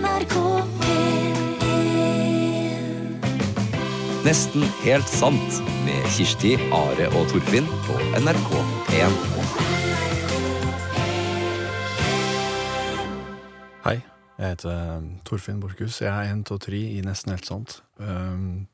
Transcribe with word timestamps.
NRK 0.00 0.34
P1 0.80 1.36
Nesten 4.24 4.62
helt 4.80 5.08
sant 5.12 5.58
med 5.84 6.06
Kirsti, 6.14 6.54
Are 6.72 7.08
og 7.18 7.26
Torfinn 7.28 7.68
på 7.84 7.96
NRK 8.16 8.50
P1. 8.88 9.18
Hei, 13.84 13.98
jeg 14.38 14.46
heter 14.46 14.72
um, 14.72 15.10
Torfinn 15.28 15.60
Borchhus. 15.60 16.00
Jeg 16.00 16.08
er 16.08 16.32
en 16.32 16.44
av 16.48 16.60
tre 16.64 16.80
i 16.80 17.04
Nesten 17.04 17.34
helt 17.34 17.48
sant. 17.48 17.82
Um, 18.00 18.68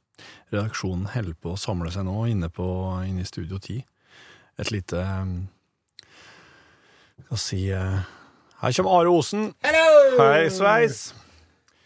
redaksjonen 0.55 1.11
holder 1.11 1.35
på 1.43 1.57
å 1.57 1.61
samle 1.61 1.91
seg 1.95 2.07
nå 2.07 2.21
inne, 2.31 2.53
på, 2.55 2.67
inne 3.09 3.27
i 3.27 3.29
Studio 3.29 3.59
10. 3.59 3.83
Et 4.63 4.71
lite 4.75 5.03
um, 5.03 5.39
Skal 7.27 7.43
si 7.43 7.65
uh, 7.75 7.99
Her 8.63 8.79
kommer 8.79 9.01
Are 9.01 9.11
Osen. 9.11 9.51
Hei, 10.15 10.47
sveis. 10.55 11.01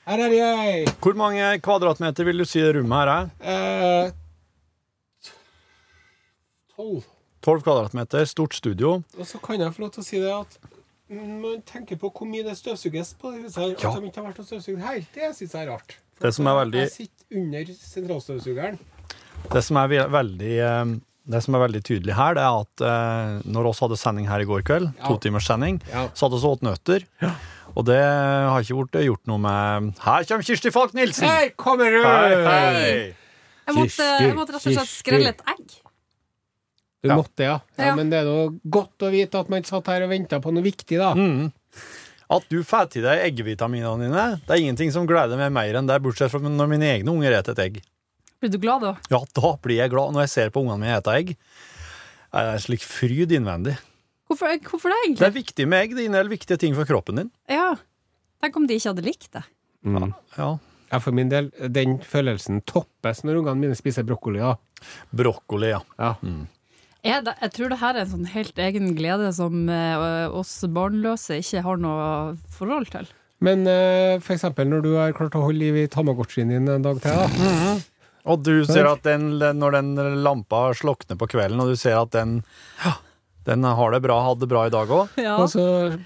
Her 0.06 0.20
er 0.26 0.34
jeg. 0.34 0.90
Hvor 1.00 1.16
mange 1.18 1.46
kvadratmeter 1.64 2.26
vil 2.28 2.42
du 2.42 2.46
si 2.48 2.60
rommet 2.74 3.00
her 3.00 3.10
er? 3.14 3.30
Eh, 3.40 4.12
Tolv. 6.76 7.06
12 7.44 7.62
kvadratmeter, 7.64 8.26
stort 8.28 8.54
studio. 8.58 8.98
Og 9.16 9.24
så 9.28 9.40
kan 9.42 9.60
jeg 9.62 9.72
få 9.72 9.86
lov 9.86 9.92
til 9.96 10.02
å 10.04 10.06
si 10.06 10.20
det 10.20 10.32
at 10.34 10.58
man 11.10 11.62
tenker 11.66 11.96
på 12.00 12.10
hvor 12.12 12.28
mye 12.28 12.44
det 12.46 12.58
støvsuges 12.60 13.14
på 13.18 13.32
det 13.34 13.46
huset 13.46 13.62
her. 13.62 13.72
Ja. 13.80 13.90
At 13.94 14.00
de 14.04 14.10
ikke 14.10 14.20
har 14.20 14.28
vært 14.30 14.42
og 14.44 14.48
støvsugd 14.50 14.82
her, 14.84 15.00
det 15.16 15.30
syns 15.38 15.54
jeg 15.56 15.62
er 15.64 15.70
rart. 15.72 15.96
For 16.20 16.28
Det 16.28 16.34
som 16.36 16.46
er 16.52 16.58
veldig- 16.60 16.82
Jeg 16.84 16.90
sitter 16.98 17.40
under 17.40 17.64
sentralstøvsugeren. 17.80 18.78
Det 19.50 19.64
som 19.64 19.76
er 19.80 19.88
veldig 20.12 20.56
um, 20.82 20.98
det 21.30 21.42
som 21.44 21.54
er 21.54 21.60
veldig 21.68 21.80
tydelig 21.86 22.14
her, 22.16 22.34
det 22.34 22.42
er 22.42 22.60
at 22.60 22.82
eh, 22.82 23.42
når 23.54 23.66
oss 23.70 23.78
hadde 23.84 23.96
sending 24.00 24.26
her 24.26 24.40
i 24.40 24.44
går 24.48 24.62
kveld, 24.66 24.88
Ja. 24.98 25.06
to 25.06 25.16
timers 25.18 25.46
sending, 25.46 25.80
Ja. 25.92 26.08
så 26.08 26.26
hadde 26.26 26.40
vi 26.40 26.48
åt 26.48 26.62
nøtter. 26.66 27.04
Og 27.78 27.86
det 27.86 28.00
har 28.02 28.64
ikke 28.64 28.78
vært 28.80 28.98
gjort 29.06 29.28
noe 29.30 29.40
med 29.42 29.92
Her 30.02 30.26
kommer 30.28 30.46
Kirsti 30.46 30.72
Falk 30.74 30.94
Nilsen! 30.96 31.28
Her 31.28 31.52
kommer 31.60 31.92
du! 31.94 32.00
Hei, 32.02 32.40
hei. 32.46 32.90
Jeg 33.70 33.76
måtte, 33.76 34.06
jeg 34.24 34.34
måtte 34.34 34.56
rett 34.56 34.66
og 34.66 34.74
slett 34.74 34.90
skrelle 34.90 35.30
et 35.30 35.42
egg. 35.52 35.76
Du 37.00 37.08
Ja. 37.08 37.16
måtte, 37.16 37.44
ja. 37.46 37.58
ja. 37.78 37.84
Ja. 37.90 37.94
Men 37.96 38.10
det 38.12 38.18
er 38.20 38.26
noe 38.28 38.48
godt 38.68 39.06
å 39.06 39.10
vite 39.14 39.38
at 39.40 39.48
man 39.52 39.64
satt 39.64 39.86
her 39.88 40.02
og 40.04 40.10
venta 40.12 40.40
på 40.42 40.52
noe 40.52 40.64
viktig, 40.66 40.98
da. 41.00 41.12
Mm. 41.16 41.52
At 42.30 42.44
du 42.52 42.58
får 42.66 42.90
til 42.92 43.06
deg 43.06 43.22
eggevitaminene 43.30 44.04
dine, 44.04 44.24
det 44.44 44.52
er 44.56 44.60
ingenting 44.64 44.92
som 44.94 45.06
gleder 45.08 45.38
meg 45.40 45.54
mer 45.54 45.78
enn 45.80 45.88
det, 45.88 45.96
bortsett 46.02 46.30
fra 46.34 46.42
når 46.42 46.68
mine 46.74 46.90
egne 46.90 47.14
unger 47.14 47.32
spiser 47.38 47.54
et 47.56 47.62
egg. 47.64 47.80
Blir 48.40 48.52
du 48.52 48.58
glad 48.60 48.84
da? 48.84 48.92
Ja, 49.12 49.22
da 49.36 49.54
blir 49.62 49.80
jeg 49.80 49.92
glad 49.92 50.14
når 50.14 50.26
jeg 50.26 50.32
ser 50.34 50.52
på 50.54 50.62
ungene 50.64 50.82
mine 50.82 50.98
spise 51.00 51.16
egg. 51.22 51.32
Det 52.30 52.42
er 52.42 52.52
en 52.54 52.62
slik 52.62 52.84
fryd 52.86 53.32
innvendig. 53.34 53.78
Hvorfor, 54.30 54.52
hvorfor 54.62 54.92
det, 54.94 55.18
Det 55.18 55.26
er 55.26 55.34
viktig 55.34 55.66
med 55.66 55.84
egg. 55.84 55.94
Det 55.98 56.04
inneholder 56.06 56.30
viktige 56.30 56.60
ting 56.62 56.76
for 56.78 56.86
kroppen 56.86 57.18
din. 57.18 57.30
Ja. 57.50 57.72
Tenk 58.40 58.56
om 58.60 58.68
de 58.70 58.76
ikke 58.78 58.92
hadde 58.92 59.04
likt 59.04 59.32
det. 59.34 59.42
Ja. 60.38 60.52
Ja, 60.90 60.98
for 60.98 61.14
min 61.14 61.30
del, 61.30 61.50
den 61.70 61.98
følelsen 62.02 62.62
toppes 62.66 63.22
når 63.26 63.40
ungene 63.42 63.62
mine 63.62 63.76
spiser 63.78 64.06
brokkoli. 64.06 64.40
da. 64.42 64.56
Brokkoli, 65.14 65.70
ja. 65.70 65.80
Ja. 65.98 66.14
Jeg, 67.00 67.24
jeg 67.26 67.52
tror 67.56 67.70
det 67.72 67.78
her 67.80 67.96
er 67.96 68.04
en 68.04 68.10
sånn 68.10 68.26
helt 68.28 68.58
egen 68.60 68.90
glede 68.98 69.30
som 69.32 69.68
eh, 69.72 70.26
oss 70.36 70.58
barnløse 70.68 71.38
ikke 71.40 71.62
har 71.64 71.78
noe 71.80 72.08
forhold 72.52 72.90
til. 72.92 73.06
Men 73.40 73.62
eh, 73.70 74.18
for 74.20 74.34
eksempel 74.36 74.68
når 74.68 74.82
du 74.84 74.90
har 74.98 75.14
klart 75.16 75.38
å 75.38 75.46
holde 75.46 75.62
liv 75.62 75.78
i 75.80 75.86
Tamagotchien 75.90 76.50
din 76.52 76.68
en 76.68 76.84
dag 76.84 77.00
til, 77.00 77.16
da. 77.16 77.78
Og 78.28 78.42
du 78.44 78.66
ser 78.68 78.84
at 78.90 79.00
den, 79.06 79.38
den, 79.40 79.62
når 79.62 79.78
den 79.78 79.94
lampa 80.26 80.66
slokner 80.76 81.16
på 81.16 81.30
kvelden, 81.32 81.62
og 81.62 81.70
du 81.72 81.78
ser 81.80 81.96
at 82.02 82.12
den 82.12 82.42
ja, 82.82 82.98
den 83.48 83.64
har 83.64 83.94
det 83.94 84.02
bra, 84.04 84.18
hadde 84.20 84.44
det 84.44 84.50
bra 84.52 84.66
i 84.68 84.72
dag 84.72 84.90
òg. 84.92 85.12
Ja. 85.20 85.36
Og 85.40 85.48
så 85.52 85.62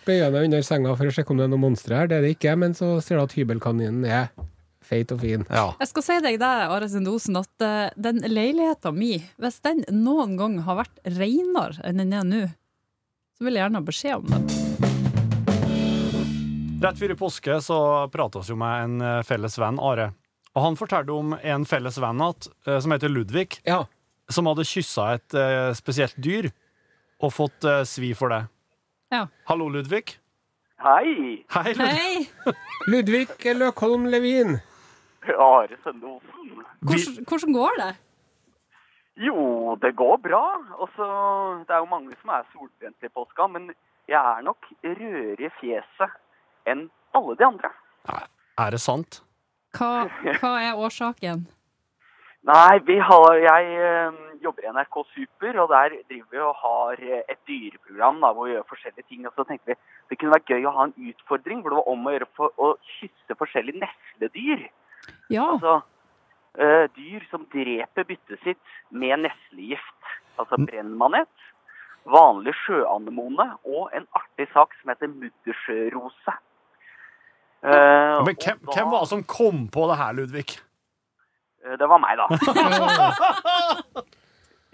bøyer 0.06 0.26
jeg 0.26 0.34
meg 0.34 0.48
under 0.48 0.66
senga 0.66 0.94
for 0.96 1.10
å 1.10 1.14
sjekke 1.14 1.34
om 1.34 1.40
det 1.40 1.48
er 1.48 1.52
noen 1.52 1.64
monstre 1.66 1.98
her. 1.98 2.10
Det 2.10 2.18
er 2.18 2.26
det 2.26 2.34
ikke, 2.36 2.54
men 2.60 2.76
så 2.78 2.94
ser 3.02 3.18
du 3.18 3.24
at 3.24 3.34
hybelkaninen 3.36 4.06
er 4.06 4.28
feit 4.84 5.12
og 5.14 5.22
fin. 5.24 5.46
Ja. 5.48 5.70
Jeg 5.80 5.90
skal 5.90 6.04
si 6.06 6.18
deg 6.26 6.38
det, 6.42 6.52
Are 6.70 6.88
Sendosen, 6.90 7.38
at 7.40 7.64
uh, 7.64 7.88
den 7.96 8.20
leiligheten 8.28 8.96
mi, 8.96 9.16
hvis 9.40 9.58
den 9.64 9.82
noen 10.04 10.36
gang 10.40 10.60
har 10.66 10.82
vært 10.84 11.00
reinere 11.16 11.80
enn 11.88 12.02
den 12.02 12.14
er 12.14 12.28
nå, 12.28 12.42
så 13.34 13.46
vil 13.46 13.56
jeg 13.56 13.64
gjerne 13.64 13.80
ha 13.80 13.88
beskjed 13.88 14.20
om 14.20 14.30
det. 14.30 14.74
Rett 16.84 17.00
før 17.00 17.14
påske 17.16 17.56
så 17.64 17.78
prata 18.12 18.42
vi 18.44 18.52
jo 18.52 18.58
med 18.60 18.82
en 18.84 19.00
eh, 19.00 19.22
felles 19.24 19.54
venn, 19.56 19.78
Are. 19.80 20.10
Og 20.52 20.66
han 20.66 20.76
fortalte 20.76 21.14
om 21.14 21.32
en 21.38 21.64
felles 21.64 21.96
venn 22.02 22.20
at, 22.20 22.48
eh, 22.68 22.76
som 22.84 22.92
heter 22.92 23.08
Ludvig, 23.08 23.56
Ja. 23.64 23.86
som 24.28 24.50
hadde 24.50 24.66
kyssa 24.68 25.14
et 25.16 25.36
uh, 25.36 25.72
spesielt 25.76 26.14
dyr 26.20 26.50
og 27.22 27.32
fått 27.32 27.66
uh, 27.68 27.82
svi 27.88 28.12
for 28.18 28.32
det. 28.34 28.44
Ja. 29.14 29.26
Hallo, 29.48 29.68
Ludvig. 29.68 30.16
Hei, 30.84 31.44
Hei, 31.54 31.72
Ludvig. 31.72 31.98
Hei! 31.98 32.54
Ludvig 32.92 33.54
Løkholm 33.56 34.08
Levin. 34.12 34.58
Are 35.38 35.76
Sendosen. 35.84 36.64
Hvordan, 36.80 37.24
hvordan 37.28 37.52
går 37.52 37.78
det? 37.80 37.92
Jo, 39.16 39.76
det 39.82 39.94
går 39.96 40.16
bra. 40.16 40.44
Også, 40.84 41.04
det 41.68 41.74
er 41.74 41.78
jo 41.78 41.90
mange 41.90 42.16
som 42.20 42.34
er 42.34 42.48
solbrente 42.52 43.06
i 43.06 43.12
påska, 43.14 43.46
men 43.46 43.70
jeg 44.08 44.20
er 44.20 44.42
nok 44.42 44.66
rødere 44.84 45.46
i 45.46 45.52
fjeset 45.60 46.18
enn 46.68 46.88
alle 47.14 47.36
de 47.38 47.46
andre. 47.46 47.70
Er 48.58 48.74
det 48.74 48.80
sant? 48.82 49.22
Hva, 49.78 50.06
hva 50.40 50.52
er 50.62 50.78
årsaken? 50.78 51.46
Nei, 52.44 52.74
vi 52.84 52.98
har, 53.00 53.30
jeg 53.40 53.76
eh, 53.80 54.18
jobber 54.44 54.66
i 54.66 54.70
NRK 54.76 54.98
Super, 55.14 55.58
og 55.64 55.70
der 55.72 55.96
driver 56.10 56.28
vi 56.34 56.42
og 56.44 56.54
har 56.62 57.02
eh, 57.04 57.22
et 57.32 57.40
dyreprogram 57.48 58.20
da, 58.22 58.30
hvor 58.36 58.48
vi 58.48 58.54
gjør 58.54 58.66
forskjellige 58.70 59.06
ting. 59.08 59.24
Og 59.28 59.32
så 59.38 59.46
tenkte 59.48 59.72
vi 59.72 59.78
det 60.12 60.18
kunne 60.20 60.34
være 60.36 60.54
gøy 60.54 60.68
å 60.68 60.74
ha 60.76 60.86
en 60.90 60.94
utfordring 61.10 61.62
hvor 61.64 61.72
det 61.74 61.80
var 61.80 61.90
om 61.94 62.06
å 62.06 62.14
gjøre 62.14 62.28
for, 62.36 62.54
å 62.60 62.70
kysse 62.98 63.38
forskjellige 63.40 63.80
nesledyr. 63.82 64.66
Ja, 65.32 65.46
Altså 65.56 65.74
uh, 65.80 66.84
dyr 66.96 67.24
som 67.30 67.44
dreper 67.52 68.06
byttet 68.08 68.40
sitt 68.44 68.74
med 68.94 69.24
neslegift. 69.24 70.12
Altså 70.40 70.58
brennmanet, 70.64 71.30
vanlig 72.10 72.52
sjøanemone 72.64 73.46
og 73.64 73.92
en 73.96 74.06
artig 74.18 74.48
sak 74.52 74.72
som 74.80 74.90
heter 74.92 75.08
muddersjørose. 75.12 76.34
Uh, 77.64 78.20
Men 78.26 78.36
hvem, 78.36 78.58
da- 78.60 78.74
hvem 78.76 78.90
var 78.92 79.04
det 79.06 79.08
som 79.14 79.22
kom 79.24 79.64
på 79.72 79.86
det 79.88 79.96
her, 80.02 80.12
Ludvig? 80.18 80.58
Eh, 81.64 81.76
Det 81.80 81.88
var 81.88 81.98
meg, 82.02 82.18
da. 82.20 82.26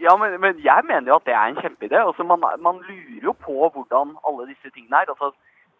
Ja, 0.00 0.16
men, 0.16 0.34
men 0.40 0.60
jeg 0.64 0.86
mener 0.88 1.12
jo 1.12 1.18
at 1.20 1.26
det 1.28 1.36
er 1.36 1.50
en 1.50 1.60
kjempeidé. 1.60 1.98
Altså, 2.00 2.24
man, 2.24 2.44
man 2.64 2.80
lurer 2.88 3.24
jo 3.28 3.34
på 3.46 3.56
hvordan 3.74 4.14
alle 4.28 4.48
disse 4.48 4.72
tingene 4.72 5.02
er. 5.02 5.12
Altså, 5.12 5.32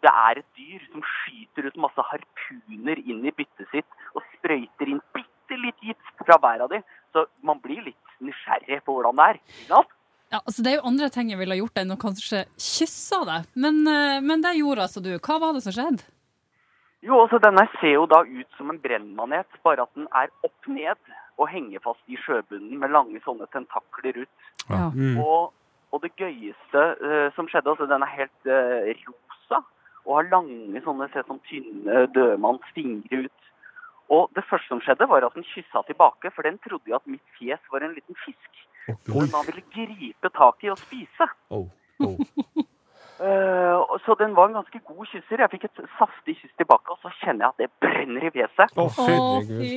det 0.05 0.11
er 0.11 0.41
et 0.41 0.49
dyr 0.57 0.83
som 0.91 1.05
skyter 1.13 1.69
ut 1.69 1.79
masse 1.85 2.05
harpuner 2.11 3.01
inn 3.01 3.25
i 3.25 3.33
byttet 3.37 3.69
sitt 3.73 3.97
og 4.13 4.25
sprøyter 4.35 4.93
inn 4.93 5.01
bitte 5.15 5.57
litt 5.61 5.81
gift 5.85 6.13
fra 6.21 6.37
hver 6.41 6.65
av 6.65 6.73
de. 6.73 6.81
Så 7.13 7.25
man 7.45 7.61
blir 7.63 7.81
litt 7.89 8.15
nysgjerrig 8.21 8.81
på 8.85 8.95
hvordan 8.97 9.17
det 9.19 9.27
er. 9.31 9.41
Ikke 9.41 9.73
sant? 9.73 9.97
ja 10.31 10.39
altså 10.39 10.63
det 10.63 10.71
er 10.71 10.77
jo 10.77 10.87
andre 10.87 11.09
ting 11.11 11.31
jeg 11.33 11.39
ville 11.41 11.57
gjort 11.59 11.81
enn 11.81 11.91
å 11.91 11.99
kanskje 11.99 12.45
kysse 12.55 13.19
deg. 13.27 13.49
Men, 13.65 13.81
eh, 13.89 14.21
men 14.23 14.43
det 14.45 14.57
gjorde 14.59 14.87
altså 14.87 15.03
du. 15.03 15.11
Hva 15.17 15.41
var 15.43 15.57
det 15.57 15.65
som 15.65 15.75
skjedde? 15.75 16.05
Jo, 17.01 17.23
altså 17.23 17.39
denne 17.41 17.63
ser 17.79 17.95
jo 17.95 18.05
da 18.09 18.21
ut 18.27 18.57
som 18.57 18.69
en 18.69 18.79
brennmanet, 18.81 19.49
bare 19.65 19.87
at 19.87 19.93
den 19.97 20.05
er 20.13 20.29
opp 20.45 20.67
ned 20.69 20.99
og 21.41 21.49
henger 21.49 21.81
fast 21.81 22.01
i 22.05 22.19
sjøbunnen 22.21 22.77
med 22.81 22.93
lange 22.93 23.21
sånne 23.25 23.47
tentakler 23.53 24.21
ut. 24.21 24.49
Ja. 24.69 24.91
Mm. 24.93 25.17
Og, 25.23 25.49
og 25.89 26.03
det 26.03 26.13
gøyeste 26.21 26.83
uh, 27.01 27.29
som 27.33 27.49
skjedde, 27.49 27.73
altså 27.73 27.89
den 27.89 28.05
er 28.05 28.13
helt 28.19 28.49
uh, 28.51 28.91
rosa 29.07 29.63
og 30.05 30.17
har 30.17 30.29
lange 30.29 30.81
sånne 30.85 31.07
se 31.13 31.23
sånn 31.25 31.41
tynne 31.49 32.05
dødmannsfingre 32.13 33.25
ut. 33.25 33.49
Og 34.11 34.29
det 34.35 34.43
første 34.49 34.69
som 34.69 34.81
skjedde 34.83 35.07
var 35.09 35.25
at 35.25 35.37
den 35.37 35.45
kyssa 35.53 35.81
tilbake, 35.87 36.33
for 36.35 36.45
den 36.45 36.57
trodde 36.61 36.91
jo 36.91 36.97
at 36.97 37.09
mitt 37.09 37.23
fjes 37.37 37.61
var 37.73 37.85
en 37.85 37.95
liten 37.95 38.17
fisk. 38.25 38.63
Som 39.07 39.21
den 39.21 39.31
da 39.31 39.43
ville 39.47 39.63
gripe 39.73 40.31
tak 40.35 40.65
i 40.65 40.71
og 40.73 40.81
spise. 40.81 41.29
Oh, 41.53 41.69
oh. 42.03 42.17
Så 44.05 44.15
den 44.19 44.35
var 44.35 44.49
en 44.49 44.57
ganske 44.57 44.79
god 44.87 45.05
kysser. 45.11 45.43
Jeg 45.43 45.51
fikk 45.51 45.67
et 45.67 45.81
saftig 45.97 46.35
kyss 46.39 46.53
tilbake, 46.57 46.93
og 46.93 46.97
så 47.03 47.11
kjenner 47.21 47.45
jeg 47.45 47.53
at 47.53 47.61
det 47.61 47.69
brenner 47.85 48.25
i 48.25 48.31
fjeset. 48.33 48.73
Å, 48.75 48.87
Å, 48.87 49.41
fy. 49.45 49.73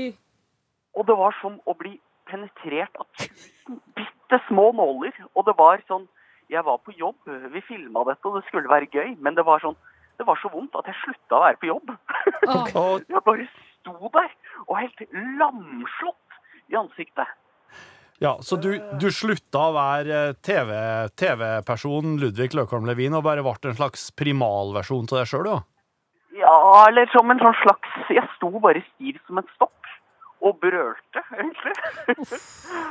Og 0.94 1.06
det 1.08 1.16
var 1.19 1.37
som 1.40 1.58
å 1.69 1.75
bli 1.76 1.96
penetrert 2.31 2.96
av 3.00 3.08
tusen 3.20 3.81
bitte 3.99 4.40
små 4.49 4.70
nåler. 4.76 5.16
Og 5.34 5.46
det 5.49 5.56
var 5.60 5.82
sånn 5.88 6.08
Jeg 6.52 6.60
var 6.64 6.76
på 6.84 6.93
jobb, 6.93 7.16
vi 7.54 7.60
filma 7.64 8.02
dette, 8.04 8.20
og 8.28 8.34
det 8.37 8.44
skulle 8.49 8.69
være 8.69 8.90
gøy, 8.93 9.14
men 9.25 9.34
det 9.34 9.46
var 9.49 9.62
sånn 9.64 9.76
Det 10.19 10.26
var 10.28 10.37
så 10.43 10.50
vondt 10.52 10.76
at 10.76 10.90
jeg 10.90 10.99
slutta 11.00 11.38
å 11.38 11.44
være 11.46 11.60
på 11.62 11.70
jobb. 11.70 11.94
Oh. 12.46 13.00
Jeg 13.12 13.22
bare 13.26 13.46
sto 13.81 14.10
der 14.14 14.31
og 14.69 14.76
helt 14.78 15.00
lamslått 15.40 16.37
i 16.70 16.76
ansiktet. 16.78 17.32
Ja, 18.22 18.38
Så 18.43 18.56
du, 18.56 18.70
du 19.00 19.08
slutta 19.12 19.69
å 19.69 19.75
være 19.75 20.19
eh, 20.31 20.34
TV 20.44 20.70
TV-person 21.19 22.16
Ludvig 22.22 22.52
Løkholm 22.55 22.87
Levin 22.87 23.16
og 23.19 23.25
bare 23.26 23.43
ble 23.43 23.70
en 23.70 23.78
slags 23.78 24.11
primalversjon 24.16 25.08
av 25.11 25.20
deg 25.20 25.31
sjøl, 25.31 25.49
ja? 25.50 25.61
Ja, 26.34 26.55
eller 26.88 27.11
som 27.12 27.31
en 27.31 27.38
sånn 27.38 27.56
slags 27.61 28.11
Jeg 28.11 28.26
sto 28.37 28.50
bare 28.58 28.82
stiv 28.94 29.19
som 29.26 29.38
en 29.43 29.49
stokk. 29.55 29.70
Og 30.44 30.58
brølte, 30.61 31.22
egentlig. 31.32 31.72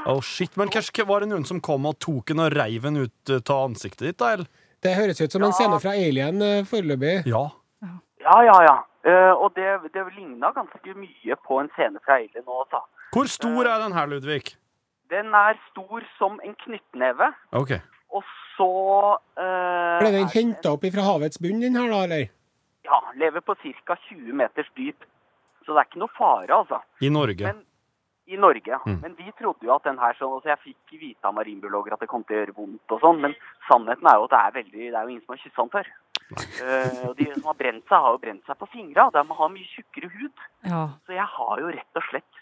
Oh, 0.10 0.18
shit, 0.26 0.56
Men 0.58 0.72
kanskje 0.74 1.06
var 1.06 1.22
det 1.22 1.30
noen 1.30 1.44
som 1.46 1.60
kom 1.62 1.86
og 1.86 2.00
tok 2.02 2.32
den 2.32 2.42
og 2.42 2.56
reiv 2.56 2.88
den 2.88 3.04
ut 3.06 3.34
av 3.38 3.68
ansiktet 3.68 4.08
ditt, 4.08 4.18
da? 4.18 4.32
eller? 4.34 4.48
Det 4.84 4.96
høres 4.98 5.22
ut 5.22 5.32
som 5.32 5.46
en 5.46 5.54
scene 5.54 5.78
fra 5.80 5.94
Alien 5.94 6.42
eh, 6.42 6.66
foreløpig. 6.68 7.14
Ja. 7.30 7.44
Ja, 8.24 8.40
ja, 8.48 8.58
ja. 8.66 8.74
Uh, 9.04 9.32
og 9.36 9.54
det, 9.56 9.68
det 9.94 10.04
ligna 10.16 10.50
ganske 10.56 10.96
mye 10.96 11.38
på 11.46 11.60
en 11.62 11.70
scene 11.76 12.02
fra 12.04 12.18
Alien 12.18 12.48
òg, 12.48 12.66
da. 12.74 12.82
Hvor 13.14 13.30
stor 13.30 13.70
er 13.70 13.84
den 13.84 13.96
her, 13.96 14.10
Ludvig? 14.10 14.56
Den 15.14 15.34
er 15.38 15.60
stor 15.70 16.06
som 16.18 16.40
en 16.44 16.56
knyttneve, 16.66 17.32
Ok. 17.54 17.76
og 18.18 18.24
så 18.56 18.70
eh, 19.38 20.00
Ble 20.02 20.14
den 20.16 20.32
henta 20.34 20.74
opp 20.74 20.86
fra 20.94 21.06
havets 21.14 21.42
bunn, 21.42 21.62
den 21.62 21.78
her, 21.78 21.90
da, 21.92 22.04
eller? 22.08 22.32
Ja, 22.84 23.00
lever 23.22 23.42
på 23.46 23.56
ca. 23.62 23.96
20 24.10 24.34
meters 24.42 24.70
dyp. 24.78 25.06
Så 25.64 25.72
det 25.72 25.80
er 25.80 25.88
ikke 25.88 26.02
noe 26.02 26.12
fare, 26.18 26.52
altså. 26.52 26.82
I 27.00 27.10
Norge. 27.14 27.46
Men 27.48 27.62
i 28.28 28.38
Norge, 28.40 28.68
ja. 28.72 28.80
Mm. 28.88 29.00
Men 29.04 29.16
vi 29.20 29.32
trodde 29.40 29.68
jo 29.68 29.74
at 29.76 29.84
den 29.88 30.00
her 30.00 30.16
sånn, 30.20 30.32
altså 30.38 30.54
Jeg 30.54 30.62
fikk 30.64 30.96
vite 31.00 31.28
av 31.28 31.36
marinbiologer 31.36 31.96
at 31.96 32.04
det 32.04 32.10
kom 32.12 32.24
til 32.28 32.38
å 32.38 32.42
gjøre 32.42 32.56
vondt 32.56 32.96
og 32.96 33.02
sånn, 33.04 33.20
men 33.24 33.36
sannheten 33.68 34.08
er 34.08 34.20
jo 34.20 34.28
at 34.30 34.34
det 34.36 34.42
er 34.42 34.56
veldig 34.60 34.80
Det 34.86 34.94
er 34.94 35.02
jo 35.02 35.12
ingen 35.14 35.24
som 35.26 35.36
har 35.36 35.42
kyssa 35.44 35.66
den 35.66 35.74
før. 35.74 35.90
uh, 36.34 37.02
og 37.10 37.18
de 37.20 37.28
som 37.34 37.50
har 37.50 37.58
brent 37.60 37.84
seg, 37.90 38.06
har 38.06 38.16
jo 38.16 38.22
brent 38.24 38.48
seg 38.48 38.60
på 38.62 38.70
fingra. 38.72 39.10
De 39.14 39.24
har 39.40 39.52
mye 39.52 39.72
tjukkere 39.74 40.12
hud. 40.14 40.46
Ja. 40.70 40.84
Så 41.06 41.18
jeg 41.18 41.28
har 41.36 41.64
jo 41.64 41.74
rett 41.76 42.00
og 42.00 42.08
slett 42.10 42.40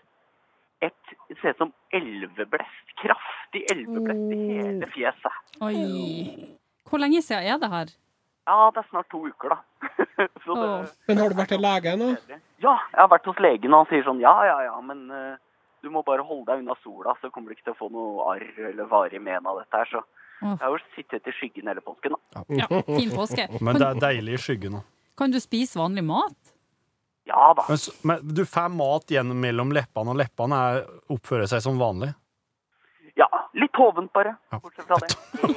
et 0.81 1.11
det 1.29 1.37
ser 1.39 1.55
ut 1.55 1.61
som 1.61 1.73
elveblest. 1.95 2.93
Kraftig 3.01 3.63
elveblest 3.71 4.33
i 4.35 4.39
hele 4.59 4.87
fjeset. 4.91 5.37
Oi. 5.63 6.55
Hvor 6.89 6.99
lenge 6.99 7.21
siden 7.23 7.45
er 7.47 7.59
det 7.61 7.69
her? 7.71 7.93
Ja, 8.49 8.57
det 8.73 8.81
er 8.81 8.87
snart 8.89 9.07
to 9.13 9.21
uker, 9.27 9.53
da. 9.53 9.87
Så 10.43 10.57
det. 10.57 10.71
Men 11.07 11.21
har 11.21 11.31
du 11.31 11.37
vært 11.37 11.53
til 11.53 11.61
lege 11.63 11.93
nå? 11.99 12.09
Ja, 12.61 12.73
jeg 12.73 12.99
har 12.99 13.09
vært 13.13 13.29
hos 13.29 13.39
legen, 13.41 13.73
og 13.73 13.83
han 13.83 13.91
sier 13.91 14.03
sånn 14.05 14.21
ja, 14.21 14.33
ja, 14.49 14.57
ja, 14.65 14.73
men 14.85 15.05
eh, 15.13 15.37
du 15.85 15.89
må 15.93 16.03
bare 16.05 16.25
holde 16.25 16.49
deg 16.49 16.63
unna 16.63 16.75
sola, 16.83 17.15
så 17.21 17.29
kommer 17.33 17.51
du 17.51 17.57
ikke 17.57 17.69
til 17.69 17.75
å 17.75 17.79
få 17.79 17.89
noe 17.93 18.25
arr 18.33 18.71
eller 18.71 18.89
varig 18.89 19.21
men 19.21 19.45
av 19.47 19.61
dette 19.61 19.83
her. 19.83 19.91
Så 19.93 20.01
jeg 20.41 20.57
har 20.63 20.73
jo 20.73 20.81
sittet 20.97 21.29
i 21.29 21.35
skyggen 21.37 21.69
hele 21.69 21.83
påsken, 21.85 22.17
da. 22.17 22.43
Ja, 22.57 22.67
fin 22.89 23.13
påske. 23.13 23.45
Men 23.61 23.77
det 23.77 23.87
er 23.87 24.01
deilig 24.01 24.39
i 24.39 24.41
skyggen 24.49 24.81
òg. 24.81 24.89
kan 25.21 25.31
du 25.33 25.37
spise 25.39 25.77
vanlig 25.79 26.03
mat? 26.07 26.50
Ja 27.29 27.51
da. 27.57 27.65
Men, 27.69 27.77
men 28.01 28.33
du 28.35 28.45
får 28.49 28.73
mat 28.73 29.13
gjennom 29.13 29.37
mellom 29.39 29.71
leppene, 29.75 30.13
og 30.13 30.19
leppene 30.19 30.57
er, 30.71 30.81
oppfører 31.13 31.49
seg 31.51 31.63
som 31.63 31.79
vanlig? 31.81 32.11
Ja, 33.19 33.27
litt 33.53 33.75
hovent 33.75 34.11
bare. 34.15 34.33
Bortsett 34.49 34.87
fra 34.87 34.97
det. 35.03 35.09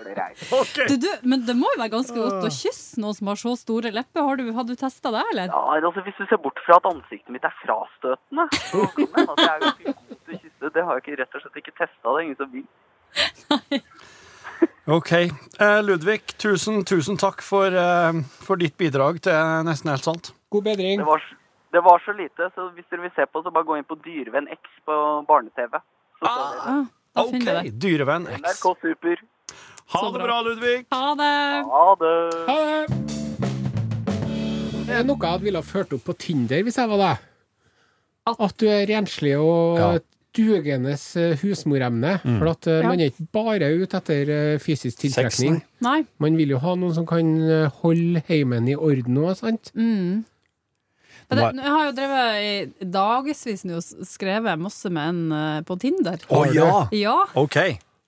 Ålreit. 0.00 0.42
okay. 0.52 0.88
Du, 0.90 0.96
du, 1.00 1.08
men 1.22 1.44
det 1.46 1.54
må 1.56 1.70
jo 1.74 1.80
være 1.80 1.92
ganske 1.94 2.16
godt 2.16 2.48
å 2.48 2.52
kysse 2.52 3.00
noen 3.00 3.16
som 3.16 3.30
har 3.30 3.40
så 3.40 3.54
store 3.58 3.92
lepper. 3.94 4.26
Har 4.26 4.40
du, 4.40 4.50
har 4.56 4.66
du 4.66 4.74
testa 4.78 5.12
det, 5.14 5.22
eller? 5.32 5.52
Ja, 5.54 5.62
altså 5.78 6.04
Hvis 6.06 6.18
du 6.18 6.26
ser 6.26 6.42
bort 6.42 6.60
fra 6.66 6.80
at 6.80 6.88
ansiktet 6.90 7.32
mitt 7.32 7.46
er 7.46 7.54
frastøtende, 7.62 8.48
så 8.58 8.84
kan 8.96 9.06
det 9.06 9.20
hende 9.20 9.36
at 9.36 9.44
jeg 9.44 9.52
er 9.52 9.66
ganske 9.66 9.94
god 9.94 10.16
til 10.18 10.38
å 10.38 10.42
kysse. 10.44 10.72
Det 10.76 10.86
har 10.88 10.98
jeg 10.98 11.06
ikke, 11.06 11.18
rett 11.22 11.38
og 11.38 11.44
slett 11.46 11.62
ikke 11.62 11.76
testa. 11.78 12.04
Det 12.06 12.16
er 12.16 12.26
ingen 12.26 12.40
som 12.42 12.56
vil. 12.58 12.66
Ok. 14.90 15.12
Eh, 15.12 15.80
Ludvig, 15.86 16.22
tusen, 16.40 16.82
tusen 16.84 17.16
takk 17.20 17.42
for, 17.46 17.66
eh, 17.70 18.12
for 18.42 18.56
ditt 18.58 18.76
bidrag 18.80 19.20
til 19.22 19.32
Nesten 19.66 19.90
helt 19.92 20.02
sant. 20.06 20.32
God 20.50 20.64
bedring. 20.66 20.98
Det 20.98 21.06
var, 21.06 21.22
det 21.72 21.82
var 21.86 22.02
så 22.04 22.12
lite, 22.16 22.48
så 22.56 22.70
hvis 22.74 22.88
dere 22.90 23.04
vil 23.06 23.12
se 23.14 23.26
på, 23.30 23.42
så 23.44 23.52
bare 23.54 23.64
gå 23.68 23.76
inn 23.78 23.86
på 23.86 23.98
Dyrevenn 24.02 24.48
X 24.50 24.60
på 24.86 24.96
barne-TV. 25.28 25.78
Dere. 26.20 26.30
Ah, 26.30 26.84
Ok. 27.16 27.38
Dyrevenn 27.78 28.26
X. 28.28 28.40
NRK 28.42 28.74
Super. 28.82 29.16
Ha 29.90 30.00
det 30.06 30.12
bra. 30.18 30.26
bra, 30.26 30.40
Ludvig! 30.46 30.84
Ha 30.92 31.14
det! 31.18 31.64
Ha 31.66 31.94
det. 31.98 32.16
Ha 32.46 32.58
det! 32.64 33.10
Det 34.86 34.94
er 34.98 35.04
noe 35.06 35.18
jeg 35.32 35.40
ville 35.42 35.58
ha 35.58 35.66
ført 35.66 35.92
opp 35.96 36.04
på 36.06 36.14
Tinder 36.18 36.62
hvis 36.66 36.78
jeg 36.78 36.88
var 36.90 36.98
deg. 37.02 37.26
At- 38.30 38.40
At 38.46 38.56
du 38.58 38.66
er 38.68 38.86
renslig 38.86 39.34
og 39.38 39.78
Ja. 39.78 39.98
Dugende 40.36 40.94
husmoremne. 40.94 41.38
husmoremne. 41.42 42.38
For 42.38 42.50
at 42.52 42.66
eh, 42.70 42.80
Ja. 42.80 42.88
man 42.88 43.00
er 43.00 43.10
ikke 43.10 43.26
bare 43.32 43.70
ute 43.74 43.96
etter 43.98 44.30
eh, 44.34 44.58
fysisk 44.62 44.98
tiltrekning. 45.02 45.60
Man 45.80 46.36
vil 46.38 46.54
jo 46.54 46.60
ha 46.62 46.74
noen 46.78 46.94
som 46.94 47.06
kan 47.08 47.30
eh, 47.42 47.70
holde 47.82 48.22
heimen 48.28 48.68
i 48.68 48.76
orden 48.76 49.18
òg, 49.18 49.34
sant? 49.40 49.72
Mm. 49.74 50.24
Det, 51.30 51.38
jeg 51.38 51.70
har 51.70 51.84
jo 51.86 51.92
drevet 51.94 52.80
i 52.82 52.86
dagevis 52.90 53.62
nå 53.64 53.76
og 53.78 54.06
skrevet 54.08 54.58
masse 54.58 54.90
med 54.90 55.12
en 55.12 55.20
eh, 55.36 55.60
på 55.66 55.76
Tinder. 55.78 56.18
Å 56.26 56.40
ja! 56.50 56.70
Ja. 56.96 57.18
OK, 57.38 57.58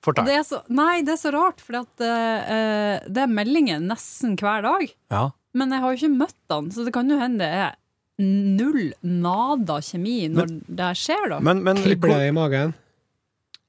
fortell. 0.03 0.27
det 0.27 0.41
er 0.41 0.47
så, 0.47 0.63
nei, 0.75 1.03
det 1.07 1.15
er 1.15 1.21
så 1.21 1.31
rart, 1.35 1.63
for 1.63 1.85
at, 1.85 1.93
uh, 2.03 2.99
det 3.07 3.23
er 3.23 3.31
meldinger 3.31 3.79
nesten 3.83 4.35
hver 4.41 4.67
dag. 4.67 4.91
Ja. 5.15 5.29
Men 5.55 5.71
jeg 5.75 5.85
har 5.85 5.93
jo 5.95 6.01
ikke 6.01 6.19
møtt 6.25 6.55
han, 6.55 6.73
så 6.75 6.87
det 6.87 6.95
kan 6.97 7.11
jo 7.13 7.21
hende 7.21 7.45
det 7.45 7.53
er 7.69 7.79
null 8.21 8.93
nada 9.03 9.81
kjemi 9.83 10.29
når 10.33 10.53
det 10.69 10.93
skjer, 11.01 11.29
da. 11.33 11.41
Men, 11.45 11.63
men 11.65 11.81
Kribler 11.83 12.21
det 12.21 12.31
i 12.31 12.37
magen? 12.37 12.75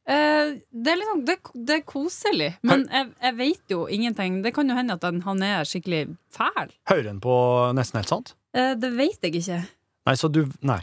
Eh, 0.04 0.56
det 0.68 0.92
er 0.92 1.00
liksom, 1.00 1.22
det, 1.28 1.38
det 1.56 1.78
er 1.80 1.84
koselig, 1.88 2.50
men 2.68 2.84
jeg, 2.92 3.12
jeg 3.24 3.38
vet 3.38 3.76
jo 3.76 3.86
ingenting. 3.88 4.42
Det 4.44 4.52
kan 4.56 4.68
jo 4.68 4.76
hende 4.76 4.98
at 5.00 5.06
han, 5.08 5.22
han 5.24 5.44
er 5.48 5.68
skikkelig 5.68 6.06
fæl. 6.34 6.74
hører 6.92 7.08
han 7.14 7.22
på 7.24 7.36
Nesten 7.78 8.02
helt 8.02 8.12
sant? 8.12 8.34
Eh, 8.56 8.74
det 8.80 8.92
vet 8.98 9.24
jeg 9.24 9.40
ikke. 9.40 9.62
Nei, 10.10 10.18
så 10.20 10.28
du 10.28 10.44
Nei. 10.66 10.82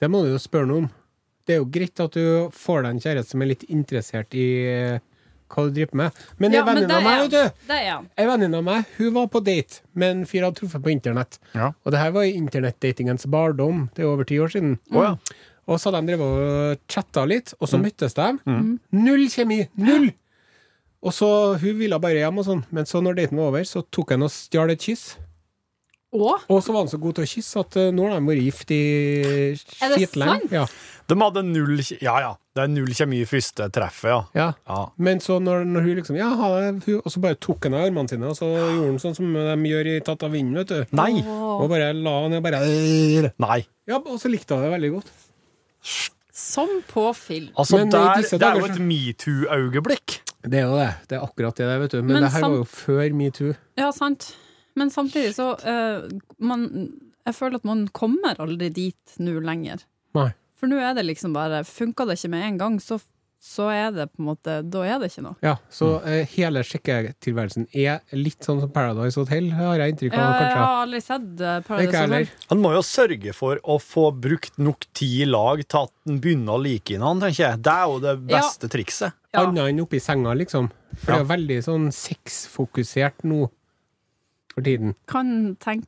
Det 0.00 0.08
må 0.10 0.24
du 0.24 0.32
jo 0.32 0.40
spørre 0.40 0.66
noe 0.66 0.86
om. 0.86 0.90
Det 1.46 1.54
er 1.54 1.60
jo 1.60 1.68
greit 1.72 2.00
at 2.02 2.16
du 2.16 2.50
får 2.56 2.84
deg 2.84 2.90
en 2.94 3.02
kjæreste 3.04 3.34
som 3.34 3.42
er 3.44 3.50
litt 3.52 3.64
interessert 3.68 4.34
i 4.38 4.46
eh, 4.70 5.00
hva 5.50 5.64
du 5.68 5.74
driver 5.76 5.96
med. 6.00 6.20
Men 6.38 6.52
Ja, 6.56 6.60
en 6.62 6.66
venninne 6.70 6.96
av 6.96 7.02
meg, 7.02 7.20
vet 7.24 7.30
du 7.30 7.68
venninne 8.30 8.56
av 8.60 8.64
meg 8.64 8.84
hun 8.98 9.12
var 9.14 9.26
på 9.32 9.42
date 9.44 9.80
med 9.94 10.10
en 10.16 10.24
fyr 10.30 10.40
jeg 10.40 10.44
hadde 10.48 10.60
truffet 10.60 10.82
på 10.84 10.92
internett. 10.94 11.38
Ja. 11.54 11.72
Og 11.84 11.92
det 11.92 12.00
her 12.00 12.10
var 12.16 12.22
i 12.28 12.32
internettdatingens 12.38 13.26
bardom. 13.26 13.88
Det 13.94 14.04
er 14.04 14.08
over 14.12 14.24
ti 14.24 14.38
år 14.40 14.48
siden. 14.54 14.78
Å 14.92 15.02
ja. 15.04 15.12
Og 15.70 15.78
så 15.78 15.90
hadde 15.92 16.00
de 16.06 16.12
drevet 16.14 16.26
og 16.26 16.78
chatta 16.90 17.24
litt, 17.30 17.52
og 17.60 17.68
så 17.68 17.78
Mm. 17.78 17.84
møttes 17.84 18.14
de. 18.14 18.78
Null 18.92 19.28
kjemi! 19.30 19.68
Null! 19.76 20.12
Og 21.02 21.12
så 21.12 21.58
Hun 21.60 21.78
ville 21.78 21.98
bare 21.98 22.18
hjem, 22.20 22.38
og 22.38 22.44
sånn 22.44 22.64
men 22.70 22.84
så 22.84 23.00
når 23.02 23.14
daten 23.16 23.36
var 23.38 23.48
over, 23.52 23.62
så 23.64 23.82
tok 23.90 24.10
han 24.10 24.22
og 24.26 24.30
stjal 24.30 24.70
et 24.70 24.80
kyss. 24.80 25.16
Og 26.12 26.42
Og 26.50 26.58
så 26.62 26.72
var 26.74 26.80
han 26.82 26.88
så 26.90 26.98
god 26.98 27.14
til 27.20 27.22
å 27.26 27.28
kysse 27.30 27.60
at 27.62 27.76
eh, 27.78 27.90
nå 27.94 28.08
har 28.08 28.16
de 28.18 28.26
vært 28.26 28.42
gift 28.42 28.72
i 28.74 28.80
skitlenge. 29.60 30.48
Ja. 30.50 30.64
De 31.10 31.16
hadde 31.18 31.42
null 31.46 31.78
Ja 32.02 32.16
ja, 32.22 32.30
det 32.54 32.64
er 32.64 32.70
null 32.70 32.90
kjemi 32.94 33.20
i 33.22 33.28
første 33.30 33.66
treffet, 33.74 34.10
ja. 34.10 34.18
ja. 34.34 34.48
ja. 34.70 34.80
Men 35.02 35.22
så 35.22 35.38
når, 35.42 35.64
når 35.70 35.86
hun 35.86 35.96
liksom 36.00 36.18
Ja, 36.18 36.28
ha 36.38 36.50
det, 36.56 36.68
hun, 36.86 37.00
og 37.04 37.14
så 37.14 37.22
bare 37.22 37.38
tok 37.42 37.66
han 37.66 37.78
av 37.78 37.86
armene 37.88 38.10
sine, 38.10 38.30
og 38.30 38.38
så 38.38 38.46
gjorde 38.50 38.88
han 38.92 39.00
sånn 39.02 39.16
som 39.18 39.32
de 39.34 39.70
gjør 39.70 39.90
i 39.90 39.96
Tatt 40.06 40.26
av 40.26 40.34
vinden, 40.34 40.58
vet 40.62 40.70
du. 40.70 40.96
Nei! 40.98 41.22
Og 41.26 41.66
bare 41.70 41.92
la 41.94 42.14
han 42.24 42.36
og 42.38 42.44
bare. 42.46 42.62
Nei. 43.42 43.60
Ja, 43.90 43.98
og 44.02 44.18
så 44.22 44.30
likte 44.30 44.54
han 44.58 44.66
det 44.66 44.74
veldig 44.76 44.92
godt. 44.98 45.10
som 46.40 46.70
på 46.90 47.06
film. 47.14 47.50
Altså, 47.58 47.78
Men 47.78 47.90
der, 47.94 48.12
disse 48.22 48.38
det 48.40 48.46
er 48.50 48.58
jo 48.60 48.66
et 48.70 48.78
metoo-øyeblikk. 48.82 50.20
Det 50.40 50.62
er 50.62 50.68
jo 50.70 50.76
det. 50.78 50.90
Det 51.10 51.18
er 51.18 51.24
akkurat 51.26 51.58
det, 51.58 51.66
vet 51.82 51.94
du. 51.94 51.98
Men, 52.02 52.14
Men 52.16 52.22
det 52.24 52.32
her 52.32 52.40
sam- 52.46 52.54
var 52.54 52.62
jo 52.62 52.68
før 52.70 53.12
metoo. 53.18 53.54
Ja, 53.78 53.90
sant. 53.94 54.30
Men 54.80 54.90
samtidig 54.94 55.34
så 55.36 55.52
uh, 55.60 56.08
man, 56.40 56.66
Jeg 57.28 57.36
føler 57.36 57.60
at 57.60 57.68
man 57.68 57.86
kommer 57.92 58.40
aldri 58.40 58.70
dit 58.72 59.16
nå 59.20 59.36
lenger. 59.44 59.84
Nei. 60.16 60.30
For 60.60 60.68
nå 60.72 60.80
er 60.80 60.94
det 60.96 61.04
liksom 61.08 61.32
bare 61.36 61.62
Funka 61.68 62.04
det 62.08 62.16
ikke 62.18 62.30
med 62.32 62.42
en 62.48 62.56
gang, 62.60 62.74
så, 62.84 62.96
så 63.40 63.68
er 63.72 63.92
det 63.96 64.08
på 64.12 64.20
en 64.20 64.26
måte 64.32 64.56
Da 64.68 64.82
er 64.84 64.98
det 65.00 65.08
ikke 65.12 65.22
noe. 65.24 65.36
Ja, 65.44 65.54
så 65.72 65.92
Mm. 66.00 66.08
uh, 66.08 66.24
hele 66.34 66.60
sjekketilværelsen 66.66 67.68
er 67.76 68.00
litt 68.16 68.44
sånn 68.44 68.60
som 68.60 68.72
Paradise 68.74 69.16
Hotel, 69.20 69.48
har 69.56 69.78
jeg 69.80 69.94
inntrykk 69.94 70.16
av, 70.18 70.20
Ja, 70.20 70.40
jeg 70.48 70.58
har 70.58 70.82
aldri 70.86 71.00
sett 71.04 71.28
uh, 71.44 71.60
Paradise. 71.68 72.02
Hotel. 72.04 72.28
Han 72.50 72.60
må 72.64 72.72
jo 72.74 72.82
sørge 72.84 73.32
for 73.36 73.60
å 73.64 73.78
få 73.80 74.08
brukt 74.20 74.58
nok 74.60 74.84
tid 74.92 75.22
i 75.22 75.30
lag 75.30 75.62
til 75.66 75.84
at 75.86 75.92
han 76.08 76.20
begynner 76.24 76.56
å 76.58 76.62
like 76.64 76.92
hverandre, 76.98 77.30
tenker 77.30 77.46
jeg. 77.46 77.62
Det 77.68 77.76
er 77.78 77.86
jo 77.94 77.98
det 78.04 78.14
Ja. 78.18 78.40
beste 78.40 78.68
trikset. 78.72 79.16
Ja. 79.32 79.46
Annet 79.46 79.68
enn 79.70 79.80
oppi 79.84 80.00
senga, 80.02 80.34
liksom. 80.34 80.68
For 81.00 81.12
det 81.14 81.20
er 81.22 81.28
veldig 81.36 81.58
sånn 81.64 81.88
sexfokusert 81.94 83.22
nå 83.24 83.48
for 84.54 84.66
tiden. 84.66 84.94
Kan, 85.10 85.56
tenk, 85.62 85.86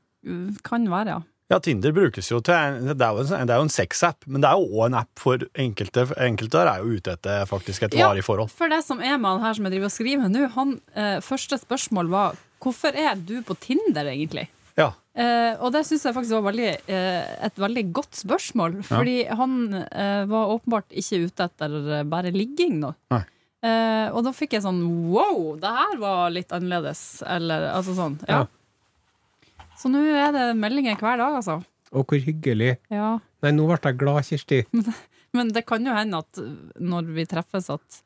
kan 0.67 0.89
være, 0.91 1.17
ja. 1.19 1.21
Ja, 1.53 1.59
Tinder 1.61 1.93
brukes 1.93 2.31
jo 2.31 2.39
til 2.41 2.55
Det 2.97 3.05
er 3.05 3.13
jo 3.13 3.25
en, 3.27 3.47
det 3.47 3.53
er 3.53 3.59
jo 3.61 3.65
en 3.67 3.73
sexapp, 3.75 4.25
men 4.27 4.41
det 4.41 4.49
er 4.49 4.57
jo 4.57 4.71
òg 4.81 4.87
en 4.87 4.95
app 5.03 5.11
for 5.21 5.43
enkelte. 5.61 6.07
Enkelte 6.25 6.55
der 6.63 6.71
er 6.71 6.81
jo 6.81 6.95
ute 6.97 7.13
etter 7.19 7.45
faktisk 7.51 7.83
et 7.85 7.95
Ja. 7.99 8.07
varig 8.09 8.23
forhold. 8.25 8.49
For 8.55 8.73
det 8.73 8.79
som 8.87 9.03
er 9.05 9.19
med 9.19 9.29
han 9.35 9.43
her 9.45 9.53
som 9.59 9.67
jeg 9.69 9.75
driver 9.75 9.91
og 9.91 9.93
skriver 9.93 10.33
nå, 10.33 10.47
han 10.55 10.73
eh, 10.97 11.19
første 11.21 11.59
spørsmål 11.61 12.09
var 12.15 12.41
Hvorfor 12.63 12.95
er 12.95 13.17
du 13.19 13.43
på 13.43 13.57
Tinder, 13.59 14.07
egentlig? 14.07 14.47
Ja. 14.79 14.93
Eh, 15.19 15.59
og 15.61 15.73
det 15.75 15.83
syns 15.85 16.05
jeg 16.07 16.15
faktisk 16.15 16.37
var 16.39 16.45
veldig, 16.47 16.69
eh, 16.89 17.33
et 17.49 17.57
veldig 17.59 17.83
godt 17.93 18.15
spørsmål. 18.23 18.79
Fordi 18.87 19.17
han 19.29 19.57
eh, 19.83 20.25
var 20.31 20.53
åpenbart 20.55 20.95
ikke 20.95 21.25
ute 21.27 21.49
etter 21.51 22.05
bare 22.09 22.31
ligging 22.33 22.79
nå. 22.81 22.95
Nei. 23.11 23.25
Eh, 23.63 24.09
og 24.11 24.25
da 24.27 24.33
fikk 24.35 24.57
jeg 24.57 24.65
sånn 24.65 24.81
wow, 25.13 25.53
det 25.63 25.71
her 25.71 25.99
var 26.03 26.33
litt 26.35 26.51
annerledes. 26.55 27.23
Eller 27.27 27.69
altså 27.73 27.95
sånn. 27.99 28.19
Ja. 28.29 28.43
Ja. 28.43 29.59
Så 29.79 29.91
nå 29.91 30.03
er 30.15 30.33
det 30.35 30.49
meldinger 30.59 30.99
hver 31.01 31.19
dag, 31.21 31.39
altså. 31.41 31.61
Og 31.93 32.07
hvor 32.09 32.23
hyggelig. 32.25 32.77
Ja. 32.93 33.17
Nei, 33.43 33.51
nå 33.55 33.67
ble 33.69 33.79
jeg 33.83 33.99
glad, 34.01 34.25
Kirsti. 34.29 34.63
Men 35.37 35.49
det 35.55 35.65
kan 35.69 35.85
jo 35.87 35.95
hende 35.97 36.21
at 36.23 36.41
når 36.83 37.09
vi 37.17 37.25
treffes, 37.29 37.71
at, 37.73 38.03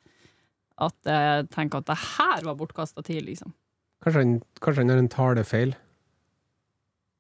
at 0.79 1.11
jeg 1.11 1.49
tenker 1.55 1.83
at 1.83 1.89
det 1.91 1.99
her 2.05 2.45
var 2.47 2.59
bortkasta 2.61 3.03
tid, 3.07 3.25
liksom. 3.27 3.53
Kanskje 4.05 4.23
han, 4.23 4.37
kanskje 4.63 4.85
han 4.85 4.93
har 4.95 5.03
en 5.03 5.11
talefeil. 5.13 5.75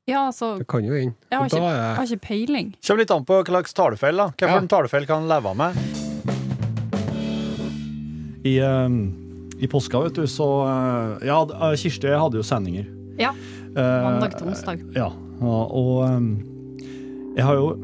Ja, 0.06 0.28
altså 0.28 0.52
Det 0.60 0.68
kan 0.70 0.84
jo 0.86 0.94
hende. 0.94 1.16
Jeg 1.32 1.38
har 1.40 1.46
ikke, 1.50 1.62
jeg 1.66 1.94
har 1.98 2.10
ikke 2.12 2.26
peiling. 2.28 2.74
Kommer 2.86 3.02
litt 3.02 3.14
an 3.16 3.24
på 3.26 3.40
hva 3.40 3.46
slags 3.48 3.74
talefeil. 3.74 4.16
da. 4.22 4.28
Hva 4.38 4.52
Ja. 4.54 4.60
talefeil 4.70 5.06
kan 5.08 5.24
han 5.24 5.32
leve 5.32 5.54
med? 5.58 6.05
I, 8.46 8.56
eh, 8.62 9.62
I 9.64 9.68
påska, 9.72 10.00
vet 10.06 10.16
du, 10.18 10.26
så 10.30 10.46
eh, 10.68 11.26
Ja, 11.28 11.40
eh, 11.42 11.74
Kirsti 11.80 12.12
hadde 12.12 12.38
jo 12.40 12.44
sendinger. 12.46 12.86
Ja. 13.20 13.32
Eh, 13.76 14.02
Mandag 14.06 14.36
til 14.38 14.50
onsdag. 14.52 14.82
Ja. 14.96 15.10
Og, 15.36 16.04
um, 16.08 16.28
jeg 17.36 17.44
har 17.44 17.58
jo 17.58 17.74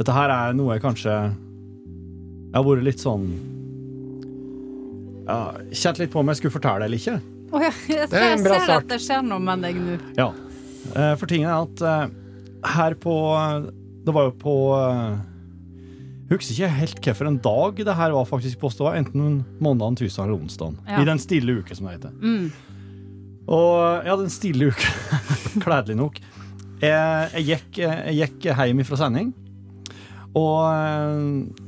Dette 0.00 0.10
her 0.16 0.32
er 0.34 0.56
noe 0.58 0.74
jeg 0.74 0.82
kanskje 0.82 1.12
Jeg 1.14 2.56
har 2.56 2.64
vært 2.66 2.82
litt 2.82 2.98
sånn 2.98 3.28
ja, 5.28 5.36
Kjent 5.70 6.00
litt 6.02 6.10
på 6.10 6.18
om 6.20 6.32
jeg 6.32 6.40
skulle 6.40 6.52
fortelle 6.56 6.88
eller 6.88 6.98
ikke. 6.98 7.14
Oh, 7.54 7.62
ja, 7.62 7.70
jeg 7.88 8.10
Det 8.10 8.18
er 8.18 8.34
en 8.34 8.42
ser, 8.42 8.56
jeg 8.56 8.66
ser 8.66 8.74
at 8.74 8.90
det 8.90 8.98
skjer 9.04 9.22
noe 9.24 9.38
med 9.40 9.62
deg 9.64 9.78
nå. 9.78 9.94
Ja. 10.18 10.26
Eh, 10.90 11.14
For 11.20 11.30
tingen 11.30 11.48
er 11.48 11.62
at 11.62 12.10
her 12.74 12.96
på 12.98 13.14
Det 14.04 14.14
var 14.18 14.28
jo 14.28 14.34
på 14.42 14.56
Husker 16.34 16.56
ikke 16.56 16.68
helt 16.80 16.98
hvilken 17.04 17.36
dag 17.44 17.80
det 17.86 17.94
her 17.94 18.14
var 18.16 18.26
faktisk 18.26 18.58
påstå, 18.58 18.88
enten 18.98 19.44
mandag, 19.62 20.00
tirsdag 20.00 20.26
eller 20.26 20.40
onsdag. 20.40 20.74
Ja. 20.88 21.02
I 21.02 21.06
den 21.06 21.20
stille 21.22 21.60
uke, 21.60 21.76
som 21.76 21.86
det 21.86 21.98
heter. 21.98 22.10
Mm. 22.18 22.48
Og 23.54 24.06
ja, 24.08 24.16
den 24.18 24.32
stille 24.32 24.72
uke, 24.72 24.90
kledelig 25.64 25.98
nok. 26.00 26.18
Jeg, 26.82 27.30
jeg, 27.36 27.44
gikk, 27.52 27.78
jeg 27.84 28.16
gikk 28.18 28.48
hjem 28.50 28.82
fra 28.88 28.98
sending, 28.98 29.30
og 30.34 30.56
eh, 30.66 31.20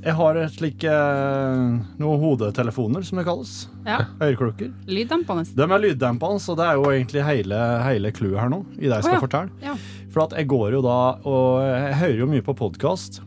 jeg 0.09 0.17
har 0.19 0.41
et 0.41 0.57
slik 0.57 0.89
eh, 0.91 1.61
noen 2.03 2.25
hodetelefoner, 2.25 3.07
som 3.07 3.21
det 3.21 3.27
kalles. 3.29 3.55
Ja. 3.87 4.01
Øreklokker. 4.19 4.73
Lyddempende. 4.91 5.47
De 5.55 5.69
er 5.69 5.85
lyddempende, 5.85 6.43
og 6.43 6.59
det 6.59 6.67
er 6.67 6.81
jo 6.81 6.91
egentlig 6.91 7.23
hele, 7.29 7.63
hele 7.87 8.13
clouet 8.17 8.43
her 8.43 8.51
nå, 8.51 8.65
i 8.81 8.89
det 8.89 8.97
jeg 8.97 9.07
skal 9.07 9.15
oh, 9.15 9.21
ja. 9.21 9.23
fortelle. 9.29 9.63
Ja. 9.63 9.79
For 10.11 10.27
at 10.27 10.37
jeg 10.41 10.51
går 10.51 10.75
jo 10.81 10.83
da, 10.83 10.99
og 11.23 11.63
jeg 11.63 11.97
hører 12.03 12.21
jo 12.25 12.31
mye 12.35 12.47
på 12.51 12.59
podkast, 12.59 13.23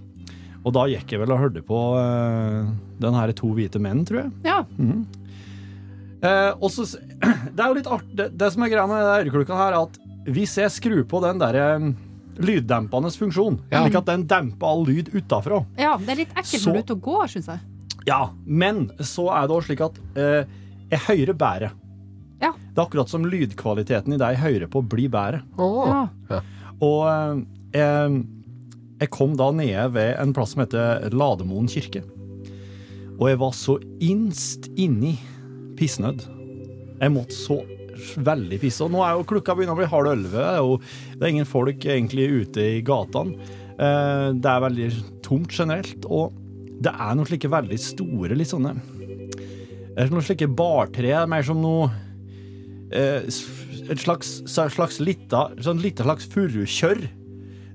og 0.64 0.74
da 0.76 0.84
gikk 0.92 1.14
jeg 1.16 1.22
vel 1.22 1.32
og 1.32 1.40
hørte 1.40 1.62
på 1.66 1.80
uh, 1.96 2.68
den 3.00 3.16
her 3.16 3.32
To 3.40 3.54
hvite 3.56 3.80
menn, 3.82 4.04
tror 4.08 4.26
jeg. 4.26 4.32
Ja. 4.44 4.60
Mm. 4.78 5.06
og 6.60 6.68
så, 6.74 6.84
det 7.56 7.64
er 7.64 7.68
jo 7.70 7.78
litt 7.78 7.88
artig 7.88 8.16
det, 8.20 8.26
det 8.36 8.50
som 8.52 8.64
er 8.66 8.72
greia 8.74 8.88
med 8.92 9.06
øreklokka 9.14 9.56
her, 9.56 9.76
er 9.78 9.88
at 9.88 10.00
hvis 10.30 10.58
jeg 10.60 10.72
skrur 10.74 11.04
på 11.10 11.22
den 11.24 11.40
der 11.42 11.58
um, 11.80 11.94
lyddempende 12.40 13.12
funksjon, 13.16 13.60
Ja. 13.72 13.84
slik 13.84 13.96
at 14.00 14.08
den 14.12 14.26
demper 14.28 14.68
all 14.68 14.84
lyd 14.88 15.10
utafra 15.16 15.62
ja, 15.80 15.96
det 16.00 16.14
er 16.14 16.20
litt 16.22 16.36
ekkelt 16.38 16.66
når 16.68 16.74
du 16.74 16.80
er 16.80 16.84
ute 16.84 16.98
og 16.98 17.02
går, 17.08 17.28
syns 17.34 17.50
jeg. 17.52 17.64
Ja, 18.08 18.20
men 18.46 18.90
så 19.00 19.28
er 19.36 19.48
det 19.48 19.56
også 19.56 19.72
slik 19.72 19.82
at 19.86 19.98
uh, 20.18 20.44
jeg 20.90 21.02
hører 21.08 21.36
bedre. 21.40 21.72
Ja. 22.42 22.54
Det 22.56 22.78
er 22.80 22.86
akkurat 22.86 23.12
som 23.12 23.26
lydkvaliteten 23.28 24.16
i 24.16 24.20
det 24.20 24.30
jeg 24.34 24.42
hører 24.44 24.70
på, 24.72 24.82
blir 24.92 25.12
bedre. 25.12 25.42
Åh. 25.60 26.08
Ja. 26.32 26.40
Og 26.80 27.02
uh, 27.08 27.42
jeg, 27.76 28.22
jeg 29.00 29.12
kom 29.16 29.36
da 29.40 29.50
nede 29.56 29.86
ved 29.96 30.16
en 30.20 30.34
plass 30.36 30.56
som 30.56 30.64
heter 30.64 31.10
Lademoen 31.16 31.70
kirke. 31.72 32.04
Og 33.20 33.28
jeg 33.30 33.40
var 33.42 33.56
så 33.56 33.78
innst 34.04 34.70
inni 34.80 35.16
pissnødd. 35.80 36.26
Jeg 37.00 37.14
måtte 37.16 37.36
så 37.36 37.62
veldig 38.20 38.60
pisse. 38.62 38.84
Og 38.86 38.94
nå 38.94 39.02
er 39.04 39.16
jo 39.18 39.26
klokka 39.28 39.56
begynner 39.56 39.76
å 39.76 39.80
bli 39.80 39.90
halv 39.92 40.12
elleve, 40.14 40.44
er 40.44 41.18
det 41.18 41.26
er 41.26 41.34
ingen 41.34 41.48
folk 41.48 41.84
egentlig 41.84 42.30
ute 42.44 42.68
i 42.78 42.84
gatene. 42.86 43.36
Eh, 43.80 44.30
Det 44.36 44.52
er 44.52 44.64
veldig 44.68 44.90
tomt 45.24 45.52
generelt, 45.52 46.06
og 46.06 46.36
det 46.80 46.92
er 46.94 47.16
noen 47.16 47.28
slike 47.28 47.52
veldig 47.52 47.80
store, 47.80 48.36
litt 48.40 48.52
sånne 48.52 48.78
det 50.00 50.06
er 50.06 50.14
Noen 50.14 50.24
slike 50.24 50.48
bartre, 50.48 51.12
mer 51.28 51.44
som 51.44 51.60
noe 51.60 51.90
eh, 52.96 53.26
Et 53.90 54.00
slags, 54.00 54.38
slags 54.48 55.00
sånn 55.00 55.82
lite 55.84 56.06
slags 56.06 56.28
furukjørr. 56.32 57.02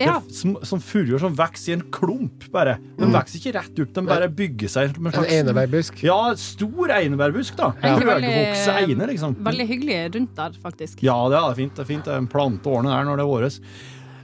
Ja. 0.05 0.17
Som, 0.31 0.55
som 0.67 0.81
furuer 0.83 1.19
som 1.23 1.35
vokser 1.39 1.73
i 1.73 1.77
en 1.79 1.85
klump, 1.95 2.47
bare. 2.53 2.77
De 2.99 3.09
vokser 3.13 3.41
ikke 3.41 3.55
rett 3.59 3.81
opp, 3.85 3.93
de 3.97 4.05
bare 4.09 4.29
bygger 4.29 4.71
seg 4.73 4.91
en 4.93 5.09
En 5.09 5.17
slags 5.17 5.35
enebærbusk. 5.39 6.03
Ja, 6.07 6.19
stor 6.41 6.95
einebærbusk, 6.99 7.57
da. 7.61 7.73
Ja. 7.83 7.97
Høgvokse 7.99 8.77
eine, 8.83 9.09
liksom. 9.11 9.37
Veldig 9.47 9.67
hyggelig 9.71 9.99
rundt 10.17 10.35
der, 10.39 10.57
faktisk. 10.63 11.03
Ja, 11.05 11.17
det 11.33 11.41
er 11.41 11.59
fint. 11.59 11.75
Det 11.77 11.85
er 11.85 11.91
fint. 11.91 12.05
Det 12.07 12.15
er 12.15 12.23
en 12.23 12.31
plante 12.31 12.71
å 12.71 12.79
ordne 12.79 12.95
der 12.95 13.09
når 13.09 13.21
det 13.21 13.27
er 13.27 13.33
våres. 13.33 13.61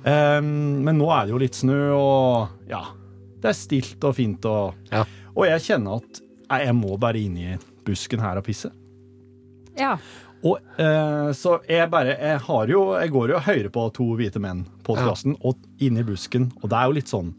Um, 0.00 0.50
men 0.86 0.96
nå 0.96 1.10
er 1.12 1.26
det 1.28 1.34
jo 1.34 1.40
litt 1.42 1.58
snø, 1.58 1.80
og 1.96 2.70
ja. 2.70 2.82
Det 3.40 3.50
er 3.52 3.56
stilt 3.56 4.04
og 4.04 4.16
fint, 4.16 4.44
og 4.48 4.74
Ja. 4.92 5.04
Og 5.36 5.46
jeg 5.46 5.62
kjenner 5.70 6.00
at 6.02 6.20
jeg 6.66 6.74
må 6.74 6.96
bare 7.00 7.20
inn 7.22 7.36
i 7.38 7.52
busken 7.86 8.20
her 8.20 8.40
og 8.40 8.44
pisse. 8.44 8.72
Ja. 9.78 9.94
Og 10.46 10.56
eh, 10.80 11.30
Så 11.36 11.58
jeg 11.68 11.90
bare 11.92 12.14
Jeg 12.16 12.38
har 12.46 12.70
jo 12.72 12.84
Jeg 12.96 13.10
går 13.12 13.28
jo 13.34 13.36
og 13.36 13.44
hører 13.44 13.68
på 13.74 13.82
To 13.98 14.06
hvite 14.16 14.40
menn-podkasten, 14.40 15.34
og 15.44 15.58
inni 15.84 16.04
busken, 16.06 16.50
og 16.62 16.70
det 16.72 16.78
er 16.78 16.86
jo 16.88 16.94
litt 16.96 17.10
sånn 17.12 17.34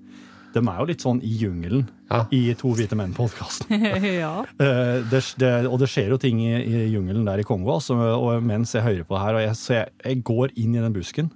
De 0.54 0.62
er 0.62 0.78
jo 0.84 0.86
litt 0.92 1.02
sånn 1.02 1.22
i 1.26 1.32
jungelen 1.42 1.88
Ja. 2.12 2.26
i 2.36 2.42
To 2.60 2.74
hvite 2.76 2.98
menn-podkasten. 3.00 3.72
ja. 4.24 4.34
Eh, 4.60 4.98
det, 5.10 5.22
det, 5.42 5.52
og 5.72 5.78
det 5.82 5.88
skjer 5.90 6.12
jo 6.14 6.18
ting 6.22 6.42
i, 6.44 6.52
i 6.60 6.82
jungelen 6.92 7.24
der 7.26 7.40
i 7.40 7.46
Kongo, 7.48 7.72
altså, 7.78 7.96
og 8.20 8.44
mens 8.44 8.74
jeg 8.76 8.84
hører 8.84 9.06
på 9.08 9.16
det 9.16 9.22
her, 9.24 9.38
og 9.40 9.46
jeg, 9.46 9.56
så 9.56 9.74
jeg, 9.80 9.94
jeg 10.04 10.24
går 10.28 10.52
inn 10.60 10.76
i 10.76 10.84
den 10.84 10.94
busken, 10.98 11.32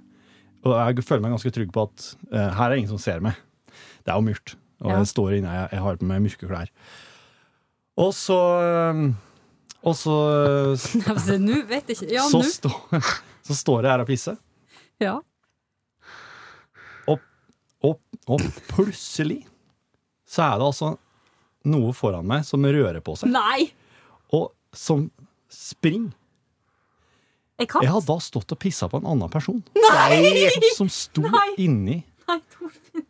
og 0.66 0.76
jeg 0.76 1.06
føler 1.08 1.24
meg 1.24 1.32
ganske 1.32 1.54
trygg 1.56 1.72
på 1.72 1.86
at 1.88 2.06
eh, 2.28 2.50
her 2.60 2.68
er 2.68 2.76
ingen 2.76 2.92
som 2.92 3.00
ser 3.00 3.24
meg. 3.24 3.40
Det 4.04 4.12
er 4.12 4.20
jo 4.20 4.26
mørkt, 4.28 4.54
og 4.84 4.92
Ja. 4.92 4.98
jeg 5.00 5.08
står 5.14 5.38
inne, 5.38 5.56
jeg, 5.62 5.72
jeg 5.78 5.84
har 5.88 5.96
på 6.02 6.10
meg 6.12 6.22
mørke 6.28 6.50
klær. 6.52 6.68
Og 8.04 8.12
så 8.12 8.38
eh, 8.68 9.02
Og 9.86 9.94
så 9.94 10.14
Nå 11.46 11.60
vet 11.70 11.92
jeg 11.92 11.96
ikke 12.00 12.12
Ja, 12.16 12.24
så, 12.30 12.40
stå, 12.42 12.70
så 13.46 13.54
står 13.56 13.86
jeg 13.86 13.92
her 13.94 14.02
og 14.04 14.08
pisser, 14.10 14.38
Ja. 15.02 15.16
og, 17.86 17.98
og 18.26 18.42
plutselig 18.72 19.42
så 20.26 20.42
er 20.48 20.56
det 20.58 20.66
altså 20.66 20.88
noe 21.70 21.92
foran 21.94 22.26
meg 22.26 22.42
som 22.48 22.64
rører 22.66 22.98
på 23.04 23.14
seg, 23.20 23.30
Nei! 23.30 23.68
og 24.34 24.48
som 24.74 25.04
springer. 25.52 26.10
Jeg 27.60 27.68
Jeg 27.70 27.88
har 27.92 28.02
da 28.08 28.16
stått 28.20 28.52
og 28.52 28.58
pissa 28.60 28.88
på 28.90 28.98
en 29.00 29.06
annen 29.08 29.30
person. 29.32 29.62
Nei! 29.78 30.48
Som 30.76 30.90
sto 30.92 31.22
Nei. 31.24 31.46
inni, 31.62 32.00
Nei, 32.26 32.38
Torfinn. 32.52 33.06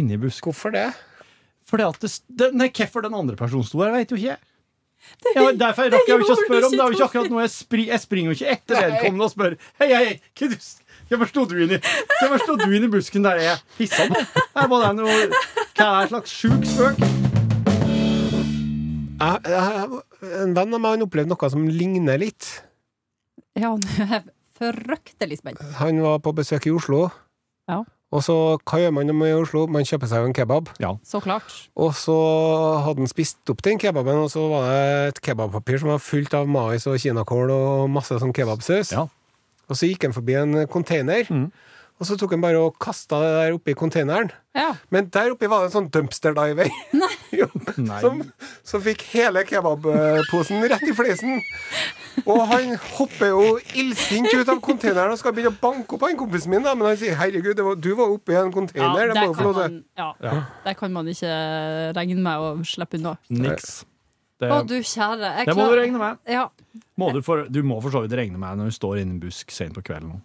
inni 0.00 0.16
busken. 0.18 0.48
Hvorfor 0.48 0.72
det? 0.74 0.86
Fordi 1.68 1.84
at 1.86 2.00
det, 2.02 2.10
det, 2.40 2.48
nei, 2.56 2.70
Hvorfor 2.74 3.04
den 3.06 3.14
andre 3.14 3.36
personen 3.38 3.66
sto 3.68 3.82
der, 3.84 3.92
vet 3.94 4.10
jo 4.10 4.18
ikke 4.18 4.32
jeg. 4.32 4.42
Ja, 5.34 5.44
derfor 5.56 5.88
rakk 5.90 6.08
jeg 6.08 6.14
jo 6.14 6.24
ikke 6.24 6.34
å 6.36 6.40
spørre 6.40 6.68
om 6.68 6.74
det. 6.74 6.80
er 6.80 6.92
jo 6.92 6.96
ikke, 6.98 7.06
akkurat 7.08 7.30
noe 7.32 7.44
jeg, 7.44 7.52
spri, 7.54 7.86
jeg 7.88 8.02
springer 8.02 8.32
jo 8.32 8.38
ikke 8.38 8.56
etter 8.56 8.80
vedkommende 8.80 9.28
og 9.28 9.32
spør 9.32 9.56
Hei, 9.80 9.88
hei, 9.88 10.02
hei, 10.04 10.16
hva 10.36 10.50
du, 10.52 10.56
jeg 11.10 11.20
forsto 11.20 11.44
du 11.50 11.56
inni 11.64 11.78
du 12.60 12.66
inni 12.68 12.90
busken 12.92 13.24
der 13.26 13.40
jeg 13.42 13.62
pissa 13.78 14.06
på. 14.10 14.20
Her 14.56 14.70
var 14.72 14.86
det 14.86 14.92
noe 15.00 15.16
Hva 15.74 15.88
er 15.88 16.04
det 16.04 16.12
slags 16.12 16.36
sjuk 16.42 16.68
spøk? 16.68 17.04
Jeg, 19.14 19.40
jeg, 19.48 20.00
en 20.42 20.54
venn 20.56 20.76
av 20.76 20.80
meg 20.82 20.96
har 20.96 21.04
opplevd 21.06 21.30
noe 21.30 21.50
som 21.52 21.68
ligner 21.70 22.18
litt. 22.20 22.48
Ja, 23.56 23.70
nå 23.78 23.92
er 24.04 24.16
jeg 24.18 24.24
fryktelig 24.58 25.38
spent. 25.40 25.60
Han 25.80 26.00
var 26.04 26.18
på 26.24 26.34
besøk 26.36 26.66
i 26.68 26.74
Oslo. 26.74 27.06
Ja. 27.70 27.82
Og 28.14 28.22
så, 28.22 28.34
hva 28.62 28.78
gjør 28.78 28.92
man 28.94 29.08
når 29.10 29.16
man 29.18 29.28
er 29.28 29.32
i 29.32 29.42
Oslo? 29.42 29.64
Man 29.74 29.86
kjøper 29.88 30.10
seg 30.10 30.22
jo 30.22 30.30
en 30.30 30.36
kebab. 30.36 30.70
Ja. 30.82 30.92
Så 31.06 31.18
klart. 31.24 31.50
Og 31.74 31.96
så 31.98 32.14
hadde 32.84 33.02
han 33.02 33.10
spist 33.10 33.50
opp 33.50 33.64
den 33.66 33.80
kebaben, 33.82 34.20
og 34.22 34.30
så 34.30 34.46
var 34.52 34.68
det 34.70 34.84
et 35.10 35.20
kebabpapir 35.26 35.82
som 35.82 35.90
var 35.90 36.02
fullt 36.02 36.36
av 36.38 36.46
mais 36.46 36.86
og 36.86 37.00
kinakål 37.02 37.50
og 37.54 37.90
masse 37.90 38.20
sånn 38.22 38.34
kebabsaus. 38.36 38.94
Ja. 38.94 39.08
Og 39.66 39.80
så 39.80 39.90
gikk 39.90 40.06
han 40.06 40.14
forbi 40.14 40.36
en 40.38 40.60
container, 40.70 41.26
mm. 41.26 41.48
og 41.98 42.06
så 42.06 42.18
tok 42.20 42.36
han 42.36 42.44
bare 42.44 42.60
og 42.62 42.78
kasta 42.82 43.18
det 43.22 43.32
der 43.34 43.58
oppi 43.58 43.74
containeren. 43.80 44.30
Ja. 44.54 44.70
Men 44.94 45.10
der 45.10 45.34
oppi 45.34 45.50
var 45.50 45.64
det 45.64 45.72
en 45.72 45.78
sånn 45.80 45.90
dumpster 45.90 46.36
diver 46.36 46.70
Jo, 46.94 47.08
Som, 48.04 48.22
som 48.66 48.82
fikk 48.84 49.02
hele 49.12 49.44
kebabposen 49.48 50.64
rett 50.70 50.84
i 50.88 50.94
fleisen. 50.96 51.40
Og 52.24 52.40
han 52.48 52.74
hopper 52.94 53.32
jo 53.32 53.56
illsint 53.74 54.30
ut 54.32 54.48
av 54.48 54.60
containeren 54.64 55.12
og 55.14 55.18
skal 55.20 55.34
begynne 55.34 55.52
å 55.54 55.58
banke 55.60 55.96
opp 55.96 56.04
han 56.06 56.18
kompisen 56.18 56.52
min, 56.52 56.62
da. 56.64 56.74
men 56.78 56.92
han 56.92 57.00
sier 57.00 57.16
'herregud, 57.18 57.56
det 57.58 57.64
var, 57.66 57.74
du 57.74 57.90
var 57.98 58.12
oppi 58.14 58.36
en 58.38 58.52
Ja, 58.54 58.92
det 58.94 59.08
der, 59.14 59.20
må 59.20 59.26
jo 59.26 59.32
få 59.32 59.40
kan 59.40 59.44
lov 59.48 59.54
til. 59.54 59.72
man, 59.72 60.14
ja, 60.22 60.42
der 60.64 60.78
kan 60.78 60.92
man 60.92 61.08
ikke 61.10 61.32
regne 61.96 62.22
med 62.22 62.38
å 62.38 62.54
slippe 62.64 63.00
unna. 63.00 63.16
Niks. 63.28 63.84
Det, 64.40 64.50
Å, 64.50 64.62
du 64.66 64.76
kjære. 64.82 65.30
Jeg 65.38 65.46
det 65.46 65.56
må 65.56 65.68
du 65.70 65.76
regne 65.78 65.98
med. 65.98 66.22
Ja. 66.26 66.48
Må 66.98 67.12
du, 67.14 67.22
for, 67.22 67.46
du 67.48 67.62
må 67.62 67.80
for 67.82 67.94
så 67.94 68.04
vidt 68.04 68.16
regne 68.18 68.38
med 68.38 68.58
når 68.58 68.72
du 68.72 68.78
står 68.78 69.02
inni 69.02 69.16
en 69.16 69.20
busk 69.22 69.54
sent 69.54 69.74
på 69.74 69.84
kvelden. 69.86 70.22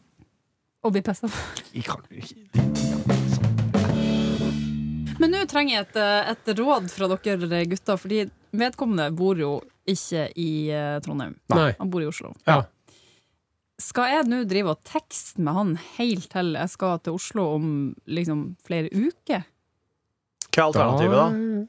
Og 0.84 0.96
blir 0.96 1.04
pissa 1.04 1.30
ikke 1.74 3.28
Men 5.20 5.34
nå 5.36 5.44
trenger 5.52 5.76
jeg 5.76 5.88
et, 5.90 6.00
eh, 6.00 6.32
et 6.34 6.52
råd 6.60 6.90
fra 6.94 7.10
dere 7.12 7.64
gutter, 7.68 8.00
fordi 8.00 8.24
vedkommende 8.56 9.10
bor 9.16 9.40
jo 9.40 9.54
ikke 9.90 10.28
i 10.40 10.50
eh, 10.72 10.98
Trondheim. 11.04 11.36
Nei. 11.52 11.72
Han 11.80 11.92
bor 11.92 12.04
i 12.04 12.10
Oslo. 12.10 12.34
Ja. 12.48 12.64
Skal 13.80 14.12
jeg 14.12 14.28
nå 14.28 14.42
drive 14.48 14.74
og 14.76 14.84
tekste 14.88 15.44
med 15.44 15.56
han 15.56 15.70
helt 15.98 16.28
til 16.34 16.56
jeg 16.58 16.72
skal 16.72 17.00
til 17.04 17.16
Oslo 17.16 17.46
om 17.56 17.70
liksom 18.12 18.54
flere 18.68 18.92
uker? 18.92 19.46
Hva 20.50 20.64
er 20.64 20.66
alternativet, 20.66 21.16
da? 21.16 21.68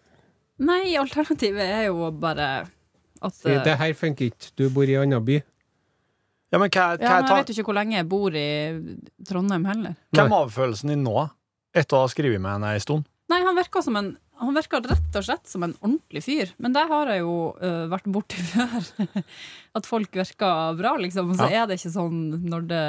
Nei, 0.61 0.97
alternativet 0.99 1.63
er 1.65 1.87
jo 1.89 2.11
bare 2.21 2.49
at 3.21 3.47
eh, 3.47 3.63
det 3.67 3.77
her 3.81 3.95
funker 3.99 4.31
ikke, 4.31 4.53
du 4.59 4.67
bor 4.73 4.89
i 4.89 4.97
en 4.97 5.07
annen 5.07 5.25
by. 5.27 5.39
Ja, 6.51 6.59
men 6.59 6.71
hva, 6.73 6.87
hva 6.99 6.99
Ja, 6.99 7.15
men 7.21 7.29
jeg 7.31 7.37
vet 7.39 7.51
jo 7.53 7.55
ikke 7.59 7.69
hvor 7.69 7.79
lenge 7.79 7.99
jeg 7.99 8.09
bor 8.11 8.35
i 8.35 8.49
Trondheim 9.29 9.69
heller. 9.69 9.95
hva 10.11 10.25
er 10.25 10.33
magefølelsen 10.33 10.95
din 10.95 11.05
nå, 11.07 11.29
etter 11.77 11.99
å 11.99 12.05
ha 12.05 12.11
skrevet 12.11 12.43
med 12.43 12.57
henne 12.57 12.75
en 12.75 12.83
stund? 12.83 13.10
Nei, 13.31 13.41
han 13.47 13.59
virka 13.59 13.83
som 13.85 13.99
en 14.01 14.17
han 14.41 14.57
virka 14.57 14.79
rett 14.81 15.17
og 15.19 15.25
slett 15.27 15.51
som 15.51 15.67
en 15.67 15.75
ordentlig 15.83 16.23
fyr, 16.25 16.53
men 16.65 16.73
det 16.73 16.87
har 16.89 17.11
jeg 17.13 17.21
jo 17.21 17.35
uh, 17.61 17.85
vært 17.93 18.07
borti 18.09 18.41
før. 18.55 18.87
At 19.77 19.89
folk 19.89 20.17
virker 20.17 20.79
bra, 20.79 20.95
liksom. 20.97 21.35
Og 21.35 21.37
så 21.37 21.51
er 21.51 21.67
det 21.69 21.77
ikke 21.77 21.93
sånn 21.93 22.23
når 22.49 22.65
det 22.71 22.85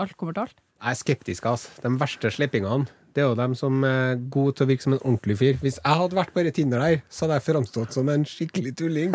alt 0.00 0.16
kommer 0.16 0.36
til 0.36 0.46
alt. 0.46 0.56
Jeg 0.80 0.94
er 0.94 1.00
skeptisk, 1.02 1.50
altså. 1.50 1.74
De 1.84 1.92
verste 2.00 2.32
slippingene, 2.32 2.88
det 3.12 3.20
er 3.20 3.28
jo 3.28 3.36
dem 3.36 3.54
som 3.58 3.84
er 3.84 4.16
gode 4.32 4.54
til 4.56 4.64
å 4.64 4.70
virke 4.70 4.86
som 4.86 4.94
en 4.96 5.02
ordentlig 5.02 5.36
fyr. 5.40 5.60
Hvis 5.60 5.76
jeg 5.82 6.00
hadde 6.00 6.16
vært 6.16 6.32
bare 6.36 6.54
Tinder 6.54 6.80
der, 6.80 7.02
så 7.12 7.26
hadde 7.26 7.36
jeg 7.40 7.46
framstått 7.50 7.96
som 7.96 8.08
en 8.12 8.24
skikkelig 8.28 8.72
tulling. 8.80 9.12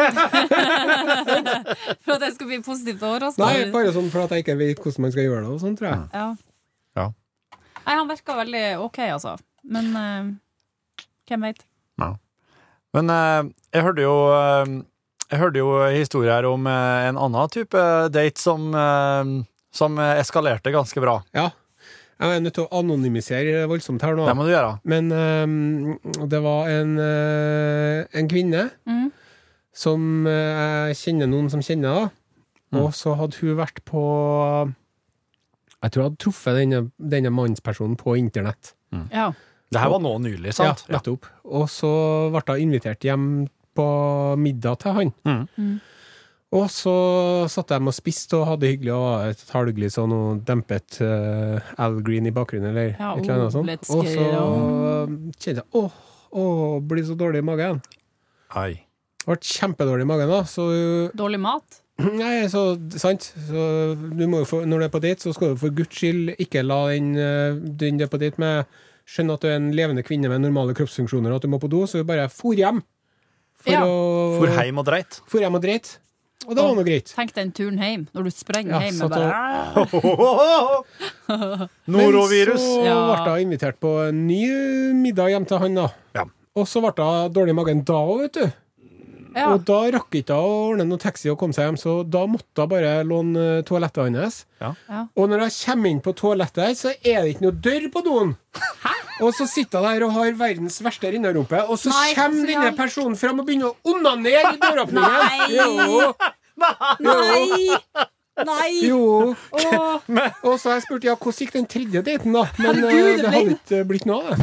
For 2.05 2.13
at 2.13 2.27
jeg 2.27 2.35
skal 2.35 2.50
bli 2.51 2.62
positivt 2.62 3.01
overraska? 3.01 3.41
Nei, 3.41 3.71
bare 3.74 3.93
sånn 3.95 4.12
for 4.13 4.27
at 4.27 4.35
jeg 4.35 4.45
ikke 4.45 4.59
vet 4.59 4.81
hvordan 4.83 5.07
man 5.07 5.13
skal 5.15 5.25
gjøre 5.29 5.43
det 5.45 5.53
og 5.55 5.62
sånn, 5.63 5.77
tror 5.79 5.89
jeg. 5.89 6.01
Ja. 6.13 6.27
Ja. 7.00 7.07
Nei, 7.85 7.93
han 7.95 8.09
virka 8.12 8.38
veldig 8.38 8.65
ok, 8.85 9.00
altså. 9.15 9.33
Men 9.65 9.89
eh, 9.97 10.33
hvem 11.29 11.46
veit? 11.48 11.63
Men 12.96 13.10
eh, 13.12 13.48
jeg 13.75 13.84
hørte 13.84 14.03
jo 14.05 14.12
eh, 14.32 14.70
Jeg 15.32 15.39
hørte 15.41 15.60
jo 15.60 15.72
historier 15.91 16.46
om 16.48 16.63
eh, 16.70 17.08
en 17.10 17.17
annen 17.20 17.50
type 17.51 17.82
date 18.13 18.39
som, 18.39 18.70
som 19.75 19.98
eskalerte 20.05 20.72
ganske 20.72 21.01
bra. 21.03 21.17
Ja. 21.36 21.50
Jeg 22.15 22.38
er 22.38 22.44
nødt 22.46 22.55
til 22.55 22.63
å 22.63 22.77
anonymisere 22.79 23.65
voldsomt 23.67 24.05
her 24.05 24.15
nå. 24.15 24.24
Det 24.29 24.36
må 24.39 24.46
du 24.48 24.53
gjøre. 24.53 24.77
Men 24.88 25.10
um, 25.12 25.98
det 26.32 26.39
var 26.46 26.70
en, 26.72 26.94
en 28.08 28.29
kvinne 28.32 28.70
Mm. 28.88 29.10
som 29.75 30.05
jeg 30.29 30.96
kjenner 31.01 31.27
noen 31.27 31.50
som 31.51 31.60
kjenner, 31.65 31.91
da. 32.05 32.46
Mm. 32.72 32.79
Og 32.86 32.94
så 32.96 33.17
hadde 33.20 33.36
hun 33.41 33.58
vært 33.60 33.82
på 33.84 34.05
Jeg 35.84 35.91
tror 35.91 36.01
jeg 36.01 36.08
hadde 36.08 36.22
truffet 36.24 36.55
denne, 36.62 36.79
denne 36.98 37.34
mannspersonen 37.36 37.98
på 38.00 38.15
internett. 38.22 38.72
Ja. 39.12 39.34
Det 39.74 39.81
her 39.81 39.91
var 39.91 40.01
nå 40.03 40.13
nylig, 40.24 40.53
sant? 40.55 40.86
Ja, 40.88 40.98
nettopp. 40.98 41.27
Og 41.45 41.67
så 41.72 41.91
ble 42.34 42.43
hun 42.48 42.63
invitert 42.67 43.05
hjem 43.05 43.27
på 43.75 43.88
middag 44.39 44.79
til 44.84 44.98
han. 45.00 45.13
Mm. 45.27 45.43
Mm. 45.57 45.75
Og 46.55 46.69
så 46.72 46.95
satt 47.51 47.74
de 47.74 47.79
og 47.81 47.95
spiste 47.95 48.38
og 48.38 48.45
hadde 48.51 48.63
det 48.63 48.72
hyggelig, 48.75 48.93
og 48.95 49.03
var 49.03 49.34
et 49.34 49.45
halvhyggelig 49.51 49.91
sånn 49.98 50.13
og 50.15 50.43
dempet 50.48 51.00
uh, 51.03 51.74
Al 51.84 52.00
Green 52.05 52.29
i 52.29 52.34
bakgrunnen, 52.36 52.69
eller 52.72 52.93
Ja, 52.93 53.12
et 53.15 53.25
eller 53.25 53.41
annet 53.41 53.55
sånt. 53.57 53.89
Og 53.91 54.07
så 54.07 54.27
kjente 55.41 55.57
jeg 55.57 55.67
åh, 55.75 55.98
åh, 56.31 56.77
blir 56.86 57.07
så 57.07 57.17
dårlig 57.19 57.41
i 57.43 57.48
magen. 57.50 57.81
Ai. 58.55 58.86
Ble 59.25 59.39
kjempedårlig 59.41 60.05
i 60.05 60.12
magen 60.13 60.31
da, 60.31 60.43
så 60.48 60.69
Dårlig 61.17 61.41
mat? 61.43 61.81
Nei, 61.95 62.45
så 62.51 62.75
sant. 63.00 63.29
Så 63.48 63.62
du 63.95 64.25
må 64.27 64.43
jo 64.43 64.50
få, 64.50 64.62
når 64.67 64.84
du 64.84 64.88
er 64.88 64.93
på 64.93 65.01
date, 65.03 65.24
så 65.24 65.31
skal 65.36 65.53
du 65.53 65.62
for 65.62 65.75
guds 65.75 65.95
skyld 65.95 66.36
ikke 66.43 66.63
la 66.65 66.81
den, 66.91 67.13
eh, 67.15 67.55
den 67.55 68.00
du 68.00 68.05
er 68.05 68.12
på 68.12 68.19
date 68.22 68.41
med, 68.41 68.65
skjønne 69.05 69.33
at 69.38 69.41
du 69.41 69.47
er 69.47 69.55
en 69.59 69.69
levende 69.77 70.03
kvinne 70.03 70.29
med 70.31 70.41
normale 70.41 70.74
kroppsfunksjoner, 70.77 71.29
og 71.31 71.35
at 71.38 71.41
du 71.45 71.50
må 71.51 71.59
på 71.62 71.69
do, 71.69 71.83
så 71.88 72.01
bare 72.05 72.25
for 72.29 72.53
hjem. 72.57 72.81
For 73.62 73.71
Ja. 73.71 73.83
å 73.85 74.38
For 74.39 74.47
heim 74.59 74.77
og 74.81 74.85
dreit. 74.85 75.21
For 75.27 75.39
hjem 75.39 75.55
og 75.55 75.62
dreit. 75.63 75.97
Og 76.45 76.53
det 76.55 76.62
var 76.62 76.75
nå 76.75 76.83
greit. 76.85 77.07
Tenk 77.15 77.31
den 77.33 77.51
turen 77.55 77.77
hjem, 77.81 78.03
når 78.13 78.24
du 78.27 78.31
sprenger 78.35 78.71
Ja, 78.75 78.79
hjem 78.85 78.97
med 79.00 79.09
bare 79.09 79.85
Norovirus. 81.88 82.62
Men 82.62 82.69
så 82.83 82.85
Ja. 82.85 83.24
ble 83.24 83.31
hun 83.31 83.39
invitert 83.47 83.79
på 83.79 83.95
en 84.09 84.27
ny 84.27 84.45
middag 84.93 85.29
hjem 85.33 85.45
til 85.47 85.57
han, 85.63 85.75
da. 85.75 85.88
Ja. 86.13 86.24
Og 86.55 86.67
så 86.67 86.81
ble 86.83 86.91
hun 87.03 87.33
dårlig 87.33 87.50
i 87.50 87.53
magen 87.57 87.83
da 87.83 87.93
òg, 87.93 88.19
vet 88.25 88.33
du. 88.33 88.51
ja. 89.35 89.53
Og 89.53 89.65
da 89.65 89.79
rakk 89.91 90.12
ikke 90.15 90.33
hun 90.35 90.45
å 90.45 90.69
ordne 90.69 90.85
noen 90.88 91.00
taxi 91.01 91.29
og 91.31 91.38
komme 91.39 91.53
seg 91.53 91.65
hjem, 91.67 91.77
så 91.81 92.03
da 92.09 92.25
måtte 92.27 92.62
hun 92.62 92.69
bare 92.69 93.03
låne 93.03 93.57
eh, 93.59 93.63
toalettet 93.63 94.15
hans. 94.15 94.45
Ja. 94.62 94.74
Ja. 94.89 95.07
Og 95.17 95.29
når 95.29 95.39
hun 95.47 95.51
kommer 95.65 95.89
inn 95.89 96.01
på 96.01 96.13
toalettet, 96.15 96.77
så 96.77 96.89
er 97.03 97.21
det 97.24 97.29
ikke 97.35 97.41
noe 97.47 97.51
dør 97.59 97.89
på 97.91 98.01
doen. 98.05 98.35
Og 99.24 99.31
så 99.36 99.45
sitter 99.48 99.79
hun 99.79 99.88
der 99.88 100.03
og 100.07 100.15
har 100.17 100.34
verdens 100.39 100.81
verste 100.84 101.12
rinnerumpe, 101.13 101.62
og 101.69 101.79
så 101.79 101.91
Nei, 101.93 102.10
kommer 102.17 102.50
denne 102.50 102.72
personen 102.75 103.15
fram 103.19 103.39
og 103.39 103.48
begynner 103.48 103.72
å 103.72 103.93
onanere 103.93 104.55
i 104.55 104.60
døråpningen. 104.60 105.12
Nei. 105.15 105.55
Jo, 105.55 105.67
Nei! 107.05 107.69
Nei! 108.45 108.72
jo. 108.84 109.36
Åh. 109.55 110.03
Og 110.43 110.60
så 110.60 110.69
har 110.69 110.75
jeg 110.79 110.86
spurt 110.89 111.05
ja, 111.07 111.15
hvordan 111.15 111.39
gikk 111.45 111.53
den 111.55 111.67
tredje 111.72 112.01
daten, 112.03 112.36
da? 112.36 112.43
Men 112.60 112.81
Herregud, 112.81 113.00
eh, 113.00 113.05
det 113.05 113.24
det 113.24 113.31
hadde 113.31 113.55
ikke 113.55 113.79
blitt 113.88 114.07
noe 114.10 114.19
av 114.19 114.25
det. 114.34 114.38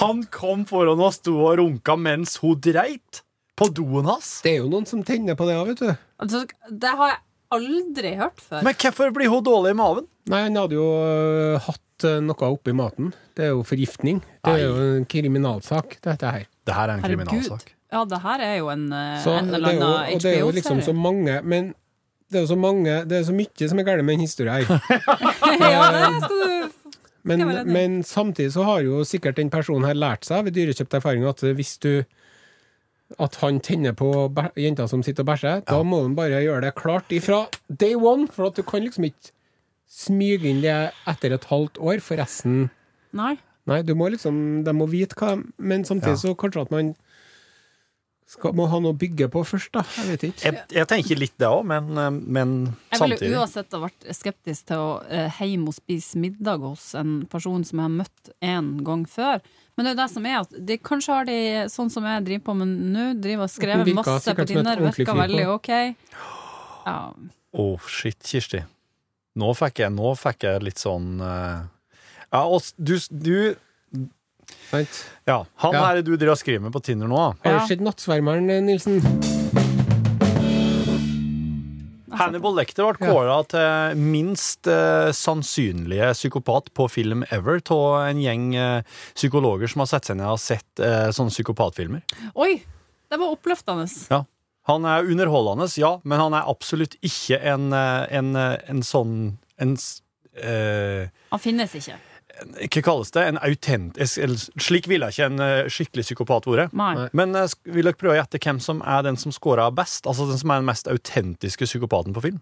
Han 0.00 0.22
kom 0.32 0.62
foran 0.68 1.02
og 1.02 1.12
sto 1.12 1.34
og 1.42 1.58
runka 1.60 1.96
mens 1.98 2.38
hun 2.40 2.54
dreit 2.62 3.24
på 3.58 3.66
doen 3.76 4.06
hans. 4.08 4.38
Det 4.46 4.54
er 4.54 4.62
jo 4.62 4.70
noen 4.72 4.86
som 4.88 5.02
tenner 5.04 5.36
på 5.36 5.44
det 5.48 5.58
òg, 5.58 5.74
vet 5.74 5.82
du. 5.82 5.90
Altså, 6.22 6.46
det 6.70 6.92
har 7.02 7.12
jeg 7.12 7.20
aldri 7.58 8.14
hørt 8.22 8.40
før. 8.40 8.62
Men 8.64 8.78
hvorfor 8.80 9.12
blir 9.16 9.28
hun 9.34 9.44
dårlig 9.44 9.74
i 9.74 9.78
maven? 9.82 10.06
Nei, 10.30 10.44
han 10.46 10.56
hadde 10.56 10.78
jo 10.78 10.86
øh, 10.94 11.58
hatt 11.66 11.82
øh, 12.08 12.20
noe 12.24 12.48
oppi 12.52 12.72
maten. 12.76 13.12
Det 13.36 13.44
er 13.48 13.52
jo 13.54 13.62
forgiftning. 13.66 14.22
Det 14.44 14.54
er 14.54 14.64
jo 14.66 14.96
en 15.00 15.04
kriminalsak, 15.10 15.98
dette 16.04 16.30
her. 16.30 16.46
Det 16.66 16.74
her 16.74 16.88
er 16.88 16.94
en 16.94 17.04
Herregud. 17.04 17.26
kriminalsak. 17.26 17.72
Ja, 17.92 18.04
det 18.04 18.20
her 18.22 18.40
er 18.46 18.56
jo 18.60 18.68
en, 18.70 18.92
eh, 18.92 19.22
Så 19.22 19.32
en 19.38 19.48
eller 19.54 19.68
annen 19.68 19.82
HBO-serie. 19.82 20.14
og 20.14 20.22
det 20.22 20.34
er 20.36 20.40
jo 20.40 20.50
liksom 20.54 20.80
så 20.82 20.92
mange 20.94 21.40
Men 21.42 21.74
det 22.30 22.38
er 22.38 22.40
jo 22.44 22.46
så 22.46 22.56
mange 22.56 23.04
Det 23.10 23.12
er 23.18 23.24
så 23.26 23.32
mye 23.34 23.68
som 23.68 23.78
er 23.78 23.82
galt 23.82 24.04
med 24.04 24.14
den 24.14 24.20
historien 24.20 24.54
her. 24.54 24.62
ja, 25.58 25.90
det 25.90 26.22
skal 26.22 26.36
du 26.38 26.70
Men, 27.24 27.42
men 27.66 28.02
samtidig 28.02 28.52
så 28.52 28.62
har 28.64 28.80
jo 28.80 29.02
sikkert 29.04 29.36
den 29.36 29.50
personen 29.50 29.84
her 29.84 29.94
lært 29.94 30.24
seg 30.24 30.44
ved 30.44 30.54
dyrekjøpt 30.56 30.94
erfaring 30.94 31.26
at 31.28 31.42
hvis 31.42 31.76
du 31.82 32.04
at 33.18 33.34
han 33.42 33.58
tenner 33.60 33.92
på 33.92 34.06
jenta 34.56 34.86
som 34.88 35.02
sitter 35.02 35.24
og 35.24 35.26
bæsjer, 35.32 35.60
da 35.66 35.82
må 35.82 36.02
han 36.04 36.14
bare 36.14 36.40
gjøre 36.44 36.60
det 36.62 36.74
klart 36.78 37.10
ifra 37.10 37.46
day 37.68 37.94
one, 37.98 38.28
for 38.30 38.46
at 38.46 38.56
du 38.56 38.62
kan 38.62 38.84
liksom 38.84 39.04
ikke 39.08 39.32
smyge 39.90 40.46
inn 40.50 40.60
det 40.62 40.74
etter 41.10 41.34
et 41.34 41.46
halvt 41.50 41.80
år, 41.82 42.00
forresten 42.04 42.68
Nei. 43.16 43.34
Nei, 43.66 43.80
du 43.82 43.92
må 43.98 44.06
liksom, 44.12 44.62
de 44.64 44.72
må 44.74 44.86
vite 44.90 45.16
hva 45.18 45.32
Men 45.58 45.82
samtidig 45.84 46.14
Ja. 46.14 46.20
så 46.30 46.34
kanskje 46.38 46.62
at 46.62 46.70
man 46.74 46.92
skal, 48.30 48.52
må 48.54 48.68
ha 48.70 48.78
noe 48.78 48.94
å 48.94 48.98
bygge 48.98 49.26
på 49.34 49.40
først, 49.42 49.72
da. 49.74 49.82
Jeg 49.96 50.06
vet 50.06 50.24
ikke. 50.28 50.44
Jeg, 50.46 50.58
jeg 50.76 50.86
tenker 50.92 51.18
litt 51.18 51.32
det 51.42 51.48
òg, 51.50 51.64
men, 51.66 51.88
eh, 51.98 52.10
men 52.14 52.52
Jeg 52.94 53.00
ville 53.02 53.40
uansett 53.40 53.74
ha 53.74 53.80
vært 53.82 54.06
skeptisk 54.14 54.68
til 54.70 54.78
å 54.78 54.92
eh, 55.10 55.40
hjem 55.42 55.64
og 55.66 55.74
spise 55.74 56.20
middag 56.22 56.62
hos 56.62 56.92
en 56.94 57.24
person 57.26 57.64
som 57.66 57.80
jeg 57.82 57.88
har 57.88 57.96
møtt 57.96 58.30
en 58.52 58.68
gang 58.86 59.02
før. 59.10 59.42
Men 59.74 59.82
det 59.82 59.90
er 59.90 59.96
jo 59.96 60.00
det 60.04 60.08
som 60.14 60.28
er 60.30 60.36
at 60.44 60.54
de, 60.70 60.78
kanskje 60.78 61.16
har 61.16 61.26
de 61.26 61.38
sånn 61.74 61.90
som 61.90 62.06
jeg 62.06 62.22
driver 62.28 62.44
på 62.46 62.54
med 62.60 62.76
nå, 62.94 63.08
driver 63.18 63.48
og 63.48 63.50
skrevet 63.50 63.90
masse 63.98 64.36
på 64.38 64.46
Tinder, 64.46 64.84
virker 64.86 65.18
veldig 65.24 65.46
på. 65.50 65.58
ok. 65.58 65.72
Ja. 66.86 66.98
Å, 67.50 67.66
shit, 67.90 68.22
Kirsti. 68.30 68.62
Nå 69.38 69.52
fikk 69.54 69.78
jeg, 69.84 69.92
nå 69.94 70.14
fikk 70.18 70.42
jeg 70.48 70.62
litt 70.66 70.78
sånn 70.82 71.20
eh, 71.22 71.60
Ja, 72.32 72.44
og 72.46 72.60
s- 72.60 72.74
du, 72.78 72.96
du 73.10 73.56
Sant? 74.70 75.04
Ja, 75.26 75.44
han 75.62 75.74
Ja. 75.74 75.84
her 75.86 76.02
du 76.02 76.16
driver 76.16 76.32
og 76.32 76.38
skriver 76.38 76.60
med 76.66 76.72
på 76.74 76.82
Tinder 76.82 77.06
nå, 77.10 77.16
da. 77.16 77.50
Har 77.50 77.52
Ja. 77.52 77.58
du 77.62 77.66
sett 77.70 77.80
Nattsvermeren, 77.80 78.50
eh, 78.50 78.60
Nilsen? 78.60 78.98
Hannibal 82.20 82.54
Lecter 82.58 82.84
ble 82.90 83.06
kåra 83.06 83.36
til 83.48 83.96
minst 83.96 84.66
eh, 84.66 85.10
sannsynlige 85.14 86.10
psykopat 86.16 86.72
på 86.74 86.88
film 86.90 87.22
ever 87.30 87.60
av 87.70 88.08
en 88.10 88.18
gjeng 88.20 88.48
eh, 88.58 88.82
psykologer 89.14 89.70
som 89.70 89.80
har 89.84 89.86
sett 89.92 90.10
seg 90.10 90.18
ned 90.18 90.26
og 90.34 90.40
sett 90.42 90.82
eh, 90.82 91.08
sånne 91.14 91.30
psykopatfilmer. 91.32 92.02
Oi! 92.34 92.58
Det 93.10 93.18
var 93.18 93.32
oppløftende. 93.34 93.86
Ja. 94.10 94.24
Han 94.68 94.84
er 94.84 95.08
underholdende, 95.08 95.66
ja, 95.80 95.96
men 96.04 96.20
han 96.20 96.36
er 96.36 96.48
absolutt 96.50 96.96
ikke 97.00 97.38
en, 97.40 97.72
eh, 97.72 98.04
en, 98.18 98.34
eh, 98.36 98.58
en 98.68 98.82
sånn 98.84 99.16
en, 99.60 99.76
eh, 100.36 101.08
Han 101.30 101.42
finnes 101.42 101.74
ikke. 101.74 101.96
Hva 102.40 102.82
kalles 102.84 103.10
det? 103.12 103.24
En 103.28 103.38
autentisk 103.44 104.20
Slik 104.62 104.86
ville 104.88 105.08
ikke 105.12 105.26
en 105.28 105.42
eh, 105.44 105.68
skikkelig 105.72 106.06
psykopat 106.06 106.46
vært. 106.48 106.76
Men 106.76 107.36
uh, 107.36 107.44
vil 107.68 107.88
dere 107.88 107.98
prøve 107.98 108.14
å 108.14 108.20
gjette 108.20 108.40
hvem 108.40 108.60
som 108.62 108.80
er 108.86 109.04
den 109.04 109.18
som 109.20 109.34
scora 109.34 109.68
best? 109.74 110.08
Altså 110.08 110.28
den 110.30 110.40
som 110.40 110.54
er 110.54 110.62
den 110.62 110.70
mest 110.70 110.88
autentiske 110.88 111.68
psykopaten 111.68 112.16
på 112.16 112.24
film? 112.24 112.40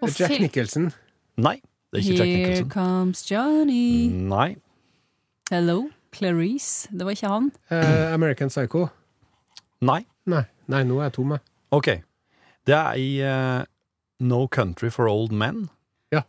På 0.00 0.08
Jack 0.08 0.32
film. 0.32 0.46
Nicholson. 0.46 0.88
Nei. 1.36 1.58
Det 1.92 2.00
er 2.00 2.06
ikke 2.06 2.18
Jack 2.20 2.30
Nicholson. 2.30 2.64
Here 2.64 2.70
comes 2.72 3.24
Johnny. 3.28 4.08
Nei. 4.08 4.48
Hello, 5.50 5.90
Clarice. 6.14 6.88
Det 6.92 7.04
var 7.04 7.16
ikke 7.16 7.34
han. 7.34 7.52
Uh, 7.68 8.14
American 8.14 8.52
Psycho. 8.52 8.86
Nei. 9.82 10.04
Nei, 10.30 10.44
Nei 10.72 10.82
nå 10.88 11.00
er 11.00 11.10
jeg 11.10 11.16
tom, 11.18 11.36
jeg. 11.36 11.44
OK. 11.76 11.90
Det 12.68 12.76
er 12.78 12.98
i 13.00 13.08
eh, 13.26 13.64
No 14.22 14.46
Country 14.52 14.90
for 14.94 15.10
Old 15.10 15.34
Men. 15.34 15.66
Ja. 16.12 16.24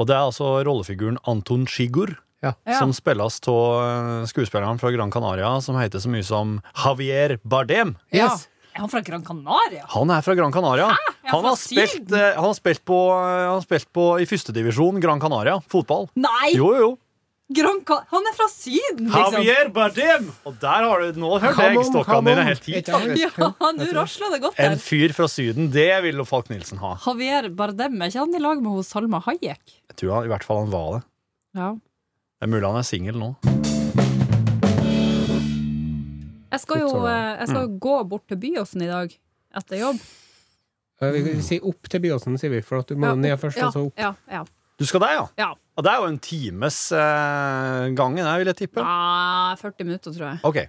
Og 0.00 0.06
det 0.08 0.14
er 0.16 0.24
altså 0.30 0.54
rollefiguren 0.64 1.18
Anton 1.28 1.66
Chigur 1.68 2.14
ja. 2.40 2.54
som 2.78 2.94
spilles 2.96 3.36
av 3.52 4.24
skuespilleren 4.30 4.80
fra 4.80 4.92
Gran 4.94 5.12
Canaria 5.12 5.50
som 5.60 5.76
heter 5.76 6.00
så 6.00 6.08
mye 6.08 6.24
som 6.24 6.56
Javier 6.72 7.36
Bardem. 7.44 7.98
ja. 8.14 8.30
Yes. 8.30 8.48
Er 8.70 8.84
han 8.84 8.90
fra 8.90 9.00
Gran 9.02 9.24
Canaria? 9.26 9.82
Han 9.92 10.10
er 10.14 10.22
fra 10.22 10.34
Gran 10.38 10.52
Canaria. 10.54 10.92
Er 10.94 11.34
han 11.34 11.44
har 11.44 11.56
spilt, 11.58 11.90
Syden? 11.90 12.14
eh, 12.16 12.36
han 12.36 12.46
har 12.46 12.54
spilt 12.54 12.84
på, 12.86 12.96
eh, 13.12 13.42
han 13.48 13.56
har 13.58 13.64
spilt 13.64 13.88
på 13.92 14.04
i 14.22 14.26
førstedivisjon 14.30 15.00
Gran 15.02 15.20
Canaria, 15.20 15.58
fotball. 15.68 16.06
Nei! 16.14 16.52
Jo, 16.54 16.70
jo. 16.78 16.90
Ca 16.94 17.00
han 17.50 18.26
er 18.30 18.34
fra 18.36 18.46
Syden, 18.48 19.08
liksom! 19.10 19.42
Javier 19.42 19.70
Bardem! 19.74 20.28
Og 20.46 20.54
der 20.62 20.84
har 20.86 21.00
du 21.02 21.18
Nå 21.18 21.30
hørte 21.42 21.50
jeg 21.50 21.74
Come 21.74 21.80
eggstokkene 21.82 22.30
dine 22.30 22.44
helt 22.46 22.68
hit. 22.70 22.90
Ja, 22.90 23.40
nå 23.74 23.88
rasla 23.96 24.30
det 24.30 24.40
godt 24.44 24.60
En 24.62 24.78
fyr 24.78 25.14
fra 25.16 25.26
Syden, 25.26 25.70
det 25.74 25.88
vil 26.04 26.22
jo 26.22 26.26
Falk 26.28 26.50
Nilsen 26.52 26.78
ha. 26.78 26.94
Javier 27.06 27.50
Bardem, 27.50 27.98
er 27.98 28.12
ikke 28.12 28.22
han 28.22 28.38
i 28.38 28.42
lag 28.42 28.62
med 28.62 28.78
hos 28.78 28.92
Salma 28.94 29.18
Hayek? 29.26 29.74
Jeg 29.90 29.98
tror 29.98 30.14
han, 30.20 30.28
i 30.28 30.30
hvert 30.30 30.46
fall 30.46 30.62
han 30.62 30.70
var 30.70 30.92
det. 30.94 31.02
Ja. 31.58 31.72
Det 31.74 32.46
er 32.46 32.52
mulig 32.54 32.70
han 32.70 32.78
er 32.78 32.86
singel 32.86 33.18
nå. 33.18 33.32
Jeg 36.50 36.62
skal 36.64 36.80
jo, 36.82 36.94
eh, 37.06 37.34
jeg 37.40 37.50
skal 37.50 37.66
jo 37.66 37.74
gå 37.82 37.96
bort 38.10 38.26
til 38.30 38.38
Byåsen 38.42 38.86
i 38.86 38.90
dag 38.90 39.12
etter 39.58 39.82
jobb. 39.82 40.00
Vi 41.00 41.34
sier 41.42 41.66
opp 41.66 41.88
til 41.90 42.02
Byåsen, 42.04 42.38
sier 42.38 42.52
vi, 42.52 42.62
for 42.62 42.82
at 42.82 42.90
du 42.90 42.98
må 42.98 43.10
Ja, 43.10 43.18
ned 43.18 43.38
først, 43.40 43.58
ja, 43.58 43.68
og 43.68 43.74
så 43.74 43.84
opp. 43.88 43.98
Ja, 43.98 44.14
ja. 44.30 44.42
Du 44.80 44.86
skal 44.88 45.02
der, 45.04 45.12
ja? 45.18 45.24
ja. 45.36 45.50
Og 45.76 45.84
det 45.84 45.92
er 45.92 46.00
jo 46.00 46.08
en 46.08 46.18
times 46.24 46.76
eh, 46.96 47.86
gangen, 47.96 48.24
vil 48.40 48.48
jeg 48.48 48.58
tippe. 48.62 48.80
Ja, 48.80 49.52
40 49.60 49.86
minutter, 49.86 50.14
tror 50.16 50.26
jeg. 50.30 50.40
Ok. 50.48 50.62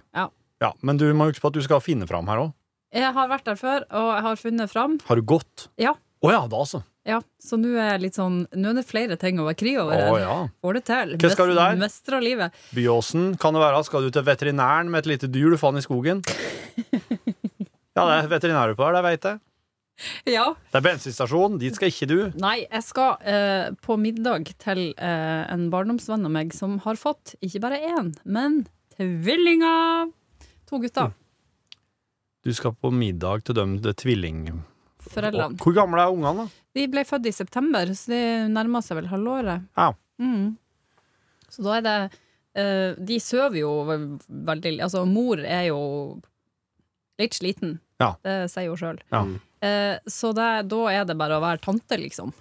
Ja. 0.62 0.72
Men 0.84 1.00
du 1.00 1.08
må 1.16 1.30
huske 1.30 1.42
på 1.42 1.50
at 1.50 1.56
du 1.56 1.62
skal 1.64 1.80
finne 1.82 2.06
fram 2.08 2.28
her 2.30 2.44
òg. 2.44 2.52
Jeg 2.92 3.08
har 3.16 3.28
vært 3.30 3.48
der 3.48 3.56
før, 3.56 3.86
og 3.88 4.08
jeg 4.12 4.24
har 4.28 4.40
funnet 4.40 4.70
fram. 4.72 4.98
Har 5.08 5.16
du 5.16 5.24
gått? 5.24 5.70
Ja. 5.80 5.94
Å 6.22 6.30
ja, 6.30 6.42
da 6.46 6.60
altså. 6.60 6.82
Ja, 7.08 7.18
så 7.42 7.56
nå 7.58 7.72
er 7.74 7.96
jeg 7.96 8.02
litt 8.04 8.14
sånn 8.14 8.44
Nå 8.54 8.70
er 8.70 8.76
det 8.78 8.84
flere 8.86 9.16
ting 9.18 9.40
å 9.42 9.46
være 9.48 9.58
krig 9.58 9.80
over. 9.80 9.96
Å 9.96 10.12
her. 10.12 10.20
ja. 10.22 10.36
Får 10.62 10.76
det 10.78 10.82
til. 10.86 11.14
Hva 11.18 11.30
skal 11.32 11.50
du 11.50 11.56
der? 11.58 11.80
Mestre 11.80 12.20
livet. 12.22 12.60
Byåsen 12.76 13.32
kan 13.42 13.56
det 13.56 13.64
være. 13.64 13.80
Skal 13.88 14.06
du 14.06 14.12
til 14.14 14.28
veterinæren 14.28 14.92
med 14.92 15.02
et 15.02 15.10
lite 15.16 15.30
dyr 15.32 15.50
du 15.50 15.58
fant 15.58 15.80
i 15.80 15.84
skogen? 15.84 16.22
Ja, 17.92 18.06
det 18.08 18.12
er 18.22 18.28
veterinærer 18.30 18.72
på 18.72 18.86
her, 18.86 18.94
det 18.96 19.02
veit 19.04 19.26
jeg. 19.28 19.40
Ja. 20.26 20.46
Det 20.72 20.80
er 20.80 20.84
bensinstasjon, 20.86 21.58
dit 21.62 21.76
skal 21.76 21.92
ikke 21.92 22.08
du. 22.10 22.16
Nei, 22.40 22.64
jeg 22.64 22.84
skal 22.86 23.22
eh, 23.28 23.68
på 23.84 23.96
middag 24.00 24.50
til 24.62 24.84
eh, 24.96 25.42
en 25.52 25.68
barndomsvenn 25.72 26.26
av 26.26 26.32
meg 26.34 26.54
som 26.56 26.78
har 26.86 26.98
fått 27.00 27.36
ikke 27.44 27.62
bare 27.62 27.80
én, 27.92 28.12
men 28.24 28.62
tvillinger! 28.96 30.10
To 30.70 30.80
gutter. 30.82 31.12
Du 32.42 32.50
skal 32.56 32.74
på 32.74 32.90
middag 32.94 33.44
til 33.46 33.58
dem, 33.58 33.76
det 33.84 33.98
tvilling... 34.02 34.48
Foreldrene. 35.02 35.58
Hvor 35.58 35.74
gamle 35.74 36.02
er 36.02 36.14
ungene, 36.14 36.44
da? 36.44 36.62
De 36.78 36.88
ble 36.88 37.02
født 37.04 37.26
i 37.28 37.34
september, 37.34 37.90
så 37.98 38.12
de 38.14 38.20
nærmer 38.54 38.84
seg 38.86 39.00
vel 39.00 39.10
halvåret. 39.10 39.64
Ja. 39.76 39.90
Mm. 40.22 40.54
Så 41.52 41.64
da 41.66 41.74
er 41.76 41.82
det 41.84 41.96
eh, 42.56 43.00
De 43.02 43.16
sover 43.20 43.58
jo 43.58 43.70
veldig 43.88 44.76
Altså, 44.84 45.02
mor 45.08 45.42
er 45.42 45.66
jo 45.68 45.80
litt 47.20 47.34
sliten. 47.36 47.76
Ja. 48.00 48.14
Det 48.24 48.36
sier 48.52 48.70
hun 48.70 48.80
sjøl. 48.80 49.02
Ja. 49.12 49.24
Eh, 49.62 49.94
så 50.10 50.32
det, 50.36 50.48
da 50.72 50.82
er 50.90 51.06
det 51.06 51.16
bare 51.18 51.38
å 51.38 51.44
være 51.44 51.62
tante, 51.62 51.98
liksom. 52.00 52.34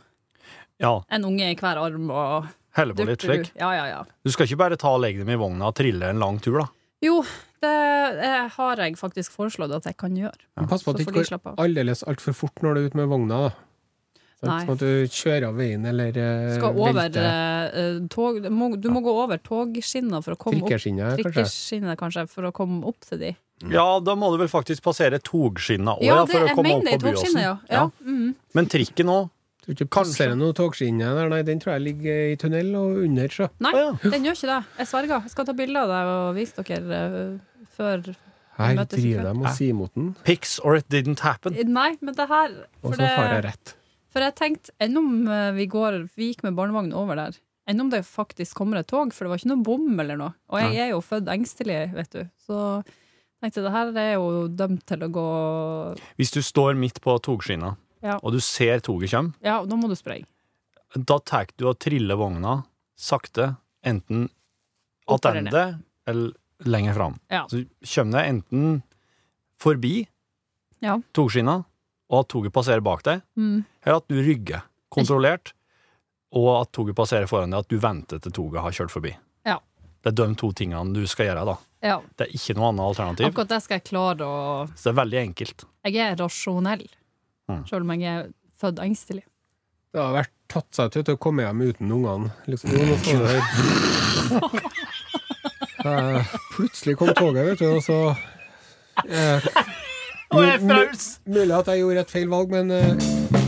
ja. 0.82 0.96
En 1.10 1.28
unge 1.30 1.52
i 1.52 1.56
hver 1.60 1.82
arm 1.82 2.10
og 2.10 2.50
Helle 2.72 2.96
på 2.96 3.04
litt 3.04 3.24
slik. 3.26 3.50
Ja, 3.60 3.74
ja, 3.76 3.88
ja. 3.90 4.04
Du 4.24 4.32
skal 4.32 4.48
ikke 4.48 4.62
bare 4.62 4.78
ta 4.80 4.94
og 4.96 5.02
legge 5.04 5.26
dem 5.26 5.34
i 5.34 5.40
vogna 5.40 5.68
og 5.70 5.76
trille 5.76 6.08
en 6.08 6.22
lang 6.24 6.40
tur, 6.44 6.62
da. 6.62 6.70
Jo, 7.04 7.18
det 7.62 7.72
eh, 7.72 8.46
har 8.56 8.80
jeg 8.80 8.96
faktisk 9.00 9.34
foreslått 9.36 9.74
at 9.76 9.90
jeg 9.90 9.98
kan 10.00 10.16
gjøre. 10.16 10.40
Men 10.58 10.70
Pass 10.72 10.86
på 10.86 10.94
at 10.94 11.02
det 11.02 11.10
ikke 11.10 11.26
går 11.42 11.60
aldeles 11.62 12.06
altfor 12.08 12.38
fort 12.38 12.64
når 12.64 12.78
du 12.78 12.82
er 12.82 12.90
ute 12.92 13.02
med 13.02 13.12
vogna. 13.12 13.42
da 13.50 13.52
Nei. 14.42 14.62
Sånn 14.66 14.74
at 14.74 14.82
du 14.82 15.14
kjører 15.14 15.44
av 15.52 15.58
veien 15.60 15.84
eller 15.86 16.16
eh, 16.18 16.56
Skal 16.56 16.80
over 16.82 17.18
eh, 17.22 18.00
tog 18.10 18.40
du 18.42 18.48
må, 18.50 18.72
du 18.74 18.88
må 18.90 19.04
gå 19.06 19.12
over 19.14 19.38
togskinna 19.38 20.22
for 20.26 20.34
å 20.34 20.40
komme 20.42 20.64
opp 20.64 20.72
trikkeskinnet, 20.72 21.22
kanskje. 21.22 21.98
Kanskje, 22.00 22.24
for 22.32 22.50
å 22.50 22.54
komme 22.56 22.82
opp 22.90 23.06
til 23.06 23.22
de. 23.22 23.36
Ja, 23.70 23.86
da 24.02 24.16
må 24.18 24.32
du 24.34 24.40
vel 24.42 24.50
faktisk 24.52 24.84
passere 24.88 25.20
togskinna 25.22 25.98
òg, 26.00 26.08
Ja, 26.08 26.24
for 26.30 26.48
å 26.48 26.56
komme 26.58 26.74
opp 26.80 26.90
på 26.90 26.98
Byåsen. 27.04 27.38
ja. 27.44 27.54
ja. 27.70 27.86
Mm. 28.02 28.34
Men 28.58 28.72
trikken 28.72 29.12
òg? 29.14 29.30
Tror 29.62 29.76
ikke 29.78 29.92
passerer 29.94 30.34
noe 30.34 30.56
togskinne 30.58 31.12
der, 31.14 31.28
nei. 31.30 31.44
Den 31.46 31.60
tror 31.62 31.76
jeg 31.76 31.84
ligger 31.86 32.22
i 32.32 32.38
tunnel 32.42 32.72
og 32.80 33.04
under, 33.04 33.30
sjø. 33.30 33.46
Nei, 33.62 33.74
ah, 33.78 33.92
ja. 33.92 34.10
den 34.10 34.26
gjør 34.26 34.40
ikke 34.40 34.50
det. 34.50 34.62
Jeg 34.80 34.90
sverger. 34.90 35.28
Jeg 35.28 35.34
skal 35.36 35.48
ta 35.52 35.56
bilde 35.60 35.84
av 35.84 35.92
deg 35.92 36.10
og 36.16 36.30
vise 36.40 36.66
dere 36.66 37.02
uh, 37.14 37.68
før 37.78 38.10
Her 38.58 38.82
driver 38.90 39.30
de 39.30 39.36
og 39.36 39.54
sier 39.60 39.78
mot 39.78 39.94
den, 39.94 40.16
Pics 40.26 40.58
or 40.66 40.80
it 40.80 40.90
didn't 40.90 41.22
happen. 41.22 41.54
Nei, 41.70 41.92
men 42.02 42.18
det 42.18 42.26
her 42.32 42.58
og 42.82 42.98
så 42.98 43.06
har 43.06 43.36
jeg 43.36 43.46
rett. 43.46 43.76
for 44.12 44.26
jeg 44.26 44.36
tenkte, 44.40 44.74
enn 44.82 44.98
om 44.98 45.14
eh, 45.30 45.52
vi 45.56 45.70
går 45.72 46.02
Vi 46.18 46.32
gikk 46.32 46.44
med 46.48 46.58
barnevogn 46.58 46.92
over 46.98 47.22
der. 47.22 47.38
Enn 47.70 47.86
om 47.86 47.94
det 47.94 48.02
faktisk 48.10 48.58
kommer 48.58 48.82
et 48.82 48.90
tog, 48.90 49.14
for 49.14 49.26
det 49.26 49.32
var 49.32 49.42
ikke 49.44 49.52
noe 49.54 49.66
bom 49.66 50.02
eller 50.02 50.18
noe. 50.20 50.34
Og 50.50 50.66
jeg 50.66 50.82
er 50.88 50.92
jo 50.96 51.06
født 51.06 51.30
engstelig, 51.30 51.84
vet 51.94 52.18
du. 52.18 52.26
Så 52.42 52.58
tenkte 53.42 53.64
det 53.66 53.72
her 53.74 53.92
er 53.98 54.14
jo 54.16 54.48
dømt 54.48 54.84
til 54.86 55.00
å 55.06 55.10
gå 55.12 55.28
Hvis 56.20 56.32
du 56.36 56.42
står 56.46 56.76
midt 56.78 57.02
på 57.02 57.18
togskinna, 57.22 57.76
Ja. 58.02 58.20
og 58.24 58.32
du 58.34 58.40
ser 58.40 58.80
toget 58.80 59.12
komme, 59.12 59.34
Ja, 59.44 59.64
da 59.66 59.76
må 59.76 59.88
du 59.90 59.96
sprenge. 59.96 60.26
da 60.98 61.18
tar 61.20 61.48
du 61.58 61.68
og 61.70 61.80
triller 61.80 62.16
vogna 62.18 62.64
sakte, 62.98 63.58
enten 63.84 64.30
attende 65.10 65.80
eller 66.08 66.34
lenger 66.66 66.94
fram. 66.94 67.20
Ja. 67.30 67.46
Så 67.48 67.66
kommer 67.82 68.12
det 68.22 68.30
enten 68.30 68.84
forbi 69.60 70.08
Ja. 70.82 71.00
togskinna, 71.14 71.66
og 72.10 72.20
at 72.20 72.28
toget 72.30 72.52
passerer 72.54 72.82
bak 72.84 73.04
deg, 73.04 73.22
Mm. 73.38 73.66
eller 73.86 73.96
at 73.98 74.08
du 74.08 74.16
rygger 74.22 74.64
kontrollert, 74.92 75.54
og 76.34 76.62
at 76.62 76.72
toget 76.72 76.96
passerer 76.96 77.28
foran 77.28 77.52
deg, 77.52 77.60
at 77.60 77.68
du 77.68 77.78
venter 77.80 78.20
til 78.20 78.32
toget 78.32 78.62
har 78.62 78.72
kjørt 78.72 78.90
forbi. 78.92 79.16
Det 80.02 80.10
er 80.12 80.16
de 80.18 80.36
to 80.36 80.52
tingene 80.58 80.94
du 80.96 81.04
skal 81.08 81.28
gjøre, 81.30 81.44
da. 81.46 81.56
ja. 81.86 81.98
Det 82.18 82.28
er 82.28 82.32
ikke 82.38 82.56
noe 82.58 82.70
annet 82.72 82.86
alternativ. 82.88 83.26
Akkurat 83.30 83.50
det 83.54 83.60
skal 83.64 83.78
jeg 83.78 83.84
klare 83.92 84.26
å 84.26 84.68
Så 84.76 84.84
det 84.90 84.94
er 84.96 85.00
veldig 85.04 85.20
enkelt. 85.28 85.66
Jeg 85.86 85.96
er 86.08 86.16
rasjonell, 86.22 86.88
Mm. 87.50 87.64
selv 87.68 87.82
om 87.84 87.90
jeg 88.00 88.04
er 88.08 88.28
født 88.62 88.80
engstelig. 88.80 89.24
Det 89.92 90.00
har 90.00 90.14
vært 90.14 90.32
tatt 90.48 90.70
seg 90.78 90.92
til 90.94 91.16
å 91.16 91.20
komme 91.20 91.44
hjem 91.44 91.62
uten 91.68 91.92
ungene. 91.92 92.32
Liksom. 92.48 92.70
Eh, 95.86 96.26
Plutselig 96.56 96.98
kom 96.98 97.10
toget, 97.18 97.46
vet 97.50 97.60
du, 97.60 97.68
og 97.76 97.82
så 97.84 97.98
eh, 99.10 99.42
Mulig 100.32 101.56
at 101.58 101.72
jeg 101.74 101.82
gjorde 101.82 102.04
et 102.06 102.12
feil 102.14 102.30
valg, 102.32 102.52
men 102.54 102.72
eh, 102.72 103.41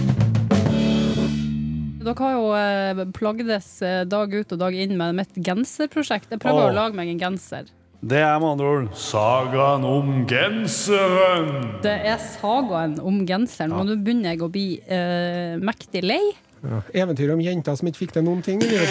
Dere 2.03 2.19
har 2.19 2.33
jo 2.35 2.47
eh, 2.57 3.05
plagdes 3.15 3.67
eh, 3.85 4.01
dag 4.09 4.33
ut 4.33 4.51
og 4.51 4.59
dag 4.59 4.75
inn 4.75 4.97
med 4.99 5.15
mitt 5.21 5.37
genserprosjekt. 5.39 6.33
Jeg 6.33 6.41
prøver 6.43 6.65
Åh. 6.65 6.71
å 6.73 6.75
lage 6.75 6.97
meg 6.99 7.13
en 7.13 7.21
genser. 7.21 7.69
Det 8.03 8.19
er 8.19 8.33
med 8.43 8.57
andre 8.57 8.71
ord 8.73 8.87
sagaen 8.99 9.85
om 9.87 10.09
genseren. 10.27 11.53
Det 11.85 11.93
er 12.11 12.19
sagaen 12.19 12.97
om 12.99 13.21
genseren, 13.29 13.71
og 13.71 13.87
nå 13.87 13.95
begynner 14.03 14.33
jeg 14.33 14.43
å 14.43 14.49
bli 14.51 14.65
eh, 14.83 15.55
mektig 15.63 16.03
lei. 16.03 16.19
Ja, 16.63 16.79
eventyr 17.03 17.33
om 17.33 17.41
jenta 17.43 17.73
som 17.75 17.87
ikke 17.89 17.99
fikk 18.05 18.13
til 18.15 18.23
noen 18.25 18.41
ting. 18.45 18.61
Ja, 18.63 18.83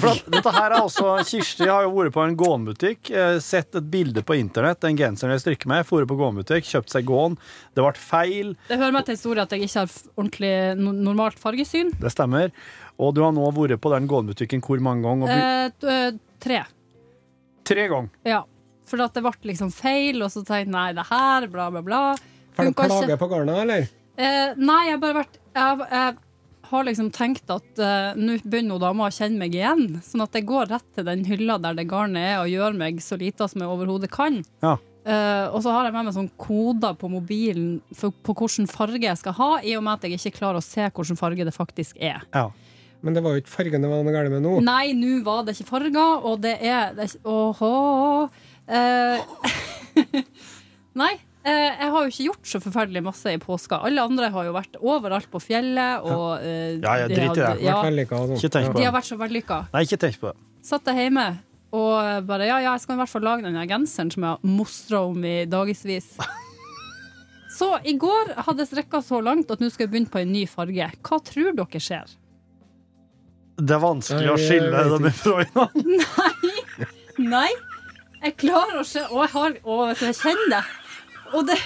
for 0.00 0.10
at, 0.14 0.22
dette 0.32 0.52
her 0.54 0.72
er 0.72 0.80
også, 0.80 1.10
Kirsti 1.28 1.66
har 1.68 1.84
jo 1.84 1.92
vært 1.92 2.14
på 2.16 2.24
en 2.24 2.36
gåenbutikk, 2.40 3.10
eh, 3.12 3.36
sett 3.44 3.76
et 3.78 3.88
bilde 3.92 4.22
på 4.24 4.36
internett, 4.38 4.80
den 4.84 4.96
genseren 4.98 5.34
jeg 5.36 5.44
strikker 5.44 5.68
med, 5.70 5.84
dratt 5.88 6.08
på 6.08 6.18
gåenbutikk, 6.18 6.64
kjøpt 6.68 6.94
seg 6.94 7.06
gåen, 7.08 7.36
det 7.76 7.84
ble 7.84 7.92
feil, 8.00 8.54
Det 8.68 8.78
hører 8.80 8.96
meg 8.96 9.04
til 9.08 9.18
historien 9.18 9.44
at 9.44 9.52
jeg 9.52 9.68
ikke 9.68 9.84
har 9.84 9.96
ordentlig 10.16 10.52
normalt 11.04 11.38
fargesyn. 11.38 11.92
det 12.00 12.12
stemmer, 12.14 12.50
og 12.98 13.14
du 13.14 13.22
har 13.22 13.32
nå 13.36 13.50
vært 13.54 13.80
på 13.80 13.92
den 13.94 14.08
gåenbutikken 14.10 14.64
hvor 14.64 14.80
mange 14.80 15.04
ganger? 15.04 15.28
Og 15.28 15.88
Eh, 15.88 15.88
eh, 15.94 16.12
tre. 16.40 16.62
tre 17.64 17.88
ganger. 17.88 18.08
Ja. 18.24 18.42
For 18.88 19.02
at 19.04 19.12
det 19.12 19.20
ble 19.22 19.50
liksom 19.52 19.68
feil, 19.74 20.22
og 20.24 20.30
så 20.32 20.40
tenkte 20.40 20.62
jeg 20.64 20.72
nei, 20.72 20.92
det 20.96 21.04
her, 21.10 21.46
bla, 21.52 21.68
bla, 21.70 21.82
bla. 21.84 22.00
Får 22.56 22.64
du 22.64 22.70
ikke. 22.72 23.18
på 23.20 23.28
garna, 23.30 23.58
eller? 23.62 23.84
Eh, 24.16 24.54
nei, 24.56 24.78
jeg 24.88 24.96
har 24.96 25.02
bare 25.02 25.14
vært 25.20 25.36
Jeg, 25.54 25.78
jeg 25.92 26.16
har 26.70 26.84
liksom 26.86 27.08
tenkt 27.14 27.50
at 27.52 27.80
uh, 27.80 28.16
nå 28.18 28.38
begynner 28.44 28.76
hun 28.76 28.82
dama 28.82 29.08
å 29.08 29.14
kjenne 29.14 29.40
meg 29.40 29.56
igjen. 29.56 29.98
Sånn 30.04 30.24
at 30.24 30.36
jeg 30.36 30.46
går 30.48 30.70
rett 30.72 30.86
til 30.96 31.06
den 31.08 31.24
hylla 31.28 31.58
der 31.62 31.78
det 31.78 31.88
garnet 31.90 32.22
er, 32.22 32.36
og 32.42 32.52
gjør 32.52 32.76
meg 32.78 33.02
så 33.04 33.18
lita 33.20 33.48
som 33.50 33.64
jeg 33.64 33.72
overhodet 33.72 34.10
kan. 34.12 34.42
Ja. 34.64 34.76
Uh, 35.08 35.46
og 35.56 35.62
så 35.64 35.72
har 35.72 35.86
jeg 35.86 35.94
med 35.94 36.08
meg 36.08 36.16
sånn 36.16 36.32
koder 36.36 36.96
på 37.00 37.08
mobilen 37.08 37.78
for, 37.96 38.12
på 38.12 38.34
hvilken 38.36 38.68
farge 38.68 39.06
jeg 39.06 39.20
skal 39.20 39.36
ha, 39.38 39.50
i 39.64 39.76
og 39.78 39.84
med 39.86 39.96
at 39.96 40.04
jeg 40.04 40.18
ikke 40.18 40.40
klarer 40.42 40.60
å 40.60 40.64
se 40.64 40.84
hvilken 40.84 41.20
farge 41.20 41.46
det 41.48 41.54
faktisk 41.54 41.96
er. 41.96 42.26
Ja. 42.34 42.50
Men 43.00 43.14
det 43.14 43.22
var 43.22 43.36
jo 43.36 43.42
ikke 43.42 43.54
fargen 43.54 43.84
det 43.84 43.88
var 43.90 44.02
noe 44.02 44.12
galt 44.12 44.32
med 44.32 44.42
nå. 44.44 44.56
Nei, 44.66 44.90
nå 44.98 45.20
var 45.26 45.46
det 45.46 45.54
ikke 45.54 45.70
farger, 45.70 46.26
og 46.26 46.42
det 46.42 46.56
er, 46.58 46.92
det 46.98 47.12
Åhå. 47.22 47.72
Uh, 48.68 50.22
nei. 51.02 51.14
Eh, 51.48 51.80
jeg 51.80 51.90
har 51.94 52.04
jo 52.04 52.12
ikke 52.12 52.26
gjort 52.28 52.50
så 52.52 52.60
forferdelig 52.62 53.02
masse 53.06 53.32
i 53.32 53.40
påska. 53.42 53.80
Alle 53.88 54.04
andre 54.04 54.30
har 54.34 54.48
jo 54.48 54.54
vært 54.56 54.78
overalt 54.80 55.28
på 55.32 55.40
fjellet. 55.42 56.04
Og, 56.04 56.42
eh, 56.44 56.76
Ja, 56.78 56.96
ja, 57.02 57.08
de 57.08 57.16
drit 57.16 57.30
i 57.32 57.40
det. 57.40 57.52
Ja, 57.64 57.80
og 57.80 57.88
sånn. 57.88 58.36
Ikke 58.38 58.52
tenk 58.54 58.72
på 58.72 58.78
de 58.78 58.88
har 58.88 58.96
vært 58.96 59.10
så 59.10 59.18
vellykka. 59.20 59.60
Nei, 59.74 59.84
ikke 59.88 60.00
tenk 60.04 60.20
på 60.20 60.32
det. 60.32 60.36
Satt 60.68 60.90
jeg 60.90 61.08
hjemme 61.08 61.28
og 61.72 62.26
bare 62.28 62.46
Ja, 62.48 62.58
ja, 62.64 62.72
jeg 62.72 62.80
skal 62.80 62.96
i 62.96 63.00
hvert 63.02 63.12
fall 63.12 63.26
lage 63.26 63.44
den 63.44 63.58
genseren 63.68 64.10
som 64.12 64.24
jeg 64.24 64.30
har 64.30 64.38
mostra 64.58 65.02
om 65.04 65.24
i 65.24 65.44
dagevis. 65.44 66.14
Så 67.58 67.72
i 67.84 67.94
går 67.98 68.34
hadde 68.36 68.62
jeg 68.62 68.70
strekka 68.70 69.00
så 69.02 69.18
langt 69.24 69.50
at 69.50 69.58
nå 69.58 69.66
skal 69.72 69.86
jeg 69.86 69.90
begynne 69.90 70.12
på 70.12 70.20
en 70.22 70.30
ny 70.30 70.44
farge. 70.46 70.90
Hva 71.02 71.18
tror 71.26 71.56
dere 71.58 71.80
skjer? 71.82 72.12
Det 73.58 73.74
er 73.74 73.82
vanskelig 73.82 74.30
å 74.30 74.36
skille 74.38 74.82
dem 74.92 75.08
fra 75.18 75.40
hverandre. 75.40 75.96
Nei. 76.04 76.92
Nei, 77.18 77.48
jeg 78.22 78.36
klarer 78.38 78.78
å 78.78 78.84
se 78.86 79.00
Og 79.10 79.24
jeg 79.24 79.30
har 79.32 79.56
Å, 79.58 79.78
jeg 79.98 80.14
kjenner 80.20 80.52
det. 80.52 80.60
Og 81.36 81.46
det, 81.48 81.56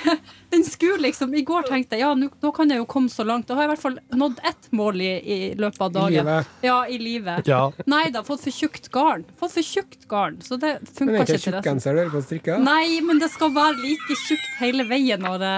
den 0.51 0.64
skulle 0.66 0.98
liksom 1.07 1.35
I 1.38 1.42
går 1.46 1.66
tenkte 1.68 1.96
jeg 1.98 2.03
ja, 2.05 2.12
nå 2.18 2.29
nå 2.42 2.51
kan 2.57 2.70
jeg 2.72 2.81
jo 2.83 2.87
komme 2.90 3.12
så 3.12 3.25
langt. 3.27 3.46
Da 3.48 3.55
har 3.55 3.66
jeg 3.66 3.70
i 3.70 3.72
hvert 3.75 3.83
fall 3.85 3.98
nådd 4.18 4.40
ett 4.48 4.68
mål 4.75 5.03
i, 5.05 5.11
i 5.20 5.38
løpet 5.59 5.81
av 5.87 5.90
I 5.90 5.94
dagen. 5.98 6.31
livet. 6.31 6.57
Ja, 6.66 6.79
i 6.87 6.98
livet. 6.98 7.51
Ja. 7.51 7.61
Nei 7.87 8.05
da, 8.14 8.25
fått 8.27 8.44
for 8.46 8.55
tjukt 8.55 8.90
garn. 8.94 9.25
Fått 9.40 9.55
for 9.57 9.66
tjukt 9.66 10.09
garn. 10.11 10.40
Så 10.42 10.59
det 10.62 10.75
funka 10.90 11.20
er 11.20 11.27
ikke 11.27 11.38
ikke 11.38 11.62
til 11.62 11.81
du 11.83 11.88
holder 11.92 12.12
på 12.14 12.22
å 12.22 12.27
strikke? 12.27 12.59
Nei, 12.64 13.01
men 13.07 13.22
det 13.22 13.31
skal 13.35 13.55
være 13.55 13.79
like 13.81 14.18
tjukt 14.27 14.51
hele 14.61 14.87
veien. 14.90 15.27
Og 15.31 15.38
det, 15.42 15.55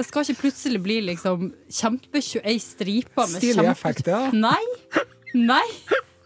det 0.00 0.08
skal 0.08 0.24
ikke 0.24 0.46
plutselig 0.46 0.82
bli 0.84 1.00
liksom 1.12 1.50
kjempetjukk 1.80 2.46
Ei 2.48 2.58
stripe 2.62 3.26
med 3.26 3.36
Stilig 3.36 3.58
kjempe... 3.60 3.76
effekt, 3.76 4.12
ja. 4.12 4.22
Nei. 4.32 5.04
Nei. 5.36 5.66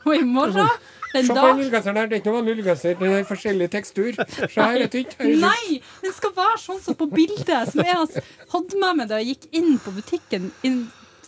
Og 0.05 0.19
i 0.19 0.25
morgen 0.29 0.69
Den 1.15 1.29
Se 1.29 1.35
på 1.37 1.47
den 1.47 1.63
ullgenseren 1.65 2.01
her. 2.01 2.09
Det 2.11 2.17
er 2.19 2.23
ikke 2.23 2.33
noe 2.33 2.41
vanlig 2.41 2.57
ullgenser. 2.59 2.99
Den 2.99 3.15
er 3.21 3.29
forskjellig 3.29 3.71
tekstur. 3.73 4.19
Se 4.35 4.49
her, 4.59 4.81
er 4.83 4.91
tynt. 4.93 5.15
Her 5.21 5.29
er 5.29 5.31
tjukt. 5.31 5.45
Nei! 5.45 5.79
Den 6.03 6.17
skal 6.17 6.35
være 6.37 6.59
sånn 6.65 6.83
som 6.85 6.99
på 6.99 7.07
bildet 7.13 7.71
som 7.71 7.85
jeg 7.87 7.95
hadde 8.55 8.83
med 8.83 9.01
meg 9.01 9.09
da 9.13 9.23
jeg 9.23 9.35
gikk 9.37 9.49
inn 9.63 9.75
på 9.85 9.95
butikken 9.95 10.51
inn 10.67 10.85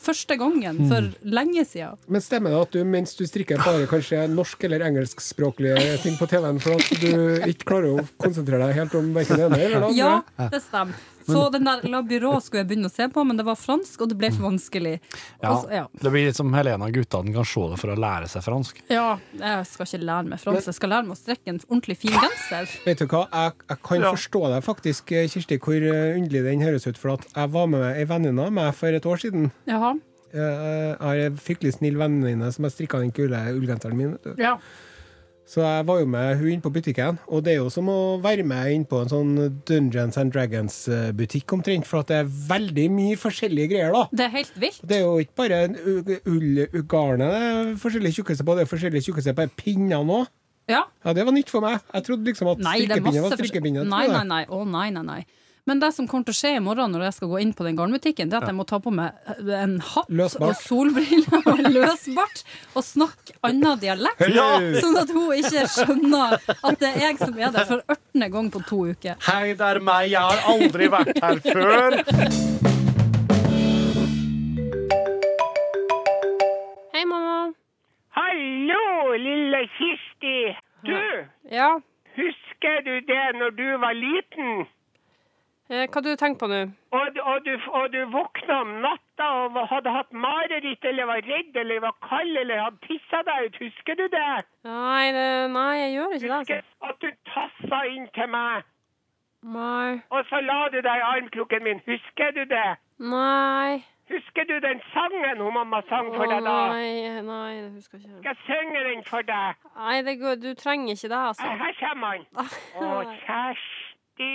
første 0.07 0.37
gangen 0.39 0.77
for 0.87 1.09
lenge 1.27 1.65
siden. 1.67 1.97
Men 2.07 2.23
stemmer 2.23 2.53
det 2.55 2.61
at 2.63 2.75
du 2.77 2.85
mens 2.87 3.17
du 3.19 3.25
strikker 3.27 3.59
bare 3.65 3.89
kanskje 3.91 4.21
norsk- 4.31 4.63
eller 4.69 4.85
engelskspråklige 4.87 5.97
ting 6.05 6.15
på 6.21 6.29
TV-en, 6.31 6.61
for 6.63 6.79
at 6.79 7.03
du 7.03 7.43
ikke 7.51 7.67
klarer 7.73 7.97
å 7.97 8.07
konsentrere 8.23 8.69
deg 8.69 8.79
helt 8.79 8.95
om 9.01 9.09
verken 9.17 9.41
det 9.41 9.49
ene 9.49 9.59
eller 9.65 9.83
det 9.83 9.89
andre? 9.89 9.99
Ja, 9.99 10.49
det 10.55 10.63
stemmer. 10.63 11.03
Så 11.27 11.41
den 11.51 11.65
der 11.67 11.83
La 11.91 12.01
Byrå 12.07 12.33
skulle 12.41 12.63
jeg 12.63 12.69
begynne 12.71 12.87
å 12.91 12.95
se 12.95 13.09
på, 13.11 13.25
men 13.27 13.37
det 13.41 13.45
var 13.49 13.57
fransk, 13.59 14.01
og 14.05 14.09
det 14.13 14.17
ble 14.21 14.31
for 14.35 14.47
vanskelig. 14.47 14.93
Ja, 15.43 15.51
Også, 15.53 15.71
ja. 15.75 15.85
Det 16.03 16.13
blir 16.15 16.27
litt 16.29 16.39
som 16.39 16.53
Helena 16.55 16.89
Guttene 16.95 17.35
kan 17.35 17.45
se 17.51 17.65
det 17.73 17.79
for 17.83 17.95
å 17.95 17.99
lære 17.99 18.29
seg 18.31 18.45
fransk. 18.47 18.83
ja, 18.93 19.19
jeg 19.41 19.67
skal 19.73 19.87
ikke 19.91 20.03
lære 20.07 20.31
meg 20.31 20.43
fransk. 20.45 20.67
Jeg 20.71 20.79
skal 20.79 20.93
lære 20.95 21.09
meg 21.09 21.17
å 21.17 21.21
strekke 21.21 21.53
en 21.55 21.61
ordentlig 21.69 21.99
fin 22.05 22.15
genser. 22.15 22.71
Vet 22.87 23.03
du 23.03 23.07
hva, 23.11 23.25
jeg, 23.33 23.53
jeg 23.69 23.83
kan 23.91 24.07
forstå 24.11 24.43
deg 24.55 24.65
faktisk, 24.71 25.13
eh, 25.13 25.29
Kirsti, 25.35 25.59
hvor 25.67 25.75
eh, 25.91 26.17
underlig 26.21 26.45
den 26.47 26.63
høres 26.67 26.87
ut. 26.87 26.99
For 27.03 27.17
at 27.19 27.27
jeg 27.35 27.53
var 27.59 27.67
med 27.75 27.87
ei 27.97 28.05
venninne 28.07 28.47
av 28.47 28.53
meg 28.55 28.75
for 28.79 28.95
et 28.95 29.07
år 29.07 29.23
siden. 29.27 29.51
Jaha. 29.67 29.95
Eh, 30.33 30.41
Jeg 30.41 30.97
har 31.01 31.21
ei 31.27 31.31
fryktelig 31.43 31.77
snill 31.79 31.97
venninne 32.01 32.53
som 32.53 32.65
har 32.67 32.71
strikka 32.75 32.99
den 33.03 33.13
kule 33.15 33.39
ullgenseren 33.55 33.97
min. 33.97 34.17
Ja. 34.39 34.57
Så 35.47 35.61
jeg 35.63 35.85
var 35.87 36.01
jo 36.01 36.07
med 36.11 36.41
hun 36.41 36.49
inn 36.57 36.63
på 36.65 36.73
butikken, 36.75 37.21
og 37.31 37.45
det 37.47 37.53
er 37.53 37.61
jo 37.61 37.69
som 37.71 37.87
å 37.93 38.19
være 38.19 38.43
med 38.43 38.73
inn 38.75 38.85
på 38.91 38.99
en 39.05 39.11
sånn 39.13 39.29
Dungeons 39.69 40.17
and 40.19 40.33
Dragons-butikk 40.35 41.55
omtrent, 41.55 41.87
for 41.87 42.03
at 42.03 42.11
det 42.11 42.17
er 42.25 42.33
veldig 42.49 42.87
mye 42.91 43.15
forskjellige 43.21 43.71
greier, 43.71 43.95
da. 43.95 44.03
Det 44.11 44.25
er 44.27 44.33
helt 44.35 44.59
vilt. 44.59 44.81
Det 44.83 44.99
er 44.99 45.05
jo 45.05 45.21
ikke 45.23 45.39
bare 45.39 45.61
ullgarnet 46.27 47.31
det 47.31 47.45
er 47.47 47.71
forskjellig 47.81 48.13
tjukkelse 48.19 48.47
på, 48.47 48.57
det 48.59 48.67
er 48.67 48.71
forskjellig 48.75 49.05
tjukkelse 49.07 49.37
på 49.39 49.47
pinnene 49.63 50.03
òg. 50.19 50.27
Ja. 50.67 50.81
Ja, 51.07 51.13
det 51.15 51.23
var 51.23 51.35
nytt 51.37 51.51
for 51.53 51.63
meg. 51.63 51.79
Jeg 51.95 52.03
trodde 52.09 52.27
liksom 52.27 52.49
at 52.51 52.59
Nei, 52.67 52.73
er 52.81 52.89
strikkepinne 52.89 53.23
var 53.23 53.31
forskjell- 53.31 53.47
strikkepinne. 53.47 53.85
Nei, 53.87 54.07
nei, 54.11 54.23
nei. 54.27 54.41
Å, 54.51 54.65
nei, 54.67 54.89
nei, 54.91 55.03
nei. 55.07 55.21
Men 55.67 55.81
det 55.83 55.89
som 55.97 56.07
kommer 56.07 56.29
til 56.29 56.31
å 56.31 56.39
skje 56.39 56.51
i 56.57 56.63
morgen 56.63 56.93
når 56.95 57.03
jeg 57.09 57.15
skal 57.17 57.31
gå 57.33 57.39
inn 57.43 57.53
på 57.59 57.65
den 57.67 57.75
garnbutikken, 57.75 58.29
det 58.31 58.37
er 58.39 58.45
at 58.45 58.53
jeg 58.53 58.55
må 58.55 58.63
ta 58.71 58.79
på 58.79 58.93
meg 58.95 59.17
en 59.51 59.73
hatt 59.83 60.13
og 60.39 60.53
solbriller 60.61 61.43
og 61.51 61.63
løsbart 61.75 62.43
og 62.79 62.85
snakke 62.87 63.35
annen 63.49 63.81
dialekt. 63.83 64.23
Ja. 64.31 64.47
Sånn 64.79 64.95
at 65.01 65.11
hun 65.11 65.33
ikke 65.35 65.65
skjønner 65.75 66.37
at 66.55 66.79
det 66.79 66.93
er 66.93 67.03
jeg 67.09 67.19
som 67.19 67.35
er 67.35 67.51
der 67.57 67.67
for 67.67 67.83
ørtende 67.97 68.29
gang 68.37 68.53
på 68.55 68.63
to 68.69 68.79
uker. 68.93 69.19
Hei, 69.27 69.57
det 69.59 69.73
er 69.73 69.83
meg, 69.91 70.07
jeg 70.15 70.23
har 70.23 70.47
aldri 70.55 70.87
vært 70.95 71.19
her 71.25 71.43
før. 71.49 71.99
Hei, 76.95 77.05
mamma. 77.11 77.41
Hallo, 78.21 78.85
lille 79.27 79.65
Kirsti. 79.81 80.37
Du, 80.87 80.95
Ja, 81.51 81.73
husker 82.17 82.83
du 82.87 82.95
det 83.11 83.25
når 83.43 83.51
du 83.59 83.67
var 83.83 83.99
liten? 83.99 84.67
Eh, 85.71 85.87
hva 85.93 86.03
du 86.05 86.11
tenker 86.17 86.39
på 86.45 86.49
nå? 86.51 86.61
Og, 86.97 87.19
og, 87.23 87.39
du, 87.47 87.53
og 87.79 87.89
du 87.93 87.99
våkna 88.13 88.61
om 88.63 88.71
natta 88.85 89.27
og 89.45 89.57
hadde 89.71 89.93
hatt 89.97 90.13
mareritt 90.13 90.85
eller 90.89 91.09
var 91.11 91.21
redd 91.27 91.57
eller 91.63 91.81
var 91.85 91.97
kald 92.09 92.37
eller 92.43 92.63
hadde 92.65 92.81
tissa 92.87 93.21
deg 93.27 93.49
ut. 93.51 93.59
Husker 93.65 93.99
du 93.99 94.07
det? 94.13 94.31
Nei, 94.69 95.05
det, 95.17 95.27
nei, 95.57 95.73
jeg 95.83 95.93
gjør 95.99 96.15
ikke 96.17 96.29
det. 96.29 96.39
Husker 96.39 96.63
Altså. 96.63 96.89
at 96.91 97.03
du 97.03 97.11
tassa 97.35 97.83
inn 97.97 98.09
til 98.15 98.31
meg, 98.33 98.65
Nei. 99.47 100.01
og 100.11 100.25
så 100.31 100.41
la 100.43 100.63
du 100.73 100.81
deg 100.83 101.03
i 101.03 101.05
armkroken 101.11 101.63
min. 101.63 101.83
Husker 101.87 102.33
du 102.35 102.45
det? 102.51 102.69
Nei. 102.99 103.83
Husker 104.11 104.45
du 104.47 104.55
den 104.63 104.79
sangen 104.95 105.41
hun 105.43 105.51
mamma 105.55 105.81
sang 105.89 106.13
for 106.15 106.31
deg 106.31 106.45
da? 106.47 106.55
nei, 106.71 107.21
nei, 107.27 107.55
det 107.59 107.73
husker 107.75 107.99
jeg 107.99 108.07
ikke. 108.07 108.19
Skal 108.23 108.37
jeg 108.37 108.43
synge 108.47 108.83
den 108.87 109.01
for 109.09 109.27
deg? 109.27 109.57
Nei, 109.77 109.97
det 110.07 110.15
går, 110.21 110.37
du 110.45 110.53
trenger 110.55 110.95
ikke 110.95 111.11
det, 111.11 111.23
altså. 111.33 111.49
Her 111.63 111.75
kommer 111.81 112.13
han. 112.15 112.27
Å, 112.87 113.01
Kjersti 113.27 114.31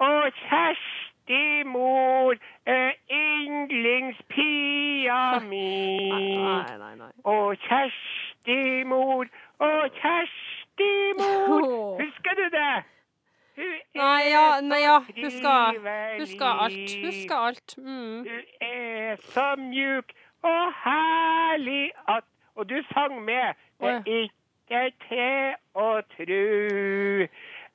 å, 0.00 0.30
Kjersti 0.42 1.64
mor, 1.68 2.36
er 2.66 2.92
yndlingspia 3.12 5.40
mi. 5.46 6.10
Nei, 6.10 6.78
nei, 6.82 6.94
nei. 7.00 7.12
Å, 7.24 7.54
Kjersti 7.68 8.84
mor, 8.90 9.24
å, 9.58 9.88
Kjersti 10.00 10.92
mor. 11.20 11.96
Husker 12.02 12.34
du 12.42 12.46
det? 12.54 12.74
Hun 13.56 13.72
Nei, 13.96 14.28
ja, 14.28 14.60
nei, 14.60 14.82
ja, 14.82 14.98
husker, 15.00 15.78
husker 16.20 16.46
alt. 16.66 16.90
Husker 17.06 17.36
alt. 17.36 17.76
Mm. 17.80 18.24
Du 18.26 18.34
er 18.60 19.16
så 19.32 19.54
mjuk 19.56 20.12
og 20.44 20.72
herlig 20.84 21.92
at 22.08 22.24
Og 22.56 22.68
du 22.68 22.82
sang 22.92 23.24
med. 23.24 23.54
Det 23.80 23.88
er 23.88 24.02
ikke 24.24 24.92
til 25.08 25.54
å 25.76 26.00
tru. 26.16 27.26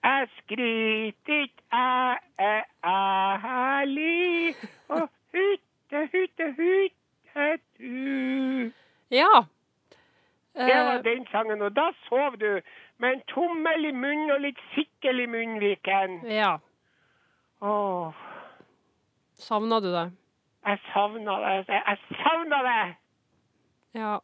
Jeg 0.03 0.27
ikke, 0.47 1.49
jeg 1.71 2.17
er 2.37 2.63
ærlig. 2.83 4.55
Og 4.89 5.09
hytte, 5.33 6.07
hytte, 6.13 6.55
hytte, 6.57 7.59
du. 7.79 8.71
Ja. 9.11 9.45
Det 10.55 10.75
var 10.75 10.97
Eh, 10.97 11.03
den 11.03 11.27
sangen, 11.31 11.61
og 11.61 11.75
da 11.75 11.91
sov 12.09 12.37
du 12.39 12.61
med 12.97 13.09
en 13.13 13.21
tommel 13.27 13.85
i 13.85 13.91
munnen 13.91 14.31
og 14.31 14.41
litt 14.41 14.59
sikkel 14.75 15.19
i 15.19 15.25
munnviken. 15.25 16.25
ja. 16.29 16.57
Åh, 17.61 18.13
Savna 19.35 19.79
du 19.79 19.87
det? 19.93 20.11
jeg 20.65 20.79
savna 20.93 21.31
det. 21.31 21.65
Jeg 21.69 21.97
savna 22.09 22.57
det. 22.63 22.95
Ja. 23.93 24.17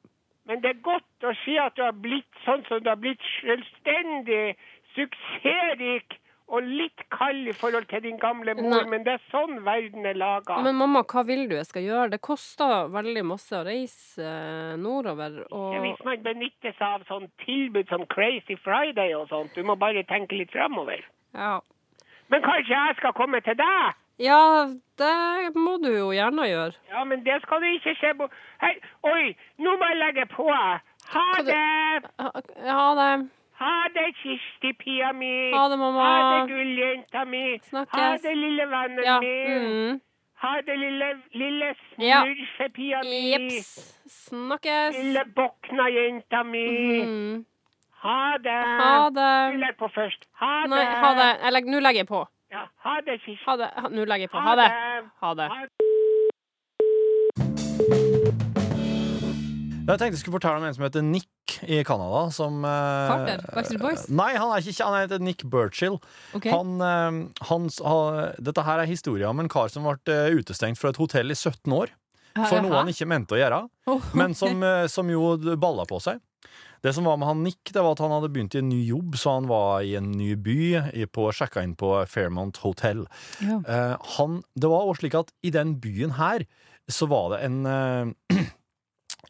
Men 0.46 0.62
det 0.62 0.70
er 0.70 0.82
godt 0.82 1.24
å 1.24 1.34
si 1.44 1.58
at 1.58 1.76
du 1.76 1.82
har 1.84 1.92
blitt 1.92 2.38
sånn 2.46 2.64
som 2.68 2.84
du 2.84 2.90
har 2.90 2.96
blitt 3.02 3.22
selvstendig, 3.42 4.56
suksessrik 4.98 6.18
og 6.48 6.64
litt 6.64 7.02
kald 7.12 7.50
i 7.52 7.54
forhold 7.60 7.90
til 7.92 8.00
din 8.06 8.16
gamle 8.22 8.54
mor, 8.56 8.70
Nei. 8.72 8.86
men 8.88 9.04
det 9.04 9.18
er 9.18 9.24
sånn 9.34 9.58
verden 9.66 10.06
er 10.08 10.16
laga. 10.16 10.62
Men 10.64 10.78
mamma, 10.80 11.02
hva 11.04 11.26
vil 11.28 11.44
du 11.50 11.58
jeg 11.58 11.68
skal 11.68 11.84
gjøre? 11.84 12.12
Det 12.14 12.22
koster 12.24 12.88
veldig 12.94 13.24
masse 13.28 13.52
å 13.58 13.66
reise 13.68 14.24
eh, 14.24 14.78
nordover. 14.80 15.42
Og 15.52 15.76
Hvis 15.84 16.00
man 16.08 16.24
benytter 16.24 16.72
seg 16.78 16.88
av 16.88 17.04
sånn 17.10 17.28
tilbud 17.44 17.92
som 17.92 18.06
Crazy 18.16 18.56
Friday 18.64 19.12
og 19.20 19.28
sånt, 19.34 19.52
du 19.60 19.64
må 19.68 19.76
bare 19.76 20.06
tenke 20.08 20.40
litt 20.40 20.52
framover. 20.56 21.04
ja. 21.36 21.58
Men 22.30 22.42
kanskje 22.44 22.74
jeg 22.76 22.96
skal 22.98 23.14
komme 23.16 23.40
til 23.40 23.56
deg? 23.56 23.94
ja, 24.20 24.68
det 25.00 25.56
må 25.56 25.78
du 25.80 25.88
jo 25.94 26.10
gjerne 26.12 26.44
gjøre. 26.50 26.74
Ja, 26.92 27.04
men 27.08 27.22
det 27.24 27.38
skal 27.46 27.62
du 27.64 27.68
ikke 27.70 27.94
se 28.02 28.12
på. 28.20 28.28
Hei, 28.60 28.74
oi, 29.08 29.30
nå 29.64 29.76
må 29.80 29.88
jeg 29.94 30.00
legge 30.02 30.26
på. 30.34 30.48
Ha 30.52 31.28
det- 31.38 31.46
det! 31.48 32.68
Ha 32.68 32.88
det. 33.00 33.30
Ha 33.60 33.88
det, 33.94 34.14
Kirsti-pia 34.22 35.14
mi. 35.14 35.52
Ha 35.52 35.68
det, 35.70 35.78
mamma. 35.78 36.04
Ha 36.06 36.18
det, 36.46 36.54
gulljenta 36.54 37.26
mi. 37.26 37.60
Snakkes. 37.70 38.00
Ha 38.02 38.18
det, 38.22 38.36
lille 38.38 38.66
vennen 38.70 39.04
Ja. 39.06 39.20
min. 39.20 39.64
Mm. 39.64 40.02
Ha 40.44 40.52
det, 40.62 40.76
lille, 40.80 41.08
lille 41.34 41.76
Ja. 41.98 42.24
mi. 42.24 43.32
Jeps. 43.32 43.98
Snakkes. 44.08 44.98
Lille 44.98 45.24
bokna-jenta 45.36 46.44
mi. 46.44 46.68
Mm. 47.04 47.46
Ha 48.04 48.38
det. 48.38 48.62
Ha 48.82 49.10
det. 49.10 49.54
Du 49.54 49.58
legger 49.58 49.78
på 49.80 49.88
først. 49.96 50.26
Ha 50.40 50.62
det. 50.62 50.70
Nei, 50.70 50.86
ha 50.86 51.14
det. 51.16 51.30
Jeg 51.44 51.54
legger- 51.54 51.72
Nå 51.72 51.80
legger 51.80 52.00
jeg 52.00 52.08
på. 52.08 52.28
Ja, 52.52 52.64
ha 52.84 53.00
det, 53.02 53.20
Kirsti. 53.26 53.44
Ha 53.46 53.56
det. 53.58 53.70
Nå 53.92 54.06
legger 54.06 54.28
jeg 54.28 54.30
på. 54.30 54.38
Ha 54.40 54.56
det. 54.56 54.72
Ha 55.22 55.34
det. 55.34 55.50
Jeg 59.88 60.00
tenkte 60.02 60.18
jeg 60.18 60.22
skulle 60.22 60.36
fortelle 60.38 60.60
om 60.60 60.66
en 60.68 60.74
som 60.76 60.84
heter 60.84 61.04
Nick 61.06 61.58
i 61.64 61.78
Canada. 61.88 62.26
Som 62.36 62.60
eh, 62.68 63.08
Carter? 63.12 63.46
Backstreet 63.56 63.82
Boys? 63.84 64.08
Nei, 64.12 64.34
han 64.36 64.52
er 64.52 64.66
ikke 64.68 64.88
han 64.90 64.98
heter 65.06 65.24
Nick 65.24 65.46
Burchill. 65.48 65.96
Okay. 66.36 66.52
Han, 66.52 66.76
eh, 66.84 67.46
han, 67.50 67.70
dette 68.44 68.66
her 68.68 68.84
er 68.84 68.90
historien 68.92 69.32
om 69.32 69.40
en 69.46 69.52
kar 69.52 69.72
som 69.72 69.88
ble 69.88 69.96
eh, 70.14 70.36
utestengt 70.42 70.80
fra 70.82 70.92
et 70.92 71.00
hotell 71.00 71.32
i 71.32 71.38
17 71.40 71.72
år. 71.78 71.94
For 72.38 72.60
noe 72.62 72.76
han 72.84 72.92
ikke 72.92 73.08
mente 73.10 73.34
å 73.34 73.40
gjøre, 73.40 73.64
men 74.14 74.36
som, 74.38 74.60
eh, 74.62 74.84
som 74.94 75.08
jo 75.10 75.32
balla 75.58 75.88
på 75.90 75.98
seg. 76.04 76.20
Det 76.86 76.92
som 76.94 77.08
var 77.10 77.16
med 77.18 77.26
han 77.32 77.40
Nick, 77.42 77.72
det 77.74 77.82
var 77.82 77.96
at 77.96 78.02
han 78.04 78.12
hadde 78.14 78.30
begynt 78.30 78.54
i 78.54 78.60
en 78.62 78.68
ny 78.70 78.84
jobb, 78.86 79.16
så 79.18 79.32
han 79.40 79.48
var 79.50 79.82
i 79.82 79.96
en 79.98 80.12
ny 80.14 80.36
by, 80.36 80.58
i- 80.94 81.08
på, 81.10 81.32
sjekka 81.34 81.64
inn 81.66 81.74
på 81.80 81.96
Fairmont 82.06 82.60
Hotel. 82.62 83.08
Ja. 83.42 83.58
Eh, 83.66 83.96
han, 84.20 84.44
det 84.54 84.70
var 84.70 84.86
også 84.86 85.02
slik 85.08 85.18
at 85.18 85.34
i 85.42 85.50
den 85.56 85.80
byen 85.82 86.14
her 86.20 86.46
så 86.88 87.08
var 87.10 87.34
det 87.34 87.40
en 87.48 87.58
eh, 87.66 88.38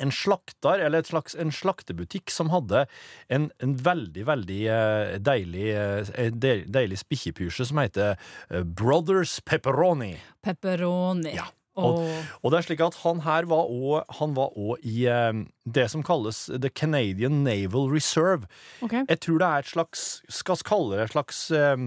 en 0.04 0.14
slakter, 0.14 0.82
eller 0.86 1.04
et 1.04 1.10
slags, 1.10 1.36
en 1.40 1.52
slaktebutikk 1.54 2.32
som 2.34 2.52
hadde 2.54 2.86
en, 3.34 3.50
en 3.64 3.76
veldig, 3.88 4.26
veldig 4.30 4.62
eh, 4.74 5.14
deilig, 5.24 5.68
eh, 5.74 6.32
deilig 6.34 7.02
spikkepysje 7.04 7.70
som 7.72 7.82
heter 7.82 8.16
eh, 8.16 8.64
Brothers 8.64 9.40
Pepperoni. 9.46 10.16
Pepperoni. 10.46 11.36
Ja. 11.38 11.50
Og, 11.78 12.00
Og 12.42 12.50
det 12.50 12.58
er 12.58 12.66
slik 12.66 12.82
at 12.82 12.96
han 13.04 13.20
her 13.22 13.46
var 13.50 13.70
også, 13.70 14.00
han 14.20 14.32
var 14.38 14.56
også 14.58 14.80
i 14.82 15.06
eh, 15.12 15.44
det 15.78 15.86
som 15.94 16.06
kalles 16.06 16.48
The 16.50 16.72
Canadian 16.74 17.44
Naval 17.46 17.92
Reserve. 17.94 18.50
Okay. 18.82 19.06
Jeg 19.06 19.22
tror 19.26 19.44
det 19.44 19.50
er 19.52 19.66
et 19.66 19.74
slags, 19.76 20.08
skal 20.30 20.58
vi 20.58 20.70
kalle 20.72 20.98
det 20.98 21.06
et 21.06 21.14
slags 21.14 21.44
eh, 21.54 21.78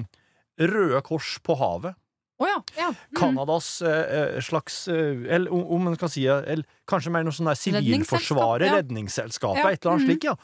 Røde 0.61 1.03
Kors 1.07 1.39
på 1.43 1.59
havet. 1.59 1.99
Å 2.41 2.49
ja. 2.49 2.59
ja. 2.79 2.89
Mm. 2.91 3.17
Canadas 3.19 3.67
eh, 3.85 4.13
eh, 4.17 4.39
slags 4.41 4.87
eh, 4.89 5.27
Eller 5.37 5.53
om- 5.53 5.67
en 5.77 5.85
man 5.91 5.97
kan 6.01 6.09
si 6.09 6.25
eh, 6.25 6.41
eller, 6.49 6.65
Kanskje 6.89 7.13
mer 7.13 7.27
noe 7.27 7.37
sånn 7.37 7.51
der 7.51 7.59
Sivilforsvaret, 7.61 8.65
redningsselskapet, 8.65 8.71
ja. 8.71 8.79
Redningsselskapet, 8.81 9.61
Ja, 9.61 9.71
et 9.75 9.85
eller 9.85 9.97
annet 9.97 10.07
mm. 10.07 10.09
slik, 10.09 10.25
ja. 10.25 10.37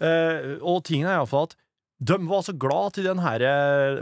Eh, 0.00 0.52
og 0.62 0.84
tingen 0.86 1.10
er 1.10 1.18
iallfall 1.18 1.50
at 1.50 1.58
de 2.00 2.16
var 2.30 2.40
så 2.46 2.54
glad 2.56 2.94
til 2.96 3.04
den 3.04 3.18
her 3.20 3.42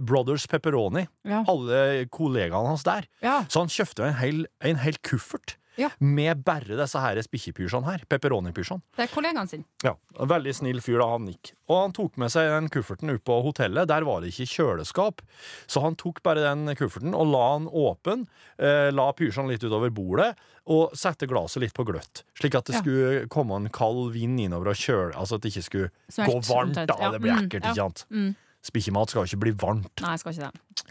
Brothers 0.06 0.44
Pepperoni, 0.46 1.02
alle 1.26 2.04
kollegaene 2.14 2.70
hans 2.70 2.84
der. 2.87 3.08
Så 3.50 3.64
han 3.64 3.72
kjøpte 3.74 4.04
en 4.06 4.14
hel, 4.20 4.44
en 4.62 4.78
hel 4.78 5.00
kuffert 5.02 5.56
Ja. 5.78 5.88
med 6.02 6.42
bare 6.44 6.76
disse 6.76 6.98
her 7.00 7.16
spikkepysjene 7.22 7.86
her. 7.86 8.02
Pepperoni-pysjene. 8.10 8.82
Det 8.98 9.04
er 9.06 9.12
kollegaen 9.14 9.48
sin. 9.48 9.64
Ja, 9.84 9.94
Veldig 10.18 10.52
snill 10.58 10.80
fyr 10.82 10.98
da 10.98 11.06
han 11.12 11.28
gikk. 11.30 11.52
Og 11.70 11.76
han 11.84 11.92
tok 11.94 12.16
med 12.18 12.32
seg 12.34 12.48
den 12.50 12.68
kufferten 12.74 13.10
ut 13.14 13.22
på 13.24 13.36
hotellet. 13.44 13.86
Der 13.86 14.02
var 14.08 14.20
det 14.24 14.32
ikke 14.32 14.48
kjøleskap. 14.50 15.22
Så 15.70 15.80
han 15.84 15.94
tok 16.00 16.18
bare 16.26 16.42
den 16.42 16.74
kufferten 16.76 17.14
og 17.14 17.30
la 17.30 17.44
den 17.58 17.68
åpen. 17.70 18.26
Eh, 18.58 18.90
la 18.90 19.12
pysjene 19.12 19.52
litt 19.54 19.62
utover 19.62 19.90
bordet 19.94 20.32
og 20.66 20.90
sette 20.98 21.28
glasset 21.30 21.62
litt 21.62 21.72
på 21.78 21.86
gløtt. 21.88 22.24
Slik 22.36 22.54
at 22.58 22.64
det 22.66 22.74
Ja. 22.74 22.80
skulle 22.82 23.28
komme 23.28 23.56
en 23.56 23.70
kald 23.70 24.12
vind 24.12 24.40
innover 24.40 24.68
og 24.74 24.76
kjøle 24.76 25.14
Altså 25.14 25.36
at 25.36 25.42
det 25.42 25.54
ikke 25.54 25.64
skulle 25.64 25.90
Smelt, 26.10 26.28
gå 26.28 26.40
varmt. 26.50 26.74
da, 26.74 26.96
Ja, 26.98 27.10
Det 27.12 27.20
blir 27.22 27.32
mm, 27.38 27.46
ekkelt, 27.48 27.64
ikke 27.64 27.74
sant? 27.76 28.04
Mm. 28.10 28.34
Spikkjemat 28.62 29.08
skal 29.08 29.22
jo 29.24 29.30
ikke 29.36 29.40
bli 29.46 29.52
varmt. 29.52 30.02
Nei, 30.02 30.16
skal 30.16 30.32
ikke 30.34 30.50
det. 30.50 30.84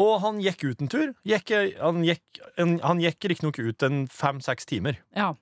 Og 0.00 0.20
han 0.22 0.40
gikk 0.40 0.64
ut 0.64 0.82
en 0.82 0.90
tur. 0.92 1.12
Gikk, 1.28 1.52
han 1.78 2.02
gikk, 2.06 2.24
en, 2.60 2.78
han 2.80 3.02
gikk 3.02 3.28
riktignok 3.28 3.60
ut 3.60 3.84
en 3.86 4.06
fem-seks 4.08 4.68
timer. 4.68 5.00
Ja. 5.16 5.34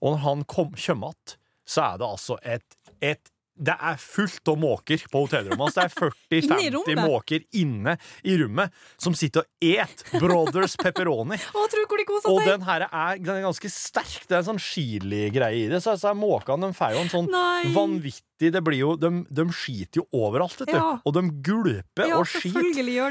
Og 0.00 0.14
når 0.14 0.22
han 0.24 0.44
kom, 0.48 0.74
kommer 0.78 1.14
att, 1.14 1.36
så 1.66 1.82
er 1.88 2.00
det 2.00 2.06
altså 2.06 2.38
et, 2.42 2.78
et 3.00 3.32
Det 3.60 3.74
er 3.74 3.98
fullt 4.00 4.48
av 4.48 4.58
måker 4.60 5.02
på 5.12 5.24
hotellrommet. 5.24 5.66
Altså 5.66 5.82
det 5.82 5.86
er 5.86 5.94
i 6.30 6.40
er 6.40 6.76
50 6.80 7.00
måker 7.02 7.44
inne 7.60 7.96
i 8.24 8.36
rommet 8.40 8.72
som 9.00 9.16
sitter 9.16 9.44
og 9.44 9.66
et 9.66 10.04
Brothers 10.16 10.76
pepperoni. 10.80 11.36
Og 12.30 12.40
den 12.46 12.64
her 12.64 12.86
er, 12.88 13.20
den 13.20 13.34
er 13.36 13.44
ganske 13.44 13.70
sterk. 13.72 14.24
Det 14.28 14.36
er 14.36 14.42
en 14.42 14.48
sånn 14.52 14.62
chili-greie 14.62 15.66
i 15.66 15.70
det. 15.70 15.82
Så, 15.84 15.96
så 16.00 16.12
er 16.12 16.18
måkene 16.18 16.70
de 16.70 16.76
får 16.78 16.96
jo 16.96 17.04
en 17.04 17.12
sånn 17.12 17.30
Nei. 17.32 17.72
vanvittig 17.76 18.52
det 18.54 18.62
blir 18.64 18.80
jo, 18.80 18.94
de, 18.96 19.10
de 19.28 19.44
skiter 19.52 20.00
jo 20.00 20.06
overalt, 20.16 20.56
vet 20.62 20.72
du. 20.72 20.78
Ja. 20.78 20.94
Og 21.04 21.16
de 21.16 21.26
gulper 21.44 22.08
Ja, 22.08 22.20
og 22.22 22.30
skiter. 22.30 22.70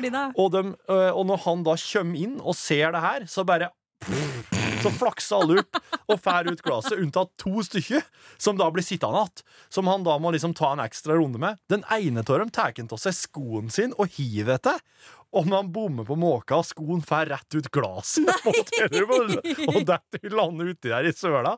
de. 0.10 0.23
Og, 0.41 0.49
de, 0.56 0.63
og 1.13 1.28
når 1.30 1.43
han 1.45 1.67
da 1.67 1.78
kommer 1.84 2.23
inn 2.25 2.39
og 2.41 2.58
ser 2.58 2.95
det 2.95 3.04
her, 3.06 3.30
så 3.30 3.45
bare 3.45 3.69
så 4.83 4.91
flakser 4.93 5.43
alle 5.43 5.63
opp 5.63 5.79
og 6.09 6.21
fær 6.23 6.49
ut 6.49 6.63
glasset, 6.65 6.97
unntatt 6.99 7.31
to 7.41 7.63
stykker, 7.65 8.03
som 8.41 8.59
da 8.59 8.69
blir 8.73 8.85
sittende 8.85 9.23
igjen. 9.23 9.45
Som 9.69 9.89
han 9.91 10.05
da 10.07 10.17
må 10.21 10.33
liksom 10.33 10.55
ta 10.57 10.73
en 10.73 10.83
ekstra 10.83 11.17
runde 11.19 11.41
med. 11.41 11.59
Den 11.69 11.85
ene 11.93 12.25
av 12.25 12.41
dem 12.41 12.51
tar 12.53 12.73
av 12.73 13.01
seg 13.01 13.15
skoen 13.17 13.69
sin 13.73 13.95
og 13.97 14.11
hiver 14.17 14.57
etter. 14.57 14.81
Og 15.29 15.45
når 15.45 15.61
han 15.61 15.67
bommer 15.73 16.05
på 16.07 16.15
måka, 16.17 16.57
og 16.57 16.65
skoen 16.65 17.03
får 17.05 17.29
rett 17.29 17.53
ut 17.57 17.67
glasset 17.73 18.29
på 18.41 18.53
hotellrommet, 18.55 19.49
og 19.75 19.83
detter 19.85 20.33
lander 20.33 20.71
uti 20.71 20.89
der 20.89 21.05
i 21.05 21.13
søla. 21.13 21.53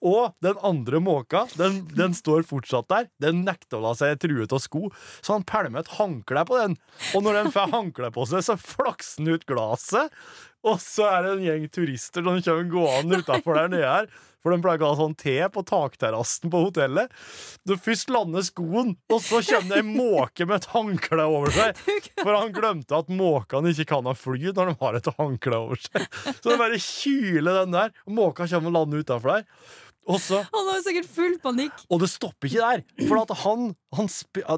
Og 0.00 0.32
den 0.40 0.56
andre 0.64 1.02
måka, 1.04 1.44
den, 1.60 1.82
den 1.92 2.16
står 2.16 2.46
fortsatt 2.48 2.88
der. 2.88 3.10
Den 3.20 3.42
nekter 3.44 3.76
å 3.76 3.84
la 3.84 3.92
seg 3.98 4.22
true 4.22 4.48
av 4.48 4.62
sko, 4.64 4.88
så 5.20 5.36
han 5.36 5.44
pælmer 5.44 5.84
et 5.84 5.92
håndkle 5.98 6.46
på 6.48 6.62
den. 6.62 6.78
Og 7.12 7.26
når 7.26 7.42
den 7.42 7.52
får 7.52 7.74
håndkle 7.74 8.12
på 8.16 8.24
seg, 8.30 8.46
så 8.46 8.56
flakser 8.56 9.20
den 9.20 9.36
ut 9.36 9.44
glasset. 9.50 10.16
Og 10.66 10.80
så 10.82 11.06
er 11.08 11.22
det 11.24 11.30
en 11.38 11.44
gjeng 11.46 11.68
turister 11.72 12.24
som 12.26 12.40
kommer 12.44 12.66
gående 12.72 13.22
utafor 13.22 13.56
der 13.56 13.70
nede 13.72 13.88
her. 13.88 14.10
For 14.40 14.54
de 14.54 14.62
pleier 14.64 14.80
å 14.80 14.88
ha 14.94 14.96
sånn 14.96 15.14
te 15.20 15.34
på 15.52 15.60
takterrassen 15.68 16.48
på 16.52 16.62
hotellet. 16.64 17.10
Du 17.68 17.74
først 17.76 18.08
lander 18.08 18.40
skoen, 18.46 18.94
og 19.12 19.18
så 19.20 19.42
kommer 19.44 19.74
det 19.74 19.82
en 19.82 19.90
måke 19.98 20.46
med 20.48 20.62
et 20.62 20.68
håndkle 20.72 21.26
over 21.28 21.52
seg. 21.52 21.76
For 22.22 22.32
han 22.32 22.54
glemte 22.56 22.96
at 23.02 23.12
måkene 23.12 23.74
ikke 23.74 23.90
kan 23.92 24.08
ha 24.08 24.14
fly 24.16 24.54
når 24.56 24.72
de 24.72 24.76
har 24.80 24.96
et 24.96 25.10
håndkle 25.18 25.58
over 25.60 25.82
seg. 25.84 26.06
Så 26.40 26.46
de 26.54 26.56
bare 26.56 26.80
kyler 26.80 27.60
den 27.66 27.76
der, 27.76 27.92
og 28.08 28.16
måka 28.16 28.48
kommer 28.48 28.72
og 28.72 28.78
lander 28.78 29.04
utafor 29.04 29.34
der. 29.36 29.46
Også, 30.10 30.40
Han 30.56 30.68
har 30.72 30.80
sikkert 30.82 31.10
full 31.12 31.34
panikk. 31.44 31.84
og 31.92 32.00
det 32.00 32.08
stopper 32.10 32.48
ikke 32.48 32.64
der. 32.64 32.84
For 33.06 33.20
han, 33.44 33.66
han 33.94 34.08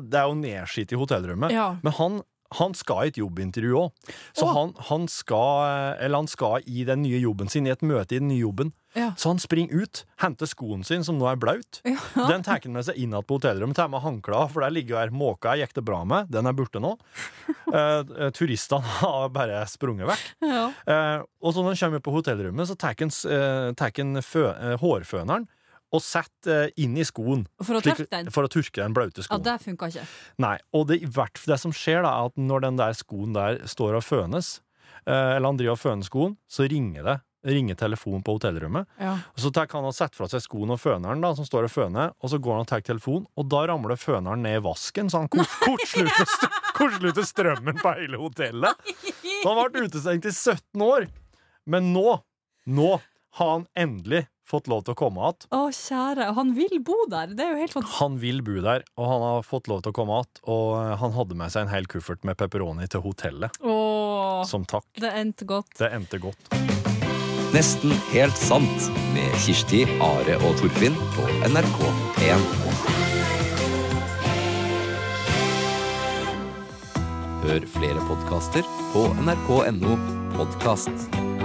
Det 0.07 0.21
er 0.23 0.29
jo 0.31 0.37
nedskitt 0.38 0.95
i 0.95 1.01
hotellrommet, 1.01 1.51
Ja. 1.51 1.73
men 1.83 1.93
han, 1.99 2.21
han 2.59 2.77
skal 2.79 3.07
i 3.07 3.12
et 3.12 3.21
jobbintervju 3.21 3.79
òg. 3.79 4.12
Så 4.37 4.49
han, 4.51 4.75
han, 4.91 5.09
skal, 5.11 5.97
eller 6.03 6.23
han 6.23 6.31
skal 6.31 6.62
i 6.67 6.87
den 6.88 7.05
nye 7.05 7.21
jobben 7.23 7.51
sin, 7.53 7.67
i 7.67 7.75
et 7.75 7.85
møte 7.87 8.17
i 8.17 8.23
den 8.23 8.31
nye 8.33 8.43
jobben. 8.45 8.73
Ja. 8.93 9.12
Så 9.17 9.31
han 9.33 9.38
springer 9.41 9.85
ut, 9.85 10.03
henter 10.21 10.49
skoen 10.49 10.83
sin, 10.85 11.05
som 11.05 11.17
nå 11.17 11.29
er 11.31 11.38
blaut. 11.41 11.81
Ja. 11.88 11.97
Den 12.29 12.45
tar 12.45 12.61
han 12.61 12.75
med 12.77 12.85
seg 12.85 12.99
inn 13.01 13.15
igjen 13.15 13.25
på 13.25 13.38
hotellrommet, 13.38 13.77
tar 13.79 13.88
med 13.93 14.05
håndklær, 14.05 14.51
for 14.53 14.65
der 14.65 14.75
ligger 14.75 15.01
her 15.01 15.15
måka 15.17 15.55
gikk 15.57 15.73
det 15.79 15.85
bra 15.87 16.03
med. 16.09 16.29
Den 16.33 16.49
er 16.49 16.57
borte 16.57 16.83
nå. 16.83 16.97
Eh, 17.73 18.29
turistene 18.37 18.85
har 18.99 19.31
bare 19.33 19.62
sprunget 19.71 20.05
vekk. 20.05 20.25
Ja. 20.45 20.65
Eh, 20.93 21.23
og 21.41 21.55
så 21.55 21.62
når 21.62 21.73
han 21.73 21.79
kommer 21.81 22.03
på 22.05 22.12
hotellrommet, 22.12 22.69
så 22.69 22.75
tar 22.77 22.93
han, 23.01 23.12
eh, 23.33 24.43
eh, 24.43 24.75
hårføneren 24.83 25.47
og 25.92 26.00
setter 26.05 26.66
eh, 26.68 26.74
inn 26.85 26.94
i 26.96 27.05
skoen. 27.05 27.44
For 27.62 27.78
å 27.78 27.83
tørke 27.85 28.07
den. 28.11 28.31
For 28.33 28.48
å 28.48 28.50
tørke 28.52 28.81
den 28.83 28.94
blaute 28.96 29.24
skoen. 29.26 29.42
Ja, 29.42 29.52
det 29.52 29.64
funka 29.66 29.90
ikke. 29.92 30.07
Nei, 30.42 30.55
og 30.72 30.87
det, 30.88 31.00
i 31.05 31.11
hvert, 31.12 31.42
det 31.48 31.59
som 31.61 31.74
skjer 31.76 32.02
da, 32.07 32.14
er 32.22 32.31
at 32.33 32.40
når 32.40 32.64
den 32.68 32.81
der 32.81 32.96
skoen 32.96 33.35
der 33.37 33.61
står 33.68 33.98
og 34.00 34.07
fønes, 34.07 34.55
eh, 35.05 35.37
eller 35.37 35.50
han 35.52 35.61
driver 35.61 35.76
og 35.76 35.83
føner 35.85 36.09
skoen, 36.09 36.38
så 36.48 36.64
ringer 36.70 37.05
det. 37.11 37.18
Ringer 37.42 37.74
telefonen 37.74 38.22
på 38.22 38.37
hotellrommet. 38.37 38.87
Ja. 39.02 39.16
Og 39.35 39.40
så 39.42 39.50
tar 39.50 39.66
han 39.74 39.88
og 39.88 39.94
setter 39.96 40.14
fra 40.20 40.28
seg 40.31 40.44
skoen 40.44 40.70
og 40.70 40.78
føneren, 40.78 41.20
da, 41.24 41.33
som 41.35 41.44
står 41.48 41.66
og 41.66 41.72
føner, 41.74 42.12
og 42.22 42.31
så 42.31 42.38
går 42.38 42.55
han 42.55 42.62
og 42.62 42.68
tar 42.70 42.85
telefonen, 42.87 43.24
og 43.35 43.48
da 43.50 43.64
ramler 43.66 43.98
føneren 43.98 44.44
ned 44.46 44.61
i 44.61 44.62
vasken, 44.62 45.11
så 45.11 45.24
han 45.24 45.31
kort, 45.33 45.50
kortslutter, 45.64 46.28
st- 46.31 46.52
kort 46.78 47.18
strømmen 47.26 47.81
på 47.83 47.94
hele 47.98 48.20
hotellet. 48.22 48.92
Så 49.42 49.42
han 49.50 49.72
ble 49.74 49.88
utestengt 49.88 50.31
i 50.31 50.33
17 50.33 50.87
år. 50.87 51.09
Men 51.66 51.90
nå, 51.94 52.14
nå 52.70 52.92
har 53.40 53.50
han 53.57 53.66
endelig 53.74 54.22
fått 54.48 54.66
lov 54.70 54.83
til 54.87 54.94
å 54.94 54.98
komme 54.98 55.22
igjen. 55.22 55.46
Å, 55.55 55.61
kjære. 55.76 56.26
Han 56.37 56.52
vil 56.57 56.78
bo 56.85 56.96
der. 57.11 57.33
Det 57.37 57.44
er 57.46 57.52
jo 57.55 57.61
helt 57.62 57.74
fantastisk. 57.76 58.00
Han 58.02 58.18
vil 58.22 58.42
bo 58.46 58.57
der, 58.64 58.85
og 58.98 59.09
han 59.12 59.24
har 59.28 59.46
fått 59.46 59.68
lov 59.70 59.83
til 59.85 59.94
å 59.94 59.96
komme 59.96 60.18
igjen. 60.20 60.42
Og 60.52 60.68
eh, 60.81 60.94
han 61.02 61.14
hadde 61.16 61.38
med 61.38 61.55
seg 61.55 61.66
en 61.66 61.72
hel 61.74 61.88
kuffert 61.90 62.24
med 62.28 62.38
pepperoni 62.40 62.88
til 62.92 63.05
hotellet, 63.07 63.59
Åh, 63.62 64.42
som 64.48 64.66
takk. 64.68 64.87
det 65.00 65.12
endte 65.22 65.46
godt. 65.48 65.72
Det 65.78 65.92
endte 65.94 66.20
godt. 66.22 66.52
Nesten 67.52 67.92
helt 68.14 68.38
sant 68.40 68.87
med 69.12 69.35
Kirsti, 69.44 69.83
Are 70.00 70.38
og 70.40 70.55
Torfinn 70.61 70.96
på 71.16 71.26
NRK1. 71.50 72.46
Hør 77.42 77.64
flere 77.74 78.05
podkaster 78.09 78.64
på 78.94 79.02
nrk.no 79.26 79.96
podkast. 80.37 81.41